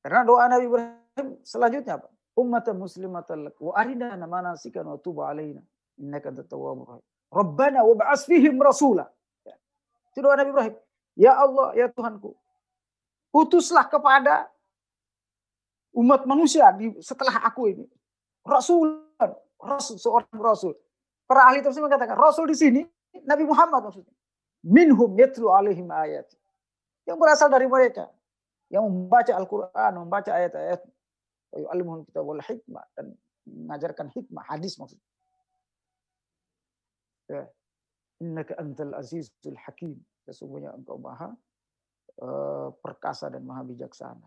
Karena 0.03 0.23
doa 0.23 0.43
Nabi 0.47 0.65
Ibrahim 0.71 1.27
selanjutnya 1.43 1.99
apa? 1.99 2.07
Umat 2.39 2.63
muslimatan 2.71 3.51
lak 3.51 3.59
wa 3.59 3.75
arina 3.75 4.15
manasikan 4.15 4.87
wa 4.87 4.95
tuba 4.97 5.27
alaina 5.27 5.59
innaka 5.99 6.31
antat 6.31 6.47
tawwabur 6.47 6.95
rahim. 6.95 7.05
Rabbana 7.31 7.83
wa 7.83 7.93
ba'ats 7.95 8.23
fihim 8.27 8.55
rasula. 8.59 9.07
Itu 10.11 10.19
doa 10.23 10.35
Nabi 10.35 10.51
Ibrahim. 10.51 10.75
Ya 11.15 11.35
Allah, 11.35 11.75
ya 11.75 11.87
Tuhanku. 11.87 12.35
Utuslah 13.31 13.87
kepada 13.87 14.51
umat 15.95 16.27
manusia 16.27 16.67
di, 16.75 16.91
setelah 16.99 17.39
aku 17.47 17.71
ini. 17.71 17.85
Rasul, 18.43 19.07
rasul 19.59 19.95
seorang 19.99 20.39
rasul. 20.39 20.73
Para 21.27 21.47
ahli 21.47 21.63
tafsir 21.63 21.79
mengatakan 21.79 22.19
rasul 22.19 22.43
di 22.43 22.57
sini 22.57 22.81
Nabi 23.23 23.47
Muhammad 23.47 23.87
maksudnya. 23.87 24.11
Minhum 24.61 25.15
yatlu 25.15 25.47
alaihim 25.47 25.87
ayat. 25.87 26.27
Yang 27.07 27.17
berasal 27.17 27.47
dari 27.47 27.65
mereka. 27.71 28.11
Yang 28.71 28.83
membaca 28.87 29.31
Al-Quran, 29.35 29.91
membaca 29.99 30.31
ayat-ayat. 30.31 30.79
Yu'alimuhum 31.55 32.07
kitab 32.07 32.23
wal 32.23 32.43
hikmah. 32.43 32.85
Dan 32.95 33.15
mengajarkan 33.47 34.07
hikmah, 34.11 34.43
hadis 34.47 34.75
maksudnya. 34.79 35.07
Ya. 37.31 37.43
Innaka 38.21 38.53
antal 38.61 38.93
azizul 38.95 39.57
hakim. 39.65 39.97
Sesungguhnya 40.29 40.77
engkau 40.77 41.01
maha 41.01 41.33
uh, 42.21 42.69
perkasa 42.77 43.33
dan 43.33 43.41
maha 43.41 43.65
bijaksana. 43.65 44.21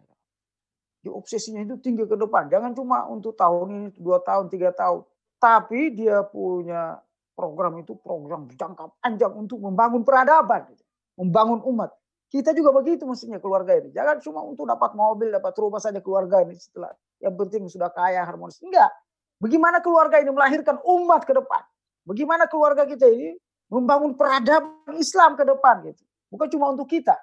Di 1.04 1.12
obsesinya 1.12 1.62
itu 1.62 1.78
tinggi 1.78 2.02
ke 2.08 2.16
depan. 2.18 2.50
Jangan 2.50 2.74
cuma 2.74 3.06
untuk 3.06 3.36
tahun 3.38 3.66
ini, 3.70 3.88
dua 4.00 4.18
tahun, 4.24 4.50
tiga 4.50 4.74
tahun. 4.74 5.04
Tapi 5.38 5.92
dia 5.94 6.24
punya 6.24 6.96
program 7.36 7.76
itu 7.78 7.92
program 8.00 8.48
jangka 8.48 8.88
panjang 8.98 9.32
untuk 9.36 9.60
membangun 9.60 10.02
peradaban. 10.02 10.64
Gitu. 10.72 10.82
Membangun 11.20 11.60
umat. 11.70 11.92
Kita 12.32 12.50
juga 12.50 12.74
begitu 12.74 13.06
mestinya 13.06 13.38
keluarga 13.38 13.78
ini. 13.78 13.94
Jangan 13.94 14.18
cuma 14.18 14.40
untuk 14.42 14.66
dapat 14.66 14.96
mobil, 14.98 15.30
dapat 15.30 15.54
rumah 15.54 15.78
saja 15.78 16.02
keluarga 16.02 16.42
ini 16.42 16.58
setelah 16.58 16.90
yang 17.22 17.36
penting 17.38 17.68
sudah 17.70 17.92
kaya 17.94 18.24
harmonis. 18.26 18.58
Enggak. 18.58 18.90
Bagaimana 19.38 19.78
keluarga 19.84 20.18
ini 20.18 20.32
melahirkan 20.32 20.80
umat 20.82 21.22
ke 21.28 21.36
depan? 21.36 21.62
Bagaimana 22.08 22.48
keluarga 22.48 22.88
kita 22.88 23.06
ini 23.06 23.36
membangun 23.68 24.14
peradaban 24.14 24.94
Islam 24.96 25.36
ke 25.38 25.44
depan 25.46 25.84
gitu. 25.88 26.02
Bukan 26.32 26.48
cuma 26.50 26.72
untuk 26.72 26.88
kita. 26.90 27.14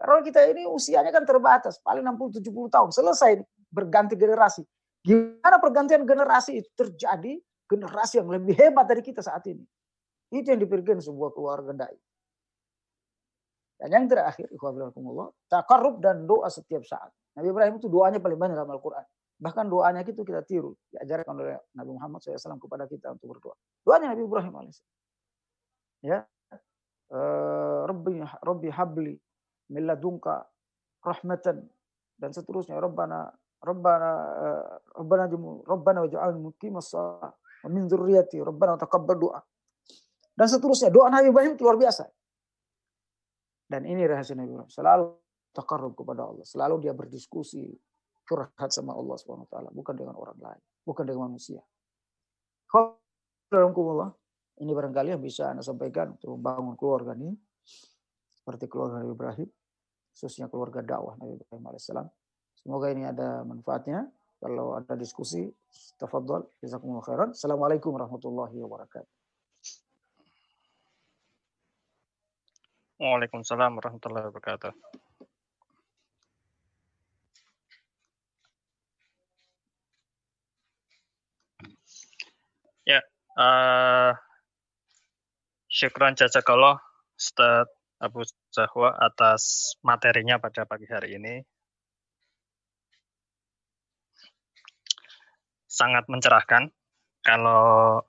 Karena 0.00 0.24
kita 0.24 0.40
ini 0.48 0.64
usianya 0.64 1.12
kan 1.12 1.28
terbatas, 1.28 1.76
paling 1.84 2.00
60 2.00 2.40
70 2.40 2.72
tahun 2.72 2.88
selesai 2.88 3.30
berganti 3.68 4.16
generasi. 4.16 4.64
Gimana 5.04 5.60
pergantian 5.60 6.08
generasi 6.08 6.64
itu 6.64 6.68
terjadi 6.72 7.36
generasi 7.68 8.20
yang 8.20 8.28
lebih 8.32 8.56
hebat 8.56 8.88
dari 8.88 9.04
kita 9.04 9.20
saat 9.20 9.44
ini. 9.48 9.64
Itu 10.32 10.56
yang 10.56 10.60
dipikirkan 10.60 11.04
sebuah 11.04 11.36
keluarga 11.36 11.86
dai. 11.86 11.96
Dan 13.80 13.88
yang 13.96 14.04
terakhir, 14.08 14.48
takarrub 15.48 16.04
dan 16.04 16.28
doa 16.28 16.52
setiap 16.52 16.84
saat. 16.84 17.08
Nabi 17.32 17.48
Ibrahim 17.48 17.74
itu 17.80 17.88
doanya 17.88 18.20
paling 18.20 18.36
banyak 18.36 18.56
dalam 18.56 18.76
Al-Quran. 18.76 19.04
Bahkan 19.40 19.64
doanya 19.72 20.04
itu 20.04 20.20
kita 20.20 20.44
tiru. 20.44 20.76
Diajarkan 20.92 21.32
oleh 21.32 21.56
Nabi 21.72 21.90
Muhammad 21.96 22.20
SAW 22.20 22.60
kepada 22.60 22.84
kita 22.84 23.16
untuk 23.16 23.36
berdoa. 23.36 23.56
Doanya 23.80 24.12
Nabi 24.12 24.28
Ibrahim 24.28 24.52
AS. 24.60 24.84
Ya. 26.00 26.24
Uh, 27.10 27.90
Rabbi, 27.90 28.22
Rabbi 28.22 28.68
habli 28.70 29.14
milladunka 29.70 30.46
rahmatan 31.02 31.66
dan 32.14 32.30
seterusnya 32.30 32.78
Rabbana 32.78 33.26
Rabbana 33.58 34.10
uh, 34.38 34.64
Rabbana 34.94 35.24
jumu 35.26 35.66
Rabbana 35.66 36.06
waj'alni 36.06 36.38
muqimas 36.38 36.94
shalah 36.94 37.34
wa 37.34 37.68
min 37.68 37.90
dzurriyyati 37.90 38.38
Rabbana 38.40 38.78
taqabbal 38.78 39.18
doa. 39.18 39.40
Dan 40.38 40.46
seterusnya 40.46 40.88
doa 40.88 41.10
Nabi 41.10 41.34
Ibrahim 41.34 41.58
itu 41.58 41.66
luar 41.66 41.76
biasa. 41.76 42.06
Dan 43.66 43.84
ini 43.84 44.06
rahasia 44.06 44.38
Nabi 44.38 44.54
Ibrahim. 44.54 44.70
Selalu 44.70 45.06
takarrub 45.52 45.98
kepada 45.98 46.30
Allah. 46.30 46.46
Selalu 46.46 46.88
dia 46.88 46.94
berdiskusi, 46.94 47.74
curhat 48.24 48.70
sama 48.70 48.94
Allah 48.94 49.18
Subhanahu 49.18 49.46
wa 49.46 49.50
taala, 49.50 49.68
bukan 49.74 49.94
dengan 49.98 50.14
orang 50.14 50.38
lain, 50.38 50.62
bukan 50.86 51.02
dengan 51.02 51.26
manusia. 51.30 51.58
Alhamdulillah, 53.50 54.14
ini 54.60 54.70
barangkali 54.76 55.16
yang 55.16 55.22
bisa 55.24 55.50
Anda 55.50 55.64
sampaikan 55.64 56.14
untuk 56.20 56.36
membangun 56.36 56.76
keluarga 56.76 57.16
ini 57.16 57.32
seperti 58.36 58.68
keluarga 58.68 59.00
Nabi 59.00 59.16
Ibrahim, 59.16 59.48
khususnya 60.12 60.52
keluarga 60.52 60.84
dakwah 60.84 61.16
Nabi 61.16 61.40
Ibrahim 61.40 61.64
alaihissalam. 61.64 62.06
Semoga 62.60 62.92
ini 62.92 63.08
ada 63.08 63.40
manfaatnya. 63.40 64.04
Kalau 64.40 64.72
ada 64.72 64.96
diskusi, 64.96 65.48
tafadhol. 66.00 66.48
Jazakumullah 66.64 67.04
khairan. 67.04 67.30
Assalamualaikum 67.36 67.92
warahmatullahi 67.92 68.56
wabarakatuh. 68.56 69.12
Waalaikumsalam 73.00 73.80
warahmatullahi 73.80 74.28
wabarakatuh. 74.28 74.72
Ya, 82.88 83.00
uh, 83.36 84.16
syukran 85.80 86.12
jazakallah 86.12 86.76
Ustaz 87.16 87.64
Abu 87.96 88.20
Zahwa 88.52 88.92
atas 89.00 89.72
materinya 89.80 90.36
pada 90.36 90.68
pagi 90.68 90.84
hari 90.84 91.16
ini. 91.16 91.40
Sangat 95.64 96.04
mencerahkan 96.12 96.68
kalau 97.24 98.04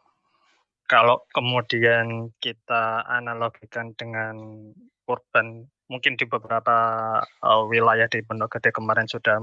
kalau 0.84 1.24
kemudian 1.32 2.36
kita 2.44 3.08
analogikan 3.08 3.96
dengan 3.96 4.36
korban 5.08 5.64
mungkin 5.88 6.20
di 6.20 6.28
beberapa 6.28 6.76
uh, 7.24 7.64
wilayah 7.72 8.12
di 8.12 8.20
Pondok 8.28 8.60
Gede 8.60 8.76
kemarin 8.76 9.08
sudah 9.08 9.40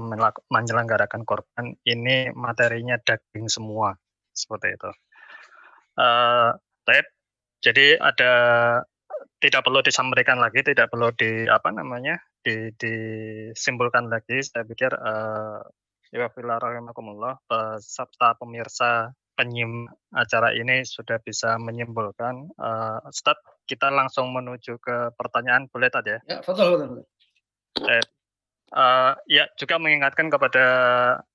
menyelenggarakan 0.53 1.25
korban 1.25 1.73
ini 1.85 2.29
materinya 2.37 3.01
daging 3.01 3.49
semua 3.49 3.97
seperti 4.33 4.77
itu. 4.77 4.91
Uh, 5.97 6.53
jadi 7.59 7.99
ada 7.99 8.31
tidak 9.39 9.61
perlu 9.63 9.79
disampaikan 9.83 10.39
lagi, 10.39 10.63
tidak 10.63 10.91
perlu 10.91 11.11
di 11.15 11.47
apa 11.47 11.71
namanya 11.71 12.19
di, 12.43 12.71
disimpulkan 12.75 14.11
lagi. 14.11 14.43
Saya 14.43 14.67
pikir 14.67 14.91
uh, 14.95 15.63
ya 16.11 16.27
peserta 17.47 18.35
pemirsa 18.35 19.11
penyim 19.39 19.87
acara 20.11 20.51
ini 20.51 20.83
sudah 20.83 21.23
bisa 21.23 21.55
menyimpulkan. 21.55 22.51
Uh, 22.59 22.99
Ustaz, 23.07 23.39
kita 23.63 23.87
langsung 23.87 24.35
menuju 24.35 24.75
ke 24.83 25.15
pertanyaan, 25.15 25.71
boleh 25.71 25.87
tadi 25.87 26.11
ya? 26.11 26.19
Ya, 26.27 26.37
betul, 26.43 26.75
betul. 26.75 27.03
Uh, 28.69 29.17
ya, 29.25 29.49
juga 29.57 29.81
mengingatkan 29.81 30.29
kepada 30.29 30.65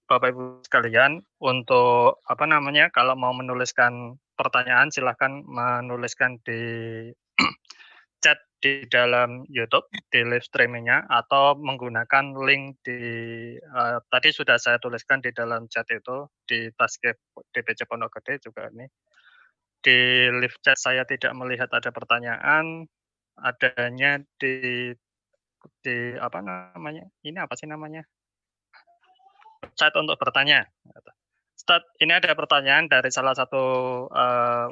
Bapak 0.06 0.36
Ibu 0.36 0.44
sekalian 0.68 1.24
untuk 1.40 2.20
apa 2.28 2.44
namanya 2.44 2.92
kalau 2.92 3.16
mau 3.16 3.32
menuliskan 3.32 4.20
pertanyaan 4.36 4.92
silahkan 4.92 5.40
menuliskan 5.46 6.38
di 6.44 6.60
chat 8.22 8.38
di 8.60 8.84
dalam 8.88 9.44
YouTube 9.52 9.84
di 10.08 10.24
live 10.24 10.44
streamingnya 10.44 11.04
atau 11.08 11.56
menggunakan 11.56 12.36
link 12.36 12.80
di 12.84 13.00
uh, 13.60 14.00
tadi 14.08 14.32
sudah 14.32 14.56
saya 14.56 14.80
tuliskan 14.80 15.20
di 15.20 15.32
dalam 15.36 15.68
chat 15.68 15.84
itu 15.92 16.28
di 16.48 16.68
Taskip 16.72 17.16
DPC 17.52 17.84
Pondok 17.84 18.20
Gede 18.20 18.40
juga 18.48 18.68
ini. 18.72 18.88
Di 19.84 20.28
live 20.32 20.56
chat 20.64 20.80
saya 20.80 21.04
tidak 21.04 21.36
melihat 21.36 21.68
ada 21.72 21.92
pertanyaan 21.92 22.88
adanya 23.36 24.22
di 24.40 24.92
di 25.84 26.16
apa 26.16 26.40
namanya 26.40 27.04
ini 27.24 27.38
apa 27.40 27.54
sih 27.56 27.68
namanya 27.68 28.04
chat 29.74 29.92
untuk 29.96 30.16
bertanya 30.20 30.68
Ustaz, 31.64 31.80
ini 31.96 32.12
ada 32.12 32.28
pertanyaan 32.36 32.92
dari 32.92 33.08
salah 33.08 33.32
satu 33.32 33.62
uh, 34.12 34.68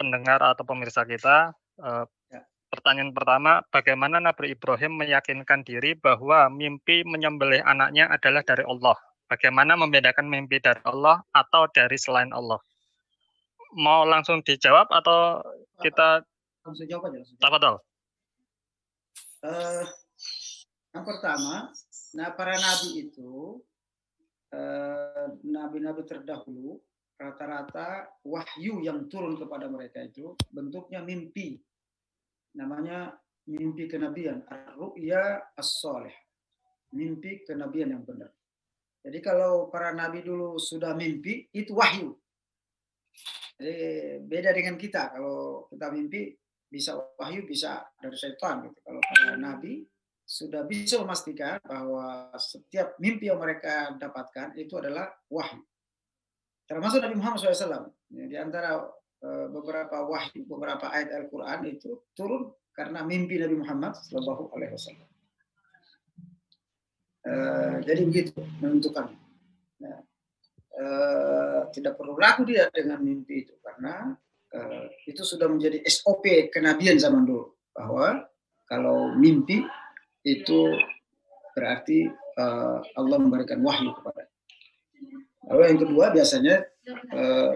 pendengar 0.00 0.40
atau 0.40 0.64
pemirsa 0.64 1.04
kita. 1.04 1.52
Uh, 1.76 2.08
ya. 2.32 2.40
Pertanyaan 2.72 3.12
pertama, 3.12 3.60
bagaimana 3.68 4.16
Nabi 4.16 4.56
Ibrahim 4.56 5.04
meyakinkan 5.04 5.68
diri 5.68 5.92
bahwa 5.92 6.48
mimpi 6.48 7.04
menyembelih 7.04 7.60
anaknya 7.60 8.08
adalah 8.08 8.40
dari 8.40 8.64
Allah? 8.64 8.96
Bagaimana 9.28 9.76
membedakan 9.76 10.32
mimpi 10.32 10.64
dari 10.64 10.80
Allah 10.88 11.20
atau 11.28 11.68
dari 11.68 12.00
selain 12.00 12.32
Allah? 12.32 12.56
Mau 13.76 14.08
langsung 14.08 14.40
dijawab 14.40 14.88
atau 14.88 15.44
kita 15.84 16.24
langsung 16.64 16.88
jawab 16.88 17.12
aja. 17.12 17.20
Tafadol. 17.36 17.76
Uh, 19.42 19.84
yang 20.94 21.02
pertama, 21.02 21.74
nah 22.14 22.30
para 22.30 22.54
nabi 22.54 23.10
itu 23.10 23.58
Eh, 24.52 25.26
nabi-nabi 25.48 26.04
terdahulu 26.04 26.76
rata-rata 27.16 28.04
wahyu 28.20 28.84
yang 28.84 29.08
turun 29.08 29.40
kepada 29.40 29.64
mereka 29.64 30.04
itu 30.04 30.36
bentuknya 30.52 31.00
mimpi. 31.00 31.56
Namanya 32.60 33.16
mimpi 33.48 33.88
kenabian, 33.88 34.44
ru'ya 34.76 35.56
as-soleh. 35.56 36.12
Mimpi 36.92 37.48
kenabian 37.48 37.96
yang 37.96 38.04
benar. 38.04 38.28
Jadi 39.00 39.18
kalau 39.24 39.72
para 39.72 39.96
nabi 39.96 40.20
dulu 40.20 40.60
sudah 40.60 40.92
mimpi, 40.92 41.48
itu 41.56 41.72
wahyu. 41.72 42.12
Jadi 43.56 44.20
beda 44.20 44.52
dengan 44.52 44.76
kita. 44.76 45.16
Kalau 45.16 45.64
kita 45.72 45.88
mimpi, 45.88 46.28
bisa 46.68 47.00
wahyu, 47.16 47.48
bisa 47.48 47.88
dari 47.96 48.20
setan. 48.20 48.68
Gitu. 48.68 48.81
Para 49.12 49.36
nabi, 49.36 49.84
sudah 50.24 50.64
bisa 50.64 50.96
memastikan 51.04 51.60
bahwa 51.60 52.32
setiap 52.40 52.96
mimpi 52.96 53.28
yang 53.28 53.36
mereka 53.36 53.92
dapatkan 54.00 54.56
itu 54.56 54.72
adalah 54.80 55.12
wahyu. 55.28 55.60
Termasuk 56.64 57.04
Nabi 57.04 57.20
Muhammad 57.20 57.44
SAW. 57.44 57.92
Ya, 58.16 58.24
di 58.24 58.36
antara 58.40 58.80
eh, 59.20 59.46
beberapa 59.52 60.08
wahyu, 60.08 60.48
beberapa 60.48 60.88
ayat 60.88 61.12
Al-Quran 61.12 61.60
itu 61.68 62.08
turun 62.16 62.48
karena 62.72 63.04
mimpi 63.04 63.36
Nabi 63.36 63.60
Muhammad 63.60 63.92
Shallallahu 64.00 64.56
Alaihi 64.56 64.72
Wasallam. 64.72 65.08
Uh, 67.22 67.78
jadi 67.86 68.02
begitu 68.02 68.34
menentukan. 68.58 69.14
Uh, 70.72 71.68
tidak 71.70 71.94
perlu 72.00 72.16
ragu 72.18 72.42
dia 72.42 72.66
dengan 72.72 72.98
mimpi 72.98 73.44
itu 73.44 73.54
karena 73.60 74.16
itu 75.08 75.22
sudah 75.24 75.48
menjadi 75.48 75.80
SOP 75.88 76.52
kenabian 76.52 77.00
zaman 77.00 77.24
dulu 77.24 77.56
bahwa 77.72 78.26
kalau 78.72 79.12
mimpi 79.20 79.68
itu 80.24 80.60
berarti 81.52 82.08
uh, 82.40 82.80
Allah 82.96 83.18
memberikan 83.20 83.60
wahyu 83.60 83.92
kepada. 84.00 84.32
Lalu 85.52 85.62
yang 85.68 85.80
kedua 85.84 86.04
biasanya 86.08 86.64
uh, 87.12 87.52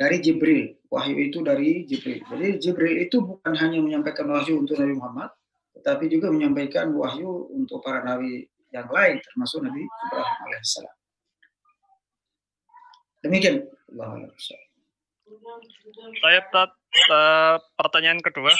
dari 0.00 0.16
Jibril. 0.24 0.72
Wahyu 0.88 1.20
itu 1.20 1.44
dari 1.44 1.84
Jibril. 1.84 2.24
Jadi 2.24 2.46
Jibril 2.56 2.96
itu 2.96 3.20
bukan 3.20 3.52
hanya 3.60 3.76
menyampaikan 3.84 4.24
wahyu 4.32 4.64
untuk 4.64 4.80
Nabi 4.80 4.96
Muhammad, 4.96 5.36
tetapi 5.76 6.08
juga 6.08 6.32
menyampaikan 6.32 6.96
wahyu 6.96 7.52
untuk 7.52 7.84
para 7.84 8.00
nabi 8.00 8.48
yang 8.72 8.88
lain 8.88 9.20
termasuk 9.20 9.60
Nabi 9.60 9.84
Ibrahim 9.84 10.38
alaihissalam. 10.48 10.96
Demikian 13.20 13.68
Allah 13.92 14.32
Saya 16.22 16.40
uh, 16.48 17.58
pertanyaan 17.76 18.22
kedua 18.24 18.54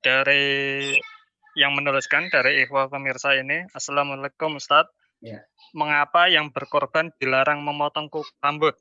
dari 0.00 0.96
yang 1.56 1.76
menuliskan 1.76 2.32
dari 2.32 2.64
ikhwah 2.64 2.88
pemirsa 2.88 3.36
ini. 3.36 3.68
Assalamualaikum 3.76 4.56
Ustaz. 4.56 4.88
Ya. 5.20 5.44
Mengapa 5.76 6.26
yang 6.32 6.48
berkorban 6.48 7.12
dilarang 7.20 7.60
memotong 7.60 8.08
kuku 8.08 8.26
rambut? 8.40 8.74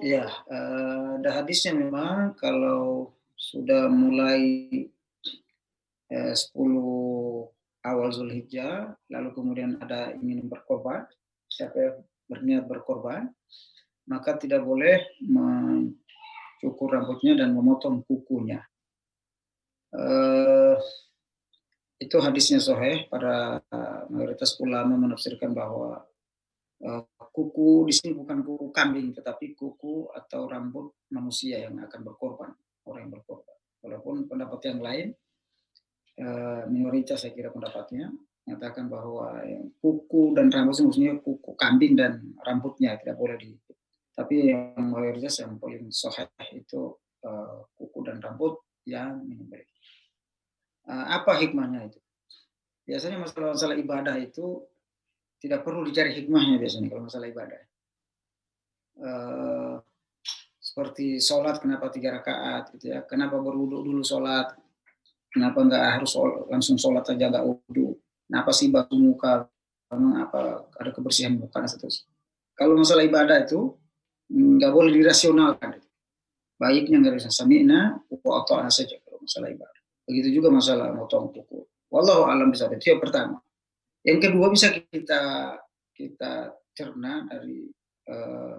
Ya, 0.00 0.24
uh, 0.48 1.20
ada 1.20 1.44
hadisnya 1.44 1.76
memang 1.76 2.32
kalau 2.40 3.12
sudah 3.36 3.92
mulai 3.92 4.64
10 6.08 6.32
awal 7.84 8.08
Zulhijjah, 8.08 8.96
lalu 9.12 9.28
kemudian 9.36 9.76
ada 9.84 10.16
ingin 10.16 10.48
berkorban, 10.48 11.04
siapa 11.46 11.76
yang 11.76 11.96
berniat 12.26 12.64
berkorban, 12.64 13.30
maka 14.08 14.38
tidak 14.40 14.64
boleh 14.64 15.02
mencukur 16.56 16.96
rambutnya 16.96 17.36
dan 17.36 17.52
memotong 17.52 18.02
kukunya. 18.08 18.64
Uh, 19.92 20.76
itu 21.96 22.16
hadisnya 22.20 22.60
soheh 22.60 23.08
para 23.08 23.64
mayoritas 24.12 24.58
ulama 24.60 24.98
menafsirkan 24.98 25.56
bahwa 25.56 26.04
uh, 26.84 27.04
kuku 27.32 27.88
di 27.88 27.94
sini 27.96 28.12
bukan 28.12 28.44
kuku 28.44 28.66
kambing 28.74 29.16
tetapi 29.16 29.56
kuku 29.56 30.12
atau 30.12 30.44
rambut 30.50 30.92
manusia 31.08 31.64
yang 31.64 31.80
akan 31.80 32.00
berkorban 32.04 32.52
orang 32.84 33.08
yang 33.08 33.12
berkorban 33.16 33.56
walaupun 33.80 34.28
pendapat 34.28 34.60
yang 34.68 34.80
lain 34.84 35.08
Eh, 36.16 36.62
minoritas 36.72 37.20
saya 37.20 37.36
kira 37.36 37.52
pendapatnya 37.52 38.08
mengatakan 38.48 38.88
bahwa 38.88 39.36
kuku 39.84 40.32
dan 40.32 40.48
rambut 40.48 40.72
maksudnya 40.72 41.20
kuku 41.20 41.52
kambing 41.60 41.92
dan 41.92 42.32
rambutnya 42.40 42.96
tidak 42.96 43.20
boleh 43.20 43.36
di 43.36 43.52
tapi 44.16 44.48
yang 44.48 44.80
mayoritas 44.80 45.44
yang 45.44 45.60
paling 45.60 45.92
sahih 45.92 46.26
itu 46.56 46.96
uh, 47.22 47.68
kuku 47.76 48.00
dan 48.08 48.18
rambut 48.18 48.58
yang 48.88 49.20
menyembelih. 49.22 49.68
Apa 50.86 51.34
hikmahnya 51.42 51.90
itu? 51.90 51.98
Biasanya 52.86 53.18
masalah-masalah 53.18 53.74
ibadah 53.74 54.14
itu 54.22 54.62
tidak 55.42 55.66
perlu 55.66 55.82
dicari 55.82 56.14
hikmahnya 56.14 56.62
biasanya 56.62 56.86
kalau 56.86 57.02
masalah 57.10 57.26
ibadah. 57.26 57.60
Uh, 58.96 59.74
seperti 60.62 61.18
sholat 61.18 61.58
kenapa 61.58 61.92
tiga 61.92 62.16
rakaat 62.16 62.72
gitu 62.78 62.96
ya 62.96 63.04
kenapa 63.04 63.36
berwudhu 63.36 63.84
dulu 63.84 64.00
sholat 64.00 64.56
Kenapa 65.36 65.68
nggak 65.68 65.84
harus 66.00 66.16
langsung 66.48 66.80
sholat 66.80 67.04
aja 67.12 67.28
nggak 67.28 67.44
wudhu? 67.44 67.92
Kenapa 68.24 68.56
sih 68.56 68.72
batu 68.72 68.96
muka? 68.96 69.44
Memang 69.92 70.24
apa 70.24 70.64
ada 70.80 70.90
kebersihan 70.96 71.36
muka 71.36 71.60
dan. 71.60 72.08
Kalau 72.56 72.72
masalah 72.72 73.04
ibadah 73.04 73.44
itu 73.44 73.76
nggak 74.30 74.72
boleh 74.72 74.92
dirasionalkan. 74.94 75.78
Baiknya 76.56 77.04
nggak 77.04 77.16
bisa 77.20 77.28
sami'na, 77.28 78.00
wa 78.08 78.40
saja 78.72 78.96
kalau 79.04 79.20
masalah 79.20 79.48
ibadah. 79.52 79.82
Begitu 80.08 80.40
juga 80.40 80.48
masalah 80.48 80.94
motong 80.94 81.34
kuku. 81.34 81.66
Wallahu 81.92 82.26
alam 82.30 82.48
bisa 82.48 82.70
itu 82.72 82.96
yang 82.96 83.02
pertama. 83.02 83.42
Yang 84.06 84.30
kedua 84.30 84.46
bisa 84.48 84.70
kita 84.72 85.22
kita 85.92 86.54
cerna 86.72 87.26
dari 87.26 87.66
uh, 88.08 88.56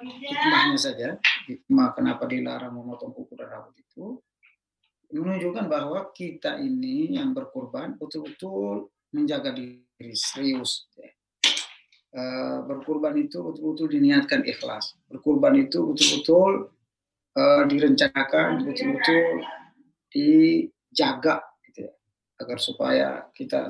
hikmahnya 0.00 0.78
saja. 0.80 1.08
Hikmah 1.44 1.92
kenapa 1.92 2.24
dilarang 2.24 2.72
memotong 2.72 3.12
kuku 3.12 3.36
dan 3.36 3.52
rambut 3.52 3.76
itu 3.76 4.18
menunjukkan 5.14 5.70
bahwa 5.70 6.10
kita 6.10 6.58
ini 6.58 7.14
yang 7.14 7.30
berkorban 7.30 7.94
betul-betul 7.94 8.90
menjaga 9.14 9.54
diri 9.54 10.14
serius. 10.16 10.90
Uh, 12.14 12.62
berkurban 12.70 13.18
itu 13.18 13.42
betul-betul 13.42 13.90
diniatkan 13.90 14.46
ikhlas. 14.46 14.94
Berkurban 15.10 15.58
itu 15.58 15.82
betul-betul 15.82 16.70
uh, 17.34 17.62
direncanakan, 17.66 18.62
betul-betul 18.70 19.42
dijaga, 20.14 21.42
gitu 21.66 21.90
ya, 21.90 21.92
agar 22.38 22.58
supaya 22.62 23.08
kita 23.34 23.66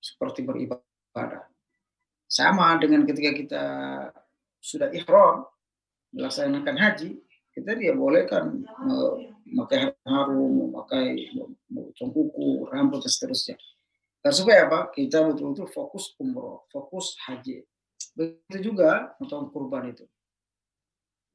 seperti 0.00 0.40
beribadah. 0.40 1.52
Sama 2.24 2.80
dengan 2.80 3.04
ketika 3.04 3.36
kita 3.36 3.64
sudah 4.56 4.88
ikhram 4.96 5.44
melaksanakan 6.16 6.76
haji, 6.80 7.20
kita 7.52 7.76
dia 7.76 7.92
boleh 7.92 8.24
kan 8.24 8.56
memakai 9.44 9.92
harum, 10.08 10.72
memakai 10.72 11.28
potong 11.68 12.08
kuku, 12.08 12.72
rambut 12.72 13.04
dan 13.04 13.12
seterusnya. 13.12 13.60
Dan 14.24 14.32
supaya 14.32 14.64
apa? 14.64 14.88
Kita 14.96 15.28
betul-betul 15.28 15.68
fokus 15.68 16.16
umroh, 16.16 16.64
fokus 16.72 17.20
haji. 17.28 17.68
Begitu 18.12 18.72
juga 18.72 19.16
untuk 19.20 19.48
kurban 19.52 19.88
itu. 19.88 20.04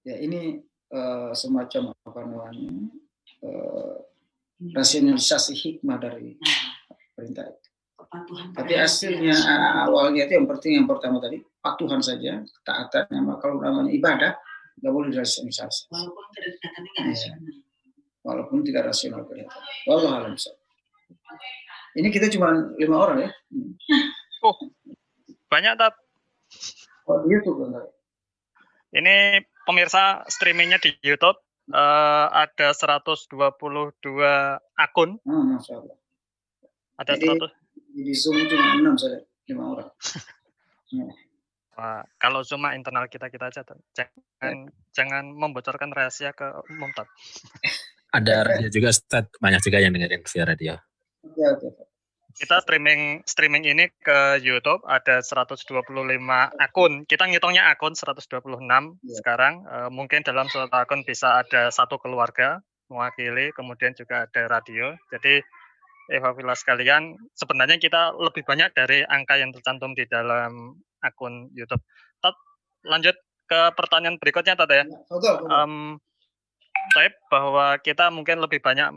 Ya 0.05 0.21
ini 0.21 0.61
uh, 0.93 1.33
semacam 1.33 1.91
apa 2.05 2.19
namanya 2.23 2.71
uh, 3.43 3.97
rasionalisasi 4.71 5.53
hikmah 5.57 5.97
dari 5.99 6.37
perintah 7.17 7.49
itu. 7.49 7.67
Tapi 8.55 8.71
hasilnya 8.77 9.35
awalnya 9.83 10.23
itu 10.29 10.39
yang 10.39 10.47
penting 10.47 10.79
yang 10.79 10.87
pertama 10.87 11.19
tadi 11.19 11.43
patuhan 11.59 11.99
saja, 11.99 12.39
ketaatan. 12.39 13.11
Kalau 13.43 13.59
namanya 13.59 13.91
ibadah, 13.91 14.31
nggak 14.79 14.93
boleh 14.95 15.09
dirasionalisasi. 15.11 15.91
Walaupun 15.91 16.23
tidak 16.31 16.53
rasional. 17.03 17.39
Walaupun 18.23 18.57
tidak 18.63 18.83
rasional 18.87 19.21
kelihatan. 19.27 19.59
Alam 19.91 20.35
Ini 21.97 22.07
kita 22.13 22.31
cuma 22.31 22.53
lima 22.79 22.95
orang 22.95 23.27
ya. 23.27 23.29
Oh, 24.45 24.55
banyak 25.51 25.75
tat. 25.75 26.06
Oh, 27.07 27.23
di 27.23 27.27
YouTube 27.31 27.71
kan? 27.71 27.87
Ini 28.91 29.43
pemirsa 29.67 30.23
streamingnya 30.27 30.79
di 30.79 30.95
YouTube 31.03 31.39
uh, 31.71 32.27
ada 32.31 32.71
122 32.71 33.31
akun. 34.75 35.19
Oh, 35.27 35.43
Masya 35.43 35.73
Allah. 35.79 35.97
Ada 36.97 37.13
Jadi, 37.19 37.27
100. 37.35 37.51
Di 37.97 38.13
Zoom 38.13 38.37
cuma 38.47 38.77
enam 38.77 38.95
saja, 38.97 39.19
lima 39.49 39.63
orang. 39.73 39.89
Wah, 41.77 42.01
kalau 42.17 42.41
cuma 42.41 42.73
internal 42.73 43.05
kita 43.05 43.29
kita 43.29 43.53
aja, 43.53 43.61
jangan 43.93 44.65
ya. 44.65 44.73
jangan 44.97 45.29
membocorkan 45.29 45.93
rahasia 45.93 46.33
ke 46.33 46.49
umum, 46.73 46.89
Ada 48.09 48.49
radio 48.49 48.69
juga, 48.73 48.89
Ustaz. 48.89 49.29
Banyak 49.37 49.61
juga 49.61 49.77
yang 49.77 49.93
dengerin 49.93 50.25
via 50.25 50.45
radio. 50.49 50.73
Ya, 51.37 51.53
oke. 51.53 51.86
Kita 52.37 52.61
streaming 52.61 53.25
streaming 53.25 53.65
ini 53.65 53.89
ke 53.97 54.37
YouTube 54.45 54.85
ada 54.85 55.25
125 55.25 55.65
akun. 56.61 56.93
Kita 57.09 57.25
ngitungnya 57.25 57.73
akun 57.73 57.97
126 57.97 58.29
ya. 58.29 59.15
sekarang. 59.17 59.65
Uh, 59.65 59.89
mungkin 59.89 60.21
dalam 60.21 60.45
suatu 60.45 60.69
akun 60.69 61.01
bisa 61.01 61.41
ada 61.41 61.73
satu 61.73 61.97
keluarga 61.97 62.61
mewakili, 62.93 63.49
kemudian 63.57 63.97
juga 63.97 64.29
ada 64.29 64.41
radio. 64.47 64.93
Jadi 65.09 65.41
Eva 66.07 66.31
Villa 66.31 66.55
sekalian, 66.55 67.19
sebenarnya 67.35 67.81
kita 67.81 68.15
lebih 68.15 68.47
banyak 68.47 68.71
dari 68.71 69.03
angka 69.03 69.35
yang 69.35 69.51
tercantum 69.51 69.91
di 69.91 70.07
dalam 70.07 70.79
akun 71.03 71.51
YouTube. 71.51 71.83
Tat, 72.23 72.37
lanjut 72.87 73.17
ke 73.49 73.59
pertanyaan 73.75 74.15
berikutnya, 74.15 74.55
Tat 74.55 74.71
ya. 74.71 74.87
Um, 75.51 75.99
saya 76.95 77.11
bahwa 77.27 77.75
kita 77.83 78.07
mungkin 78.07 78.39
lebih 78.39 78.63
banyak 78.63 78.95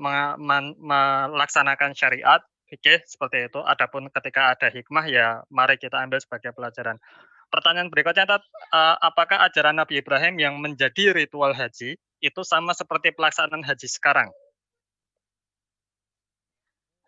melaksanakan 0.78 1.98
syariat, 1.98 2.38
fikih 2.70 3.02
seperti 3.04 3.50
itu. 3.50 3.58
Adapun 3.60 4.06
ketika 4.14 4.54
ada 4.54 4.70
hikmah 4.70 5.04
ya 5.10 5.42
mari 5.50 5.74
kita 5.76 5.98
ambil 5.98 6.22
sebagai 6.22 6.54
pelajaran. 6.54 6.96
Pertanyaan 7.50 7.90
berikutnya, 7.90 8.30
Tat, 8.30 8.46
uh, 8.70 8.94
apakah 9.02 9.42
ajaran 9.42 9.74
Nabi 9.74 9.98
Ibrahim 9.98 10.38
yang 10.38 10.54
menjadi 10.62 11.10
ritual 11.10 11.50
haji 11.50 11.98
itu 12.22 12.40
sama 12.46 12.70
seperti 12.78 13.10
pelaksanaan 13.10 13.66
haji 13.66 13.90
sekarang? 13.90 14.30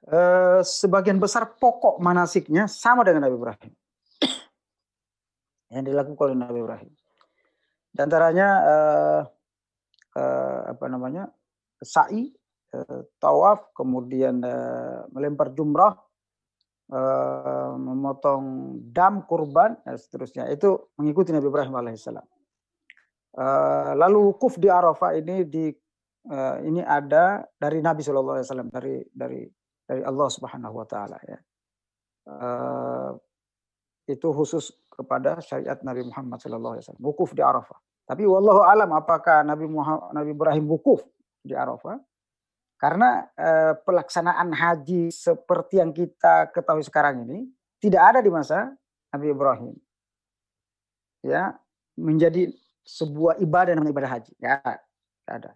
Eh, 0.03 0.61
sebagian 0.67 1.23
besar 1.23 1.55
pokok 1.63 2.03
manasiknya 2.03 2.67
sama 2.67 3.07
dengan 3.07 3.31
Nabi 3.31 3.39
Ibrahim. 3.39 3.73
yang 5.73 5.87
dilakukan 5.87 6.35
oleh 6.35 6.39
Nabi 6.43 6.59
Ibrahim. 6.59 6.91
Di 7.95 8.01
antaranya 8.03 8.49
uh, 8.61 9.21
uh, 10.21 10.61
apa 10.75 10.85
namanya 10.91 11.31
sa'i, 11.81 12.29
uh, 12.29 12.42
tawaf, 13.21 13.73
kemudian 13.77 14.41
uh, 14.41 15.05
melempar 15.13 15.53
jumrah, 15.53 15.93
uh, 16.93 17.73
memotong 17.77 18.77
dam 18.89 19.29
kurban 19.29 19.77
dan 19.85 19.97
seterusnya. 20.01 20.49
Itu 20.49 20.93
mengikuti 20.97 21.33
Nabi 21.33 21.49
Ibrahim 21.53 21.77
alaihissalam. 21.77 22.25
Lalu 23.97 24.19
wukuf 24.29 24.61
di 24.61 24.69
Arafah 24.69 25.17
ini 25.17 25.49
di 25.49 25.73
ini 26.69 26.85
ada 26.85 27.41
dari 27.57 27.81
Nabi 27.81 28.05
Shallallahu 28.05 28.37
Alaihi 28.37 28.45
Wasallam 28.45 28.69
dari 28.69 29.01
dari 29.09 29.41
dari 29.89 30.05
Allah 30.05 30.29
Subhanahu 30.29 30.85
Wa 30.85 30.87
Taala 30.87 31.17
ya. 31.25 31.39
Itu 34.05 34.37
khusus 34.37 34.77
kepada 34.93 35.41
syariat 35.41 35.81
Nabi 35.81 36.05
Muhammad 36.05 36.45
Shallallahu 36.45 36.77
Alaihi 36.77 36.85
Wasallam. 36.85 37.05
Wukuf 37.09 37.33
di 37.33 37.41
Arafah. 37.41 37.81
Tapi 38.05 38.29
wallahu 38.29 38.69
alam 38.69 38.93
apakah 38.93 39.41
Nabi 39.49 39.65
Muhammad, 39.65 40.13
Nabi 40.13 40.37
Ibrahim 40.37 40.69
wukuf 40.69 41.01
di 41.41 41.57
Arafah? 41.57 41.97
Karena 42.83 43.31
eh, 43.39 43.79
pelaksanaan 43.79 44.51
haji 44.51 45.15
seperti 45.15 45.79
yang 45.79 45.95
kita 45.95 46.51
ketahui 46.51 46.83
sekarang 46.83 47.23
ini 47.31 47.47
tidak 47.79 48.03
ada 48.03 48.19
di 48.19 48.27
masa 48.27 48.75
Nabi 49.15 49.31
Ibrahim. 49.31 49.75
Ya, 51.23 51.55
menjadi 51.95 52.51
sebuah 52.83 53.39
ibadah 53.39 53.79
namanya 53.79 53.95
ibadah 53.95 54.11
haji. 54.19 54.33
Ya, 54.43 54.59
tidak 54.59 55.35
ada. 55.39 55.51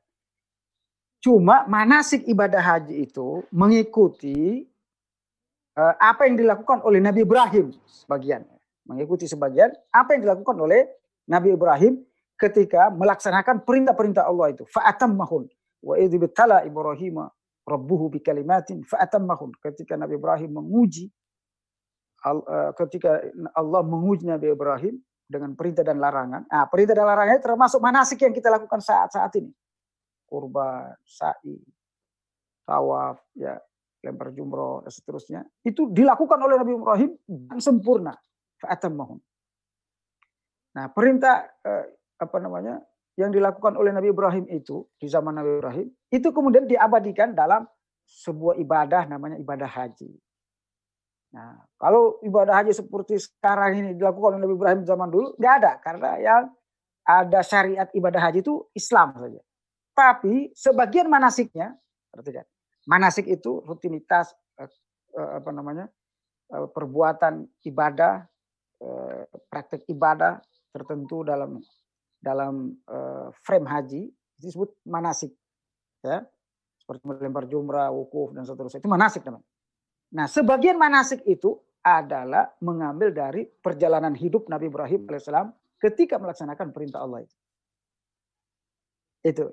Cuma 1.18 1.66
manasik 1.66 2.22
ibadah 2.30 2.62
haji 2.62 3.10
itu 3.10 3.42
mengikuti 3.50 4.62
eh, 5.74 5.94
apa 5.98 6.30
yang 6.30 6.38
dilakukan 6.38 6.86
oleh 6.86 7.02
Nabi 7.02 7.26
Ibrahim 7.26 7.74
sebagian 7.90 8.46
mengikuti 8.86 9.26
sebagian 9.26 9.74
apa 9.90 10.14
yang 10.14 10.24
dilakukan 10.24 10.56
oleh 10.56 10.86
Nabi 11.26 11.58
Ibrahim 11.58 12.06
ketika 12.38 12.88
melaksanakan 12.94 13.66
perintah-perintah 13.66 14.24
Allah 14.24 14.54
itu. 14.54 14.62
Fa'atammahun. 14.70 15.50
Wa 15.82 15.94
idh 16.00 16.16
bitala 16.16 16.64
Ibrahim 16.64 17.26
rabbuhu 17.66 18.14
bikalimatin 18.14 18.86
fa'atammahun. 18.86 19.58
Ketika 19.58 19.98
Nabi 19.98 20.16
Ibrahim 20.16 20.62
menguji 20.62 21.10
eh, 22.24 22.70
ketika 22.78 23.20
Allah 23.58 23.82
menguji 23.82 24.30
Nabi 24.30 24.54
Ibrahim 24.54 24.94
dengan 25.26 25.58
perintah 25.58 25.82
dan 25.82 25.98
larangan. 25.98 26.46
Nah, 26.46 26.70
perintah 26.70 26.94
dan 26.94 27.06
larangan 27.10 27.42
termasuk 27.42 27.82
manasik 27.82 28.22
yang 28.22 28.30
kita 28.30 28.46
lakukan 28.46 28.78
saat-saat 28.78 29.34
ini. 29.42 29.50
Kurban, 30.26 30.94
sa'i, 31.02 31.58
tawaf, 32.62 33.18
ya, 33.34 33.58
lempar 34.06 34.30
jumroh 34.30 34.86
dan 34.86 34.92
seterusnya. 34.94 35.40
Itu 35.66 35.90
dilakukan 35.90 36.38
oleh 36.38 36.62
Nabi 36.62 36.72
Ibrahim 36.78 37.10
dan 37.26 37.58
sempurna 37.58 38.14
fa'atammahum. 38.62 39.18
Nah, 40.78 40.86
perintah 40.94 41.50
eh, 41.66 41.84
apa 42.22 42.36
namanya 42.38 42.78
yang 43.16 43.32
dilakukan 43.32 43.76
oleh 43.80 43.92
Nabi 43.92 44.12
Ibrahim 44.12 44.44
itu 44.52 44.84
di 45.00 45.08
zaman 45.08 45.36
Nabi 45.36 45.60
Ibrahim 45.60 45.88
itu 46.12 46.28
kemudian 46.30 46.68
diabadikan 46.68 47.32
dalam 47.32 47.64
sebuah 48.06 48.60
ibadah 48.60 49.08
namanya 49.08 49.40
ibadah 49.40 49.66
haji. 49.66 50.12
Nah, 51.32 51.58
kalau 51.80 52.20
ibadah 52.22 52.62
haji 52.62 52.76
seperti 52.76 53.18
sekarang 53.18 53.80
ini 53.80 53.90
dilakukan 53.96 54.36
oleh 54.36 54.42
Nabi 54.44 54.54
Ibrahim 54.54 54.80
zaman 54.84 55.08
dulu 55.08 55.34
nggak 55.40 55.54
ada 55.64 55.72
karena 55.80 56.10
yang 56.20 56.42
ada 57.06 57.40
syariat 57.40 57.88
ibadah 57.96 58.20
haji 58.20 58.44
itu 58.44 58.62
Islam 58.76 59.16
saja. 59.16 59.40
Tapi 59.96 60.52
sebagian 60.52 61.08
manasiknya, 61.08 61.72
perhatikan, 62.12 62.44
manasik 62.84 63.24
itu 63.26 63.64
rutinitas 63.64 64.36
eh, 64.60 64.68
eh, 65.16 65.30
apa 65.40 65.50
namanya 65.56 65.88
perbuatan 66.46 67.48
ibadah 67.64 68.28
Eh, 68.76 69.24
praktek 69.48 69.88
ibadah 69.88 70.36
tertentu 70.68 71.24
dalam 71.24 71.56
dalam 72.26 72.74
uh, 72.90 73.30
frame 73.46 73.66
haji 73.70 74.02
disebut 74.42 74.74
manasik 74.82 75.30
ya 76.02 76.26
seperti 76.86 77.02
melempar 77.02 77.50
jumrah, 77.50 77.90
wukuf 77.90 78.30
dan 78.30 78.46
seterusnya 78.46 78.78
itu 78.78 78.86
manasik 78.86 79.26
namanya. 79.26 79.42
Nah, 80.14 80.30
sebagian 80.30 80.78
manasik 80.78 81.18
itu 81.26 81.58
adalah 81.82 82.54
mengambil 82.62 83.10
dari 83.10 83.42
perjalanan 83.42 84.14
hidup 84.14 84.46
Nabi 84.46 84.70
Ibrahim 84.70 85.02
alaihissalam 85.10 85.50
ketika 85.82 86.22
melaksanakan 86.22 86.70
perintah 86.70 87.02
Allah 87.02 87.26
itu. 87.26 87.36
Itu. 89.26 89.46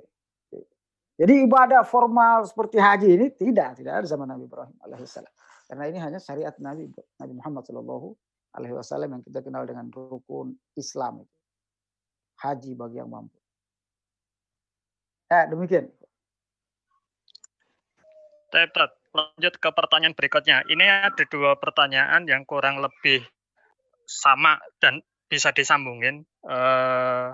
Jadi 1.18 1.34
ibadah 1.46 1.82
formal 1.86 2.46
seperti 2.46 2.78
haji 2.78 3.10
ini 3.18 3.28
tidak, 3.34 3.82
tidak 3.82 4.06
ada 4.06 4.06
zaman 4.06 4.30
Nabi 4.30 4.46
Ibrahim 4.46 4.78
alaihissalam. 4.86 5.34
Karena 5.66 5.90
ini 5.90 5.98
hanya 5.98 6.22
syariat 6.22 6.54
Nabi 6.62 6.86
Nabi 7.18 7.34
Muhammad 7.34 7.66
Shallallahu 7.66 8.08
alaihi 8.54 8.78
wasallam 8.78 9.10
yang 9.18 9.24
kita 9.26 9.42
kenal 9.42 9.66
dengan 9.66 9.90
rukun 9.90 10.54
Islam 10.78 11.26
itu. 11.26 11.34
Haji 12.42 12.72
bagi 12.74 12.98
yang 13.00 13.10
mampu. 13.12 13.38
Eh, 15.34 15.46
demikian. 15.50 15.90
Tepat. 18.54 18.94
Lanjut 19.14 19.54
ke 19.62 19.70
pertanyaan 19.70 20.18
berikutnya. 20.18 20.66
Ini 20.66 21.10
ada 21.10 21.24
dua 21.30 21.58
pertanyaan 21.58 22.26
yang 22.26 22.46
kurang 22.50 22.82
lebih 22.82 23.22
sama 24.10 24.58
dan 24.82 25.02
bisa 25.30 25.54
disambungin. 25.54 26.26
Eh, 26.46 27.30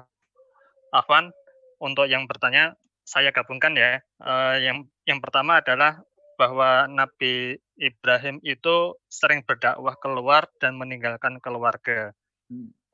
Afwan, 0.96 1.32
untuk 1.80 2.08
yang 2.08 2.28
bertanya 2.28 2.76
saya 3.08 3.32
gabungkan 3.32 3.76
ya. 3.76 4.00
Eh, 4.04 4.56
yang 4.64 4.88
yang 5.08 5.20
pertama 5.20 5.60
adalah 5.64 6.04
bahwa 6.40 6.88
Nabi 6.88 7.60
Ibrahim 7.76 8.40
itu 8.48 8.96
sering 9.12 9.44
berdakwah 9.44 10.00
keluar 10.00 10.48
dan 10.64 10.80
meninggalkan 10.80 11.44
keluarga. 11.44 12.16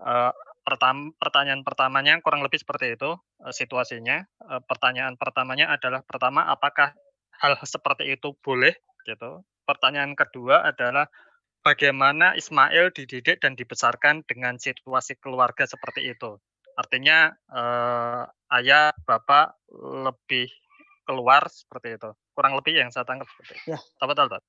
Uh, 0.02 0.34
pertam 0.66 1.14
pertanyaan 1.22 1.62
pertamanya 1.62 2.18
kurang 2.26 2.42
lebih 2.42 2.58
seperti 2.58 2.98
itu 2.98 3.14
uh, 3.14 3.54
situasinya. 3.54 4.26
Uh, 4.42 4.62
pertanyaan 4.66 5.14
pertamanya 5.14 5.70
adalah 5.70 6.02
pertama 6.02 6.50
apakah 6.50 6.98
hal 7.38 7.54
seperti 7.62 8.18
itu 8.18 8.34
boleh 8.42 8.74
gitu. 9.06 9.46
Pertanyaan 9.70 10.18
kedua 10.18 10.66
adalah 10.66 11.06
bagaimana 11.62 12.34
Ismail 12.34 12.90
dididik 12.98 13.46
dan 13.46 13.54
dibesarkan 13.54 14.26
dengan 14.26 14.58
situasi 14.58 15.22
keluarga 15.22 15.70
seperti 15.70 16.10
itu. 16.10 16.42
Artinya 16.76 17.30
uh, 17.54 18.26
ayah 18.58 18.92
bapak 19.06 19.56
lebih 19.80 20.50
keluar 21.06 21.46
seperti 21.48 22.02
itu. 22.02 22.10
Kurang 22.34 22.58
lebih 22.58 22.74
yang 22.74 22.90
saya 22.90 23.06
tangkap 23.06 23.30
seperti 23.30 23.54
itu. 23.62 23.78
Ya. 23.78 23.80
Betul, 24.02 24.28
betul. 24.28 24.42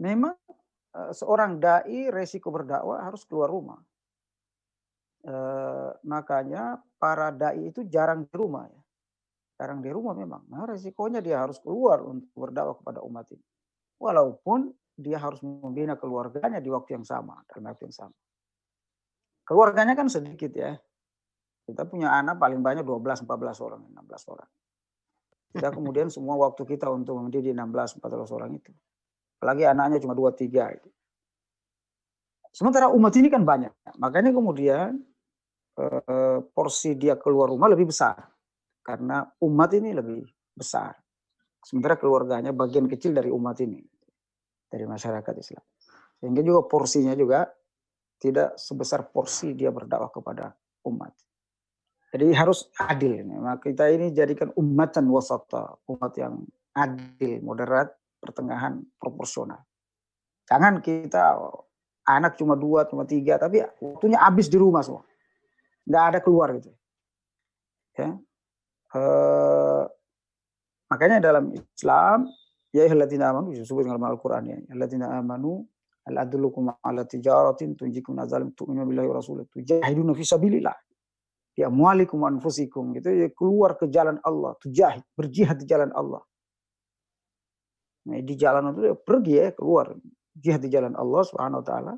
Memang 0.00 0.34
seorang 1.12 1.62
dai 1.62 2.10
resiko 2.10 2.50
berdakwah 2.50 3.04
harus 3.04 3.22
keluar 3.28 3.46
rumah. 3.46 3.78
Uh, 5.20 5.92
makanya 6.08 6.80
para 6.96 7.28
dai 7.28 7.68
itu 7.68 7.84
jarang 7.84 8.24
di 8.24 8.32
rumah 8.32 8.64
ya. 8.64 8.80
Jarang 9.60 9.84
di 9.84 9.92
rumah 9.92 10.16
memang. 10.16 10.48
Nah, 10.48 10.64
resikonya 10.64 11.20
dia 11.20 11.44
harus 11.44 11.60
keluar 11.60 12.00
untuk 12.00 12.32
berdakwah 12.32 12.80
kepada 12.80 13.04
umat 13.04 13.28
ini. 13.28 13.44
Walaupun 14.00 14.72
dia 14.96 15.20
harus 15.20 15.44
membina 15.44 15.96
keluarganya 16.00 16.60
di 16.60 16.72
waktu 16.72 16.96
yang 16.96 17.04
sama, 17.04 17.44
dalam 17.44 17.68
waktu 17.68 17.92
yang 17.92 17.96
sama. 18.08 18.16
Keluarganya 19.44 19.92
kan 19.92 20.08
sedikit 20.08 20.52
ya. 20.56 20.80
Kita 21.68 21.84
punya 21.84 22.08
anak 22.16 22.40
paling 22.40 22.64
banyak 22.64 22.84
12, 22.84 23.28
14 23.28 23.60
orang, 23.60 23.82
16 23.92 24.32
orang. 24.32 24.50
Kita 25.50 25.68
kemudian 25.74 26.08
semua 26.08 26.38
waktu 26.38 26.62
kita 26.62 26.86
untuk 26.88 27.18
mendidik 27.18 27.52
16, 27.52 27.98
14 27.98 28.30
orang 28.32 28.56
itu. 28.56 28.72
Apalagi 29.40 29.66
anaknya 29.66 29.98
cuma 30.00 30.14
2, 30.14 30.30
3. 30.32 30.78
Gitu. 30.78 30.88
Sementara 32.50 32.90
umat 32.90 33.12
ini 33.18 33.28
kan 33.28 33.42
banyak. 33.42 33.74
Makanya 33.98 34.30
kemudian 34.30 35.02
eh, 35.80 36.38
porsi 36.44 36.96
dia 36.96 37.16
keluar 37.16 37.48
rumah 37.48 37.70
lebih 37.72 37.88
besar. 37.88 38.16
Karena 38.80 39.24
umat 39.44 39.70
ini 39.76 39.90
lebih 39.96 40.20
besar. 40.52 40.92
Sementara 41.60 42.00
keluarganya 42.00 42.52
bagian 42.56 42.88
kecil 42.88 43.12
dari 43.12 43.28
umat 43.28 43.56
ini. 43.60 43.80
Dari 44.70 44.84
masyarakat 44.86 45.34
Islam. 45.36 45.64
Sehingga 46.20 46.42
juga 46.44 46.60
porsinya 46.68 47.16
juga 47.16 47.48
tidak 48.20 48.60
sebesar 48.60 49.08
porsi 49.08 49.56
dia 49.56 49.72
berdakwah 49.72 50.12
kepada 50.12 50.52
umat. 50.86 51.16
Jadi 52.10 52.26
harus 52.34 52.68
adil. 52.76 53.22
Maka 53.24 53.70
kita 53.70 53.88
ini 53.88 54.10
jadikan 54.10 54.50
umatan 54.58 55.08
wasata, 55.08 55.78
umat 55.88 56.12
yang 56.18 56.42
adil, 56.74 57.40
moderat, 57.40 57.94
pertengahan, 58.18 58.82
proporsional. 58.98 59.62
Jangan 60.50 60.82
kita 60.82 61.38
anak 62.04 62.34
cuma 62.34 62.58
dua, 62.58 62.84
cuma 62.90 63.06
tiga, 63.06 63.38
tapi 63.38 63.62
waktunya 63.78 64.18
habis 64.18 64.50
di 64.50 64.58
rumah 64.58 64.82
semua. 64.82 65.06
Nggak 65.88 66.04
ada 66.12 66.18
keluar 66.20 66.48
gitu. 66.56 66.70
Ya. 67.96 68.16
E, 68.94 69.00
makanya 70.90 71.18
dalam 71.20 71.52
Islam, 71.52 72.28
ya 72.72 72.88
alladzina 72.88 73.30
amanu, 73.30 73.52
disebut 73.52 73.84
dalam 73.84 74.02
Al-Quran 74.04 74.44
ya. 74.46 74.58
Alladzina 74.72 75.12
amanu, 75.16 75.64
al-adlukum 76.08 76.72
ala 76.80 77.04
tijaratin, 77.04 77.76
tunjikum 77.76 78.16
nazalim, 78.16 78.52
tu'minu 78.52 78.86
billahi 78.88 79.08
wa 79.08 79.16
rasulih, 79.20 79.44
tujahiduna 79.52 80.12
fi 80.16 80.24
sabilillah 80.24 80.76
ya 81.58 81.68
mualikum 81.68 82.24
anfusikum 82.24 82.94
gitu 82.96 83.10
ya 83.10 83.28
keluar 83.36 83.76
ke 83.76 83.90
jalan 83.90 84.16
Allah 84.22 84.54
tujahid 84.62 85.02
berjihad 85.18 85.60
di 85.60 85.66
jalan 85.68 85.90
Allah 85.92 86.22
nah, 88.06 88.16
di 88.16 88.34
jalan 88.38 88.72
itu 88.72 88.80
ya 88.86 88.94
pergi 88.96 89.34
ya 89.34 89.48
keluar 89.52 89.92
jihad 90.32 90.62
di 90.62 90.70
jalan 90.72 90.94
Allah 90.96 91.20
subhanahu 91.26 91.60
wa 91.60 91.66
taala 91.66 91.92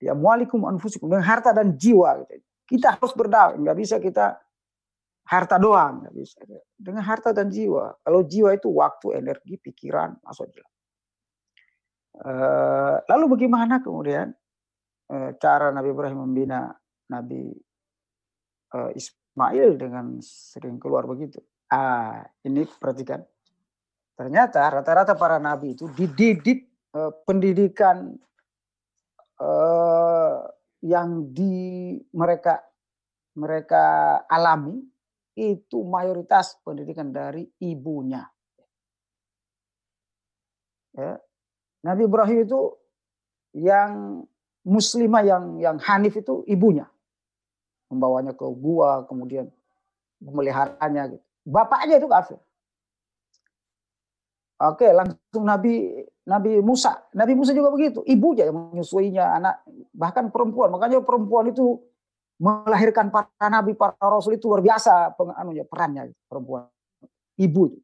Ya 0.00 0.16
mualikum 0.16 0.64
anfusikum 0.64 1.12
dengan 1.12 1.28
harta 1.28 1.52
dan 1.52 1.76
jiwa. 1.76 2.24
Gitu. 2.24 2.40
Kita 2.70 2.94
harus 2.94 3.10
berdakwah, 3.18 3.58
nggak 3.58 3.78
bisa 3.82 3.98
kita 3.98 4.38
harta 5.26 5.58
doang, 5.58 6.06
nggak 6.06 6.14
bisa. 6.14 6.38
Dengan 6.78 7.02
harta 7.02 7.34
dan 7.34 7.50
jiwa. 7.50 7.98
Kalau 7.98 8.22
jiwa 8.22 8.54
itu 8.54 8.70
waktu, 8.70 9.18
energi, 9.18 9.58
pikiran, 9.58 10.14
masuk. 10.22 10.54
Uh, 12.20 13.00
lalu 13.10 13.38
bagaimana 13.38 13.82
kemudian 13.82 14.30
uh, 15.10 15.30
cara 15.38 15.74
Nabi 15.74 15.88
Ibrahim 15.94 16.26
membina 16.26 16.68
Nabi 17.10 17.48
uh, 18.74 18.90
Ismail 18.94 19.78
dengan 19.78 20.18
sering 20.22 20.78
keluar 20.78 21.10
begitu? 21.10 21.42
Ah, 21.70 22.22
ini 22.46 22.66
perhatikan. 22.66 23.22
Ternyata 24.14 24.62
rata-rata 24.68 25.14
para 25.16 25.40
nabi 25.40 25.72
itu 25.72 25.88
dididik 25.96 26.68
pendidikan 27.24 28.18
yang 30.80 31.32
di 31.32 31.96
mereka 32.16 32.64
mereka 33.36 33.84
alami 34.26 34.80
itu 35.36 35.80
mayoritas 35.86 36.58
pendidikan 36.66 37.12
dari 37.14 37.46
ibunya. 37.62 38.26
Ya. 40.96 41.16
Nabi 41.86 42.04
Ibrahim 42.04 42.44
itu 42.44 42.60
yang 43.56 44.22
muslimah 44.66 45.22
yang 45.24 45.44
yang 45.62 45.76
hanif 45.80 46.18
itu 46.20 46.44
ibunya. 46.44 46.90
Membawanya 47.88 48.36
ke 48.36 48.46
gua, 48.54 49.06
kemudian 49.08 49.50
memeliharanya 50.20 51.16
gitu. 51.16 51.24
Bapaknya 51.46 51.98
itu 51.98 52.06
kafir. 52.06 52.38
Oke, 54.60 54.92
langsung 54.92 55.48
Nabi 55.48 55.99
Nabi 56.30 56.62
Musa. 56.62 57.10
Nabi 57.18 57.34
Musa 57.34 57.50
juga 57.50 57.74
begitu. 57.74 58.06
Ibunya 58.06 58.46
yang 58.46 58.70
menyusuinya 58.70 59.34
anak 59.42 59.66
bahkan 59.90 60.30
perempuan. 60.30 60.70
Makanya 60.70 61.02
perempuan 61.02 61.50
itu 61.50 61.82
melahirkan 62.40 63.10
para 63.10 63.28
nabi, 63.50 63.74
para 63.76 63.98
rasul 64.00 64.38
itu 64.38 64.48
luar 64.48 64.62
biasa 64.62 65.12
penganunya 65.18 65.66
perannya 65.66 66.14
perempuan. 66.30 66.70
Ibu 67.36 67.62
itu. 67.68 67.80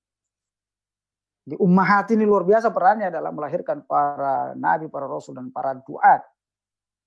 Ummahat 1.59 2.11
ini 2.11 2.27
luar 2.27 2.43
biasa 2.43 2.75
perannya 2.75 3.11
dalam 3.11 3.35
melahirkan 3.35 3.83
para 3.87 4.55
nabi, 4.55 4.87
para 4.87 5.07
rasul 5.11 5.35
dan 5.35 5.51
para 5.51 5.75
duat. 5.83 6.23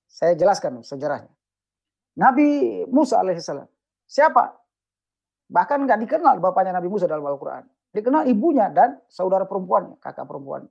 Saya 0.06 0.36
jelaskan 0.36 0.84
sejarahnya. 0.84 1.32
Nabi 2.20 2.84
Musa 2.92 3.20
alaihissalam. 3.20 3.68
Siapa? 4.06 4.60
Bahkan 5.50 5.78
nggak 5.88 6.00
dikenal 6.06 6.36
bapaknya 6.38 6.78
Nabi 6.78 6.90
Musa 6.92 7.10
dalam 7.10 7.26
Al-Quran. 7.26 7.66
Dikenal 7.90 8.30
ibunya 8.30 8.70
dan 8.70 9.02
saudara 9.10 9.50
perempuannya, 9.50 9.98
kakak 9.98 10.30
perempuan. 10.30 10.70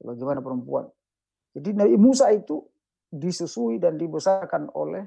Bagaimana 0.00 0.40
perempuan. 0.40 0.88
Jadi 1.52 1.76
Nabi 1.76 1.96
Musa 2.00 2.32
itu 2.32 2.64
disusui 3.10 3.76
dan 3.76 4.00
dibesarkan 4.00 4.72
oleh 4.72 5.04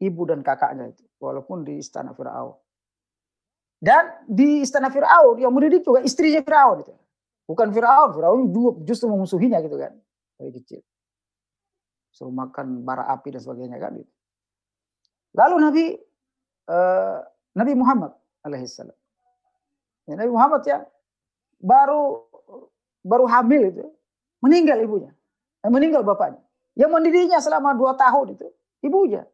ibu 0.00 0.22
dan 0.24 0.40
kakaknya 0.40 0.88
itu. 0.88 1.04
Walaupun 1.20 1.66
di 1.66 1.80
istana 1.80 2.16
Fir'aun. 2.16 2.56
Dan 3.76 4.24
di 4.24 4.64
istana 4.64 4.88
Fir'aun 4.88 5.36
yang 5.36 5.52
mendidik 5.52 5.84
juga 5.84 6.00
istrinya 6.00 6.40
Fir'aun. 6.40 6.80
Itu. 6.80 6.94
Bukan 7.44 7.68
Fir'aun, 7.76 8.10
Fir'aun 8.16 8.40
justru 8.88 9.06
memusuhinya 9.12 9.60
gitu 9.60 9.76
kan. 9.76 9.92
Dari 10.40 10.52
kecil. 10.56 10.80
Suruh 12.08 12.32
makan 12.32 12.80
bara 12.80 13.04
api 13.12 13.36
dan 13.36 13.44
sebagainya 13.44 13.76
kan. 13.76 14.00
Gitu. 14.00 14.12
Lalu 15.36 15.56
Nabi 15.60 15.84
uh, 16.72 17.20
Nabi 17.52 17.72
Muhammad 17.76 18.12
alaihissalam 18.40 18.96
Ya, 20.06 20.14
Nabi 20.14 20.30
Muhammad 20.30 20.62
ya 20.62 20.86
baru 21.58 22.22
baru 23.02 23.26
hamil 23.26 23.74
itu 23.74 23.86
meninggal 24.42 24.78
ibunya, 24.80 25.12
eh, 25.64 25.70
meninggal 25.70 26.02
bapaknya. 26.02 26.42
Yang 26.76 26.90
mendidiknya 26.92 27.40
selama 27.40 27.72
dua 27.72 27.96
tahun 27.96 28.36
itu 28.36 28.46
ibunya. 28.84 29.24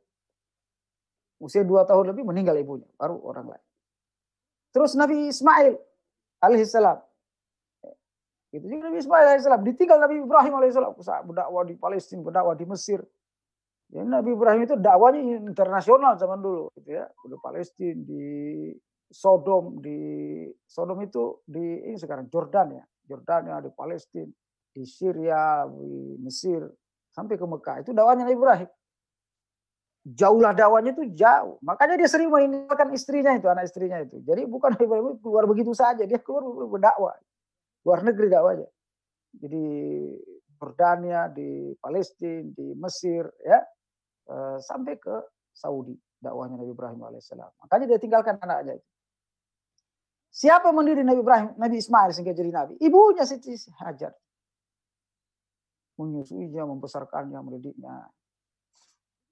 Usia 1.43 1.67
dua 1.67 1.83
tahun 1.83 2.15
lebih 2.15 2.23
meninggal 2.23 2.55
ibunya, 2.55 2.87
baru 2.95 3.19
orang 3.19 3.51
lain. 3.51 3.65
Terus 4.71 4.95
Nabi 4.95 5.29
Ismail 5.29 5.75
alaihissalam. 6.39 6.99
Itu 8.53 8.69
juga 8.69 8.89
Nabi 8.89 8.99
Ismail 9.03 9.25
alaihissalam. 9.27 9.61
Ditinggal 9.67 9.99
Nabi 9.99 10.15
Ibrahim 10.23 10.53
alaihissalam. 10.61 10.93
Berdakwah 11.27 11.63
di 11.67 11.75
Palestina, 11.75 12.21
berdakwah 12.23 12.55
di 12.55 12.67
Mesir. 12.69 13.01
Ya, 13.93 14.07
Nabi 14.07 14.33
Ibrahim 14.33 14.65
itu 14.65 14.79
dakwanya 14.79 15.21
internasional 15.21 16.17
zaman 16.17 16.41
dulu. 16.41 16.73
Gitu 16.79 16.97
ya. 16.97 17.11
Di 17.11 17.37
Palestina, 17.43 18.01
di 18.01 18.25
Sodom 19.13 19.77
di 19.85 19.99
Sodom 20.65 20.97
itu 21.05 21.45
di 21.45 21.85
ini 21.85 22.01
sekarang 22.01 22.33
Jordan 22.33 22.81
ya, 22.81 22.85
Jordania 23.05 23.61
di 23.61 23.69
Palestina, 23.69 24.33
di 24.73 24.85
Syria, 24.89 25.68
di 25.68 26.16
Mesir, 26.20 26.64
sampai 27.12 27.37
ke 27.37 27.45
Mekah. 27.45 27.85
Itu 27.85 27.93
dakwanya 27.93 28.25
Nabi 28.25 28.37
Ibrahim. 28.37 28.70
Jauhlah 30.03 30.53
dakwanya 30.57 30.91
itu 30.91 31.05
jauh. 31.14 31.62
Makanya 31.62 31.95
dia 31.95 32.09
sering 32.11 32.33
meninggalkan 32.33 32.91
istrinya 32.91 33.37
itu, 33.37 33.47
anak 33.47 33.70
istrinya 33.70 34.03
itu. 34.03 34.18
Jadi 34.25 34.49
bukan 34.49 34.75
Nabi 34.75 34.85
Ibrahim 34.89 35.07
keluar 35.23 35.45
begitu 35.47 35.73
saja, 35.77 36.03
dia 36.03 36.18
keluar 36.18 36.43
berdakwah. 36.66 37.14
Luar 37.87 38.01
negeri 38.03 38.27
dakwanya. 38.33 38.68
Jadi 39.33 39.64
Jordania, 40.59 41.31
di 41.31 41.75
Palestina, 41.79 42.47
di 42.55 42.66
Mesir, 42.79 43.27
ya 43.43 43.61
eh, 44.31 44.59
sampai 44.62 44.95
ke 44.99 45.16
Saudi 45.53 45.95
dakwahnya 46.23 46.55
Nabi 46.55 46.70
Ibrahim 46.70 47.01
alaihissalam. 47.03 47.51
Makanya 47.66 47.87
dia 47.95 47.99
tinggalkan 47.99 48.39
anaknya 48.39 48.79
itu. 48.79 48.89
Siapa 50.33 50.73
mendiri 50.73 51.05
Nabi 51.05 51.20
Ibrahim, 51.20 51.51
Nabi 51.61 51.77
Ismail 51.77 52.11
sehingga 52.16 52.33
jadi 52.33 52.49
Nabi? 52.49 52.81
Ibunya 52.81 53.29
Siti 53.29 53.53
Hajar. 53.77 54.16
Menyusuinya, 56.01 56.64
membesarkannya, 56.64 57.38
mendidiknya. 57.43 58.09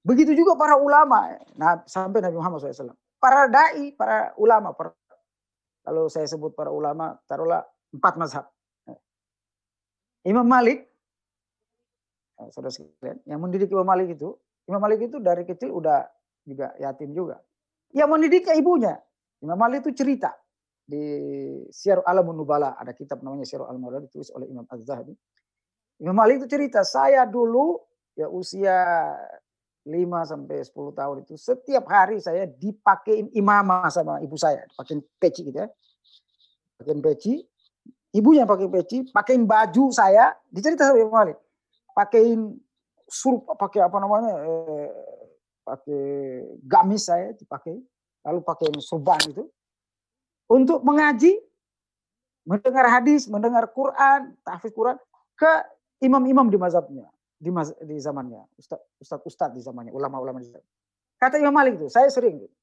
Begitu 0.04 0.32
juga 0.32 0.56
para 0.56 0.80
ulama. 0.80 1.36
Nah, 1.56 1.84
sampai 1.84 2.24
Nabi 2.24 2.36
Muhammad 2.36 2.64
SAW. 2.64 2.96
Para 3.20 3.48
da'i, 3.48 3.92
para 3.92 4.32
ulama. 4.40 4.72
Para, 4.72 4.96
kalau 5.84 6.08
saya 6.08 6.24
sebut 6.28 6.56
para 6.56 6.72
ulama, 6.72 7.16
taruhlah 7.28 7.64
empat 7.92 8.14
mazhab. 8.16 8.46
Imam 10.24 10.44
Malik, 10.44 10.84
eh, 12.36 12.48
saudara 12.52 12.72
sekalian, 12.72 13.24
yang 13.24 13.40
mendidik 13.40 13.72
Imam 13.72 13.88
Malik 13.88 14.20
itu, 14.20 14.36
Imam 14.68 14.80
Malik 14.80 15.08
itu 15.08 15.16
dari 15.16 15.48
kecil 15.48 15.72
udah 15.72 16.04
juga 16.44 16.76
yatim 16.76 17.16
juga. 17.16 17.40
Yang 17.96 18.08
mendidiknya 18.08 18.54
ibunya. 18.61 18.94
Imam 19.40 19.56
Malik 19.56 19.88
itu 19.88 20.04
cerita 20.04 20.36
di 20.84 21.04
Syiar 21.72 22.04
Alamun 22.04 22.36
Nubala 22.36 22.76
ada 22.76 22.92
kitab 22.92 23.24
namanya 23.24 23.48
Syiar 23.48 23.64
Alamun 23.64 23.88
Nubala 23.88 24.04
ditulis 24.04 24.28
oleh 24.36 24.50
Imam 24.50 24.68
Az-Zahabi. 24.68 25.16
Imam 26.01 26.16
Malik 26.16 26.42
itu 26.42 26.48
cerita, 26.48 26.80
saya 26.80 27.28
dulu 27.28 27.76
ya 28.16 28.26
usia 28.32 29.12
5 29.84 29.92
sampai 30.24 30.64
10 30.64 30.72
tahun 30.96 31.16
itu 31.24 31.34
setiap 31.36 31.84
hari 31.88 32.20
saya 32.20 32.48
dipakein 32.48 33.28
imamah 33.36 33.88
sama 33.92 34.20
ibu 34.24 34.36
saya, 34.36 34.64
pakein 34.76 35.05
peci 35.20 35.44
gitu 35.44 35.61
ya. 35.61 35.68
Pakein 36.80 37.01
peci, 37.05 37.44
ibunya 38.16 38.48
pakai 38.48 38.68
peci, 38.72 39.05
pakein 39.12 39.44
baju 39.44 39.92
saya, 39.92 40.32
dicerita 40.48 40.88
sama 40.88 40.98
Imam 41.01 41.12
Malik. 41.12 41.38
Pakein 41.92 42.57
suruh 43.05 43.44
pakai 43.44 43.84
apa 43.84 43.96
namanya? 44.01 44.32
Eh, 44.40 44.88
pakai 45.61 46.03
gamis 46.64 47.12
saya 47.12 47.36
dipakai, 47.36 47.76
lalu 48.24 48.40
pakai 48.40 48.72
surban 48.80 49.20
itu 49.28 49.44
untuk 50.51 50.82
mengaji, 50.82 51.38
mendengar 52.42 52.90
hadis, 52.90 53.30
mendengar 53.30 53.70
Quran, 53.70 54.34
tahfiz 54.42 54.74
Quran 54.74 54.98
ke 55.38 55.53
imam-imam 56.01 56.48
di 56.48 56.59
mazhabnya, 56.61 57.07
di, 57.36 57.51
maz, 57.53 57.72
di 57.80 57.96
zamannya, 58.01 58.40
ustadz-ustadz 59.01 59.57
di 59.57 59.62
zamannya, 59.64 59.92
ulama-ulama 59.92 60.40
di 60.40 60.48
zamannya. 60.48 60.72
Kata 61.20 61.36
Imam 61.36 61.53
Malik 61.53 61.76
itu, 61.76 61.92
saya 61.92 62.09
sering 62.09 62.40
gitu. 62.40 62.57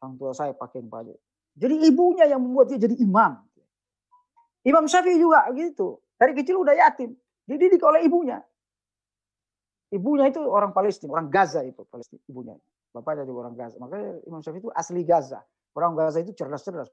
Orang 0.00 0.16
tua 0.16 0.32
saya 0.32 0.56
pakai 0.56 0.80
baju. 0.82 1.14
Jadi 1.52 1.84
ibunya 1.84 2.24
yang 2.24 2.40
membuat 2.40 2.72
dia 2.72 2.80
jadi 2.80 2.96
imam. 3.04 3.38
Imam 4.64 4.84
Syafi'i 4.88 5.20
juga 5.20 5.46
gitu. 5.52 6.00
Dari 6.16 6.32
kecil 6.32 6.58
udah 6.58 6.72
yatim. 6.72 7.12
Dididik 7.44 7.84
oleh 7.84 8.02
ibunya. 8.08 8.40
Ibunya 9.92 10.32
itu 10.32 10.40
orang 10.40 10.72
Palestina, 10.72 11.12
orang 11.12 11.28
Gaza 11.28 11.60
itu 11.60 11.84
Palestina 11.84 12.18
ibunya. 12.24 12.56
Bapaknya 12.96 13.28
juga 13.28 13.46
orang 13.46 13.56
Gaza. 13.60 13.76
Makanya 13.76 14.24
Imam 14.24 14.40
Syafi'i 14.40 14.64
itu 14.64 14.70
asli 14.72 15.04
Gaza. 15.04 15.44
Orang 15.76 15.92
Gaza 15.94 16.24
itu 16.24 16.32
cerdas-cerdas. 16.32 16.88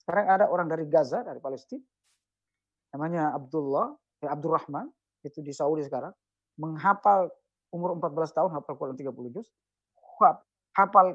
Sekarang 0.00 0.26
ada 0.32 0.44
orang 0.48 0.72
dari 0.72 0.88
Gaza, 0.88 1.20
dari 1.20 1.36
Palestina, 1.36 1.84
namanya 2.96 3.36
Abdullah, 3.36 3.92
Abdurrahman, 4.26 4.90
itu 5.22 5.38
di 5.38 5.54
Saudi 5.54 5.86
sekarang, 5.86 6.10
menghafal 6.58 7.30
umur 7.70 7.94
14 7.94 8.34
tahun, 8.34 8.50
hafal 8.50 8.74
Quran 8.74 8.98
30 8.98 9.14
juz, 9.30 9.46
hafal 10.74 11.14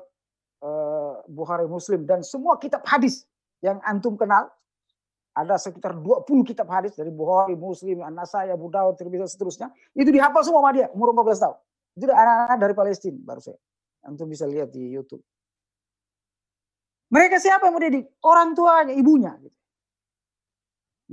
uh, 0.63 1.19
Bukhari 1.27 1.67
Muslim, 1.67 2.07
dan 2.07 2.23
semua 2.23 2.55
kitab 2.55 2.87
hadis 2.87 3.27
yang 3.59 3.83
antum 3.83 4.15
kenal, 4.15 4.47
ada 5.33 5.57
sekitar 5.57 5.97
20 5.97 6.29
kitab 6.45 6.69
hadis 6.69 6.93
dari 6.93 7.09
Bukhari, 7.09 7.57
Muslim, 7.57 8.05
An-Nasai, 8.05 8.53
Abu 8.53 8.69
Dawud, 8.69 8.93
Tirmidzi 8.95 9.33
seterusnya. 9.33 9.73
Itu 9.97 10.13
dihafal 10.13 10.45
semua 10.45 10.61
sama 10.61 10.71
dia 10.77 10.87
umur 10.93 11.09
14 11.09 11.41
tahun. 11.41 11.57
Itu 11.97 12.05
anak-anak 12.05 12.57
dari 12.61 12.73
Palestina 12.77 13.17
baru 13.17 13.41
saya. 13.41 13.59
Antum 14.05 14.29
bisa 14.29 14.45
lihat 14.45 14.69
di 14.69 14.93
YouTube. 14.93 15.25
Mereka 17.09 17.41
siapa 17.41 17.69
yang 17.69 17.77
mendidik? 17.77 18.05
Orang 18.25 18.53
tuanya, 18.57 18.93
ibunya. 18.93 19.33
Gitu. 19.37 19.57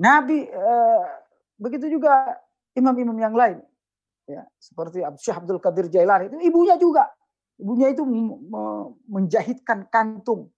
Nabi, 0.01 0.49
eh, 0.49 1.05
begitu 1.61 1.93
juga 1.93 2.41
imam-imam 2.73 3.17
yang 3.21 3.37
lain. 3.37 3.61
ya 4.31 4.47
seperti 4.63 5.03
Syekh 5.19 5.43
Abdul 5.43 5.61
Qadir 5.61 5.93
Jailani 5.93 6.33
itu 6.33 6.39
ibunya 6.41 6.81
juga. 6.81 7.13
Ibunya 7.61 7.93
itu 7.93 8.07
menjahitkan 9.05 9.93
kantung. 9.93 10.49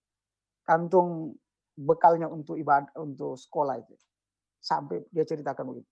Kantung 0.62 1.34
bekalnya 1.74 2.30
untuk 2.30 2.54
ibadah 2.54 2.94
untuk 3.02 3.34
sekolah 3.34 3.82
itu. 3.82 3.96
Sampai 4.62 5.02
dia 5.10 5.26
ceritakan 5.26 5.74
begitu. 5.74 5.90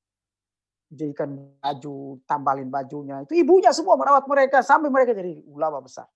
Jadikan 0.92 1.34
baju 1.58 2.20
tambalin 2.28 2.70
bajunya. 2.70 3.26
Itu 3.26 3.34
ibunya 3.34 3.74
semua 3.74 3.98
merawat 3.98 4.28
mereka 4.30 4.62
sampai 4.62 4.92
mereka 4.92 5.16
jadi 5.16 5.42
ulama 5.50 5.82
besar. 5.82 6.06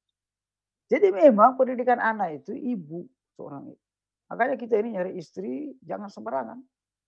Jadi 0.87 1.11
memang 1.11 1.57
pendidikan 1.57 1.99
anak 1.99 2.45
itu 2.45 2.53
ibu 2.55 3.09
seorang 3.35 3.73
ibu. 3.73 3.83
Makanya 4.31 4.55
kita 4.61 4.79
ini 4.79 4.95
nyari 4.95 5.13
istri 5.17 5.75
jangan 5.83 6.13
sembarangan 6.13 6.61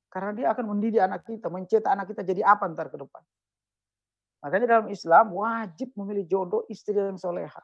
karena 0.09 0.31
dia 0.33 0.47
akan 0.55 0.65
mendidik 0.77 1.03
anak 1.03 1.27
kita 1.27 1.47
mencetak 1.51 1.91
anak 1.91 2.07
kita 2.11 2.23
jadi 2.23 2.43
apa 2.47 2.71
ntar 2.73 2.89
ke 2.89 2.97
depan? 2.99 3.23
Makanya 4.45 4.67
dalam 4.67 4.87
Islam 4.93 5.35
wajib 5.35 5.91
memilih 5.99 6.25
jodoh 6.29 6.63
istri 6.71 6.95
yang 6.95 7.19
soleha. 7.19 7.63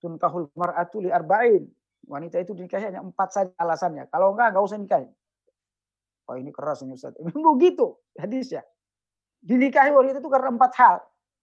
Tunkahul 0.00 0.48
mar'atu 0.56 1.04
li 1.04 1.12
arba'in. 1.12 1.68
Wanita 2.04 2.40
itu 2.40 2.52
dinikahi 2.52 2.92
hanya 2.92 3.00
empat 3.00 3.28
saja 3.32 3.52
alasannya. 3.56 4.08
Kalau 4.12 4.32
enggak 4.36 4.52
enggak 4.52 4.64
usah 4.64 4.78
nikahin. 4.80 5.12
Oh 6.28 6.36
ini 6.36 6.52
keras 6.52 6.80
ini 6.84 6.96
Ustaz. 6.96 7.16
Begitu 7.56 7.96
hadis 8.16 8.52
ya 8.52 8.64
dinikahi 9.44 9.92
wanita 9.92 10.24
itu 10.24 10.30
karena 10.32 10.48
empat 10.48 10.72
hal. 10.80 10.96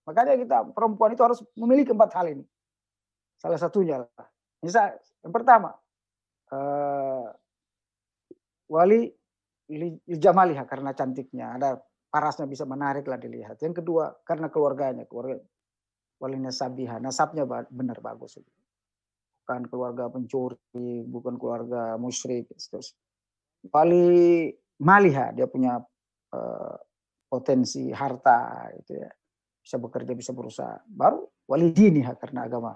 Makanya 0.10 0.34
kita 0.42 0.58
perempuan 0.74 1.14
itu 1.14 1.22
harus 1.22 1.40
memiliki 1.54 1.94
empat 1.94 2.12
hal 2.18 2.34
ini. 2.34 2.46
Salah 3.38 3.62
satunya. 3.62 4.02
Misal 4.66 4.98
yang 5.22 5.34
pertama 5.34 5.78
uh, 6.50 7.30
wali 8.66 9.14
jamaliha 10.08 10.64
karena 10.68 10.92
cantiknya. 10.92 11.56
Ada 11.56 11.80
parasnya 12.12 12.46
bisa 12.46 12.68
menarik 12.68 13.08
lah 13.08 13.16
dilihat. 13.16 13.56
Yang 13.64 13.82
kedua 13.82 14.12
karena 14.28 14.52
keluarganya, 14.52 15.08
keluarga 15.08 15.40
wali 16.22 16.38
nasabiha, 16.38 17.00
nasabnya 17.00 17.48
benar 17.72 17.98
bagus. 18.04 18.38
Bukan 19.42 19.66
keluarga 19.72 20.12
pencuri, 20.12 21.08
bukan 21.08 21.40
keluarga 21.40 21.96
musyrik. 21.96 22.52
Terus 22.52 22.94
wali 23.72 24.52
maliha 24.84 25.32
dia 25.34 25.48
punya 25.48 25.80
uh, 26.36 26.76
potensi 27.32 27.90
harta 27.90 28.70
itu 28.76 29.00
ya. 29.00 29.10
Bisa 29.62 29.80
bekerja 29.80 30.14
bisa 30.14 30.36
berusaha. 30.36 30.84
Baru 30.86 31.26
walidini 31.48 32.04
karena 32.20 32.46
agama. 32.46 32.76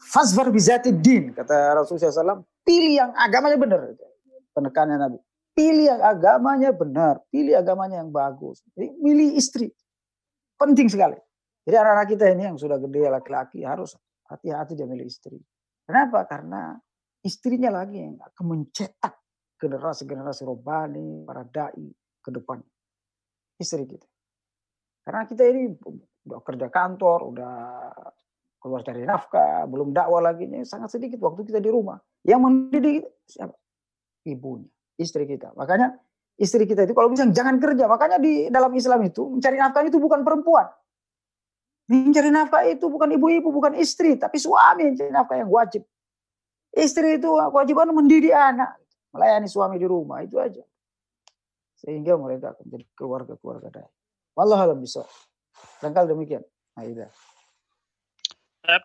Fazfar 0.00 0.48
bizati 0.48 0.96
din 0.96 1.36
kata 1.36 1.76
Rasulullah 1.76 2.08
SAW 2.08 2.40
pilih 2.64 3.04
yang 3.04 3.10
agamanya 3.12 3.60
benar 3.60 3.80
penekanan 4.56 4.96
Nabi 4.96 5.18
pilih 5.60 5.92
yang 5.92 6.00
agamanya 6.00 6.72
benar 6.72 7.20
pilih 7.28 7.52
agamanya 7.52 8.00
yang 8.00 8.08
bagus. 8.08 8.64
Jadi 8.72 8.96
pilih 8.96 9.28
istri. 9.36 9.68
Penting 10.56 10.88
sekali. 10.88 11.20
Jadi 11.68 11.76
anak-anak 11.76 12.08
kita 12.08 12.24
ini 12.32 12.48
yang 12.48 12.56
sudah 12.56 12.80
gede 12.80 13.12
laki-laki 13.12 13.60
harus 13.60 13.92
hati-hati 14.32 14.72
dia 14.72 14.88
milih 14.88 15.04
istri. 15.04 15.36
Kenapa? 15.84 16.24
Karena 16.24 16.72
istrinya 17.20 17.68
lagi 17.68 18.00
yang 18.00 18.16
akan 18.16 18.44
mencetak 18.48 19.20
generasi-generasi 19.60 20.48
robani 20.48 21.28
para 21.28 21.44
dai 21.44 21.92
ke 22.24 22.30
depan. 22.32 22.64
Istri 23.60 23.84
kita. 23.84 24.08
Karena 25.04 25.28
kita 25.28 25.44
ini 25.44 25.76
udah 25.76 26.40
kerja 26.40 26.72
kantor, 26.72 27.36
udah 27.36 27.54
keluar 28.56 28.80
cari 28.80 29.04
nafkah, 29.04 29.68
belum 29.68 29.92
dakwah 29.92 30.24
lagi, 30.24 30.48
sangat 30.64 30.96
sedikit 30.96 31.20
waktu 31.20 31.44
kita 31.44 31.60
di 31.60 31.68
rumah. 31.68 32.00
Yang 32.24 32.40
mendidik 32.40 33.04
siapa? 33.28 33.56
Ibunya, 34.24 34.68
istri 35.00 35.24
kita. 35.24 35.56
Makanya 35.56 35.96
istri 36.36 36.68
kita 36.68 36.84
itu 36.84 36.92
kalau 36.92 37.08
bisa 37.08 37.24
jangan 37.32 37.56
kerja. 37.56 37.88
Makanya 37.88 38.20
di 38.20 38.52
dalam 38.52 38.68
Islam 38.76 39.00
itu 39.08 39.24
mencari 39.32 39.56
nafkah 39.56 39.82
itu 39.88 39.96
bukan 39.96 40.20
perempuan. 40.20 40.68
Mencari 41.88 42.28
nafkah 42.28 42.62
itu 42.68 42.86
bukan 42.86 43.08
ibu-ibu, 43.16 43.48
bukan 43.48 43.74
istri, 43.80 44.20
tapi 44.20 44.36
suami 44.36 44.92
mencari 44.92 45.10
nafkah 45.10 45.40
yang 45.40 45.48
wajib. 45.48 45.82
Istri 46.70 47.18
itu 47.18 47.26
kewajiban 47.26 47.90
mendidik 47.90 48.30
anak, 48.30 48.78
melayani 49.10 49.50
suami 49.50 49.74
di 49.80 49.90
rumah, 49.90 50.22
itu 50.22 50.38
aja 50.38 50.62
sehingga 51.80 52.20
mereka 52.20 52.52
akan 52.52 52.64
menjadi 52.68 52.86
keluarga-keluarga 52.92 53.68
dai. 53.72 53.88
Wallah 54.36 54.60
alam 54.60 54.78
bisa. 54.84 55.00
Barangkali 55.80 56.12
demikian. 56.12 56.44
Aida. 56.76 57.08
Saya 58.60 58.78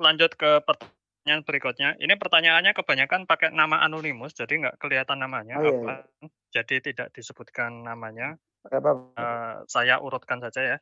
lanjut 0.00 0.32
ke 0.32 0.60
pertanyaan 0.64 0.96
berikutnya. 1.42 1.98
Ini 1.98 2.14
pertanyaannya 2.14 2.72
kebanyakan 2.72 3.26
pakai 3.26 3.50
nama 3.50 3.82
anonimus, 3.82 4.32
jadi 4.38 4.62
nggak 4.62 4.76
kelihatan 4.78 5.18
namanya. 5.18 5.58
Oh, 5.58 5.66
iya. 5.66 6.06
Jadi 6.54 6.92
tidak 6.92 7.10
disebutkan 7.10 7.82
namanya. 7.82 8.38
Apa? 8.70 8.90
Uh, 9.18 9.54
saya 9.66 9.98
urutkan 9.98 10.38
saja 10.38 10.62
ya. 10.62 10.78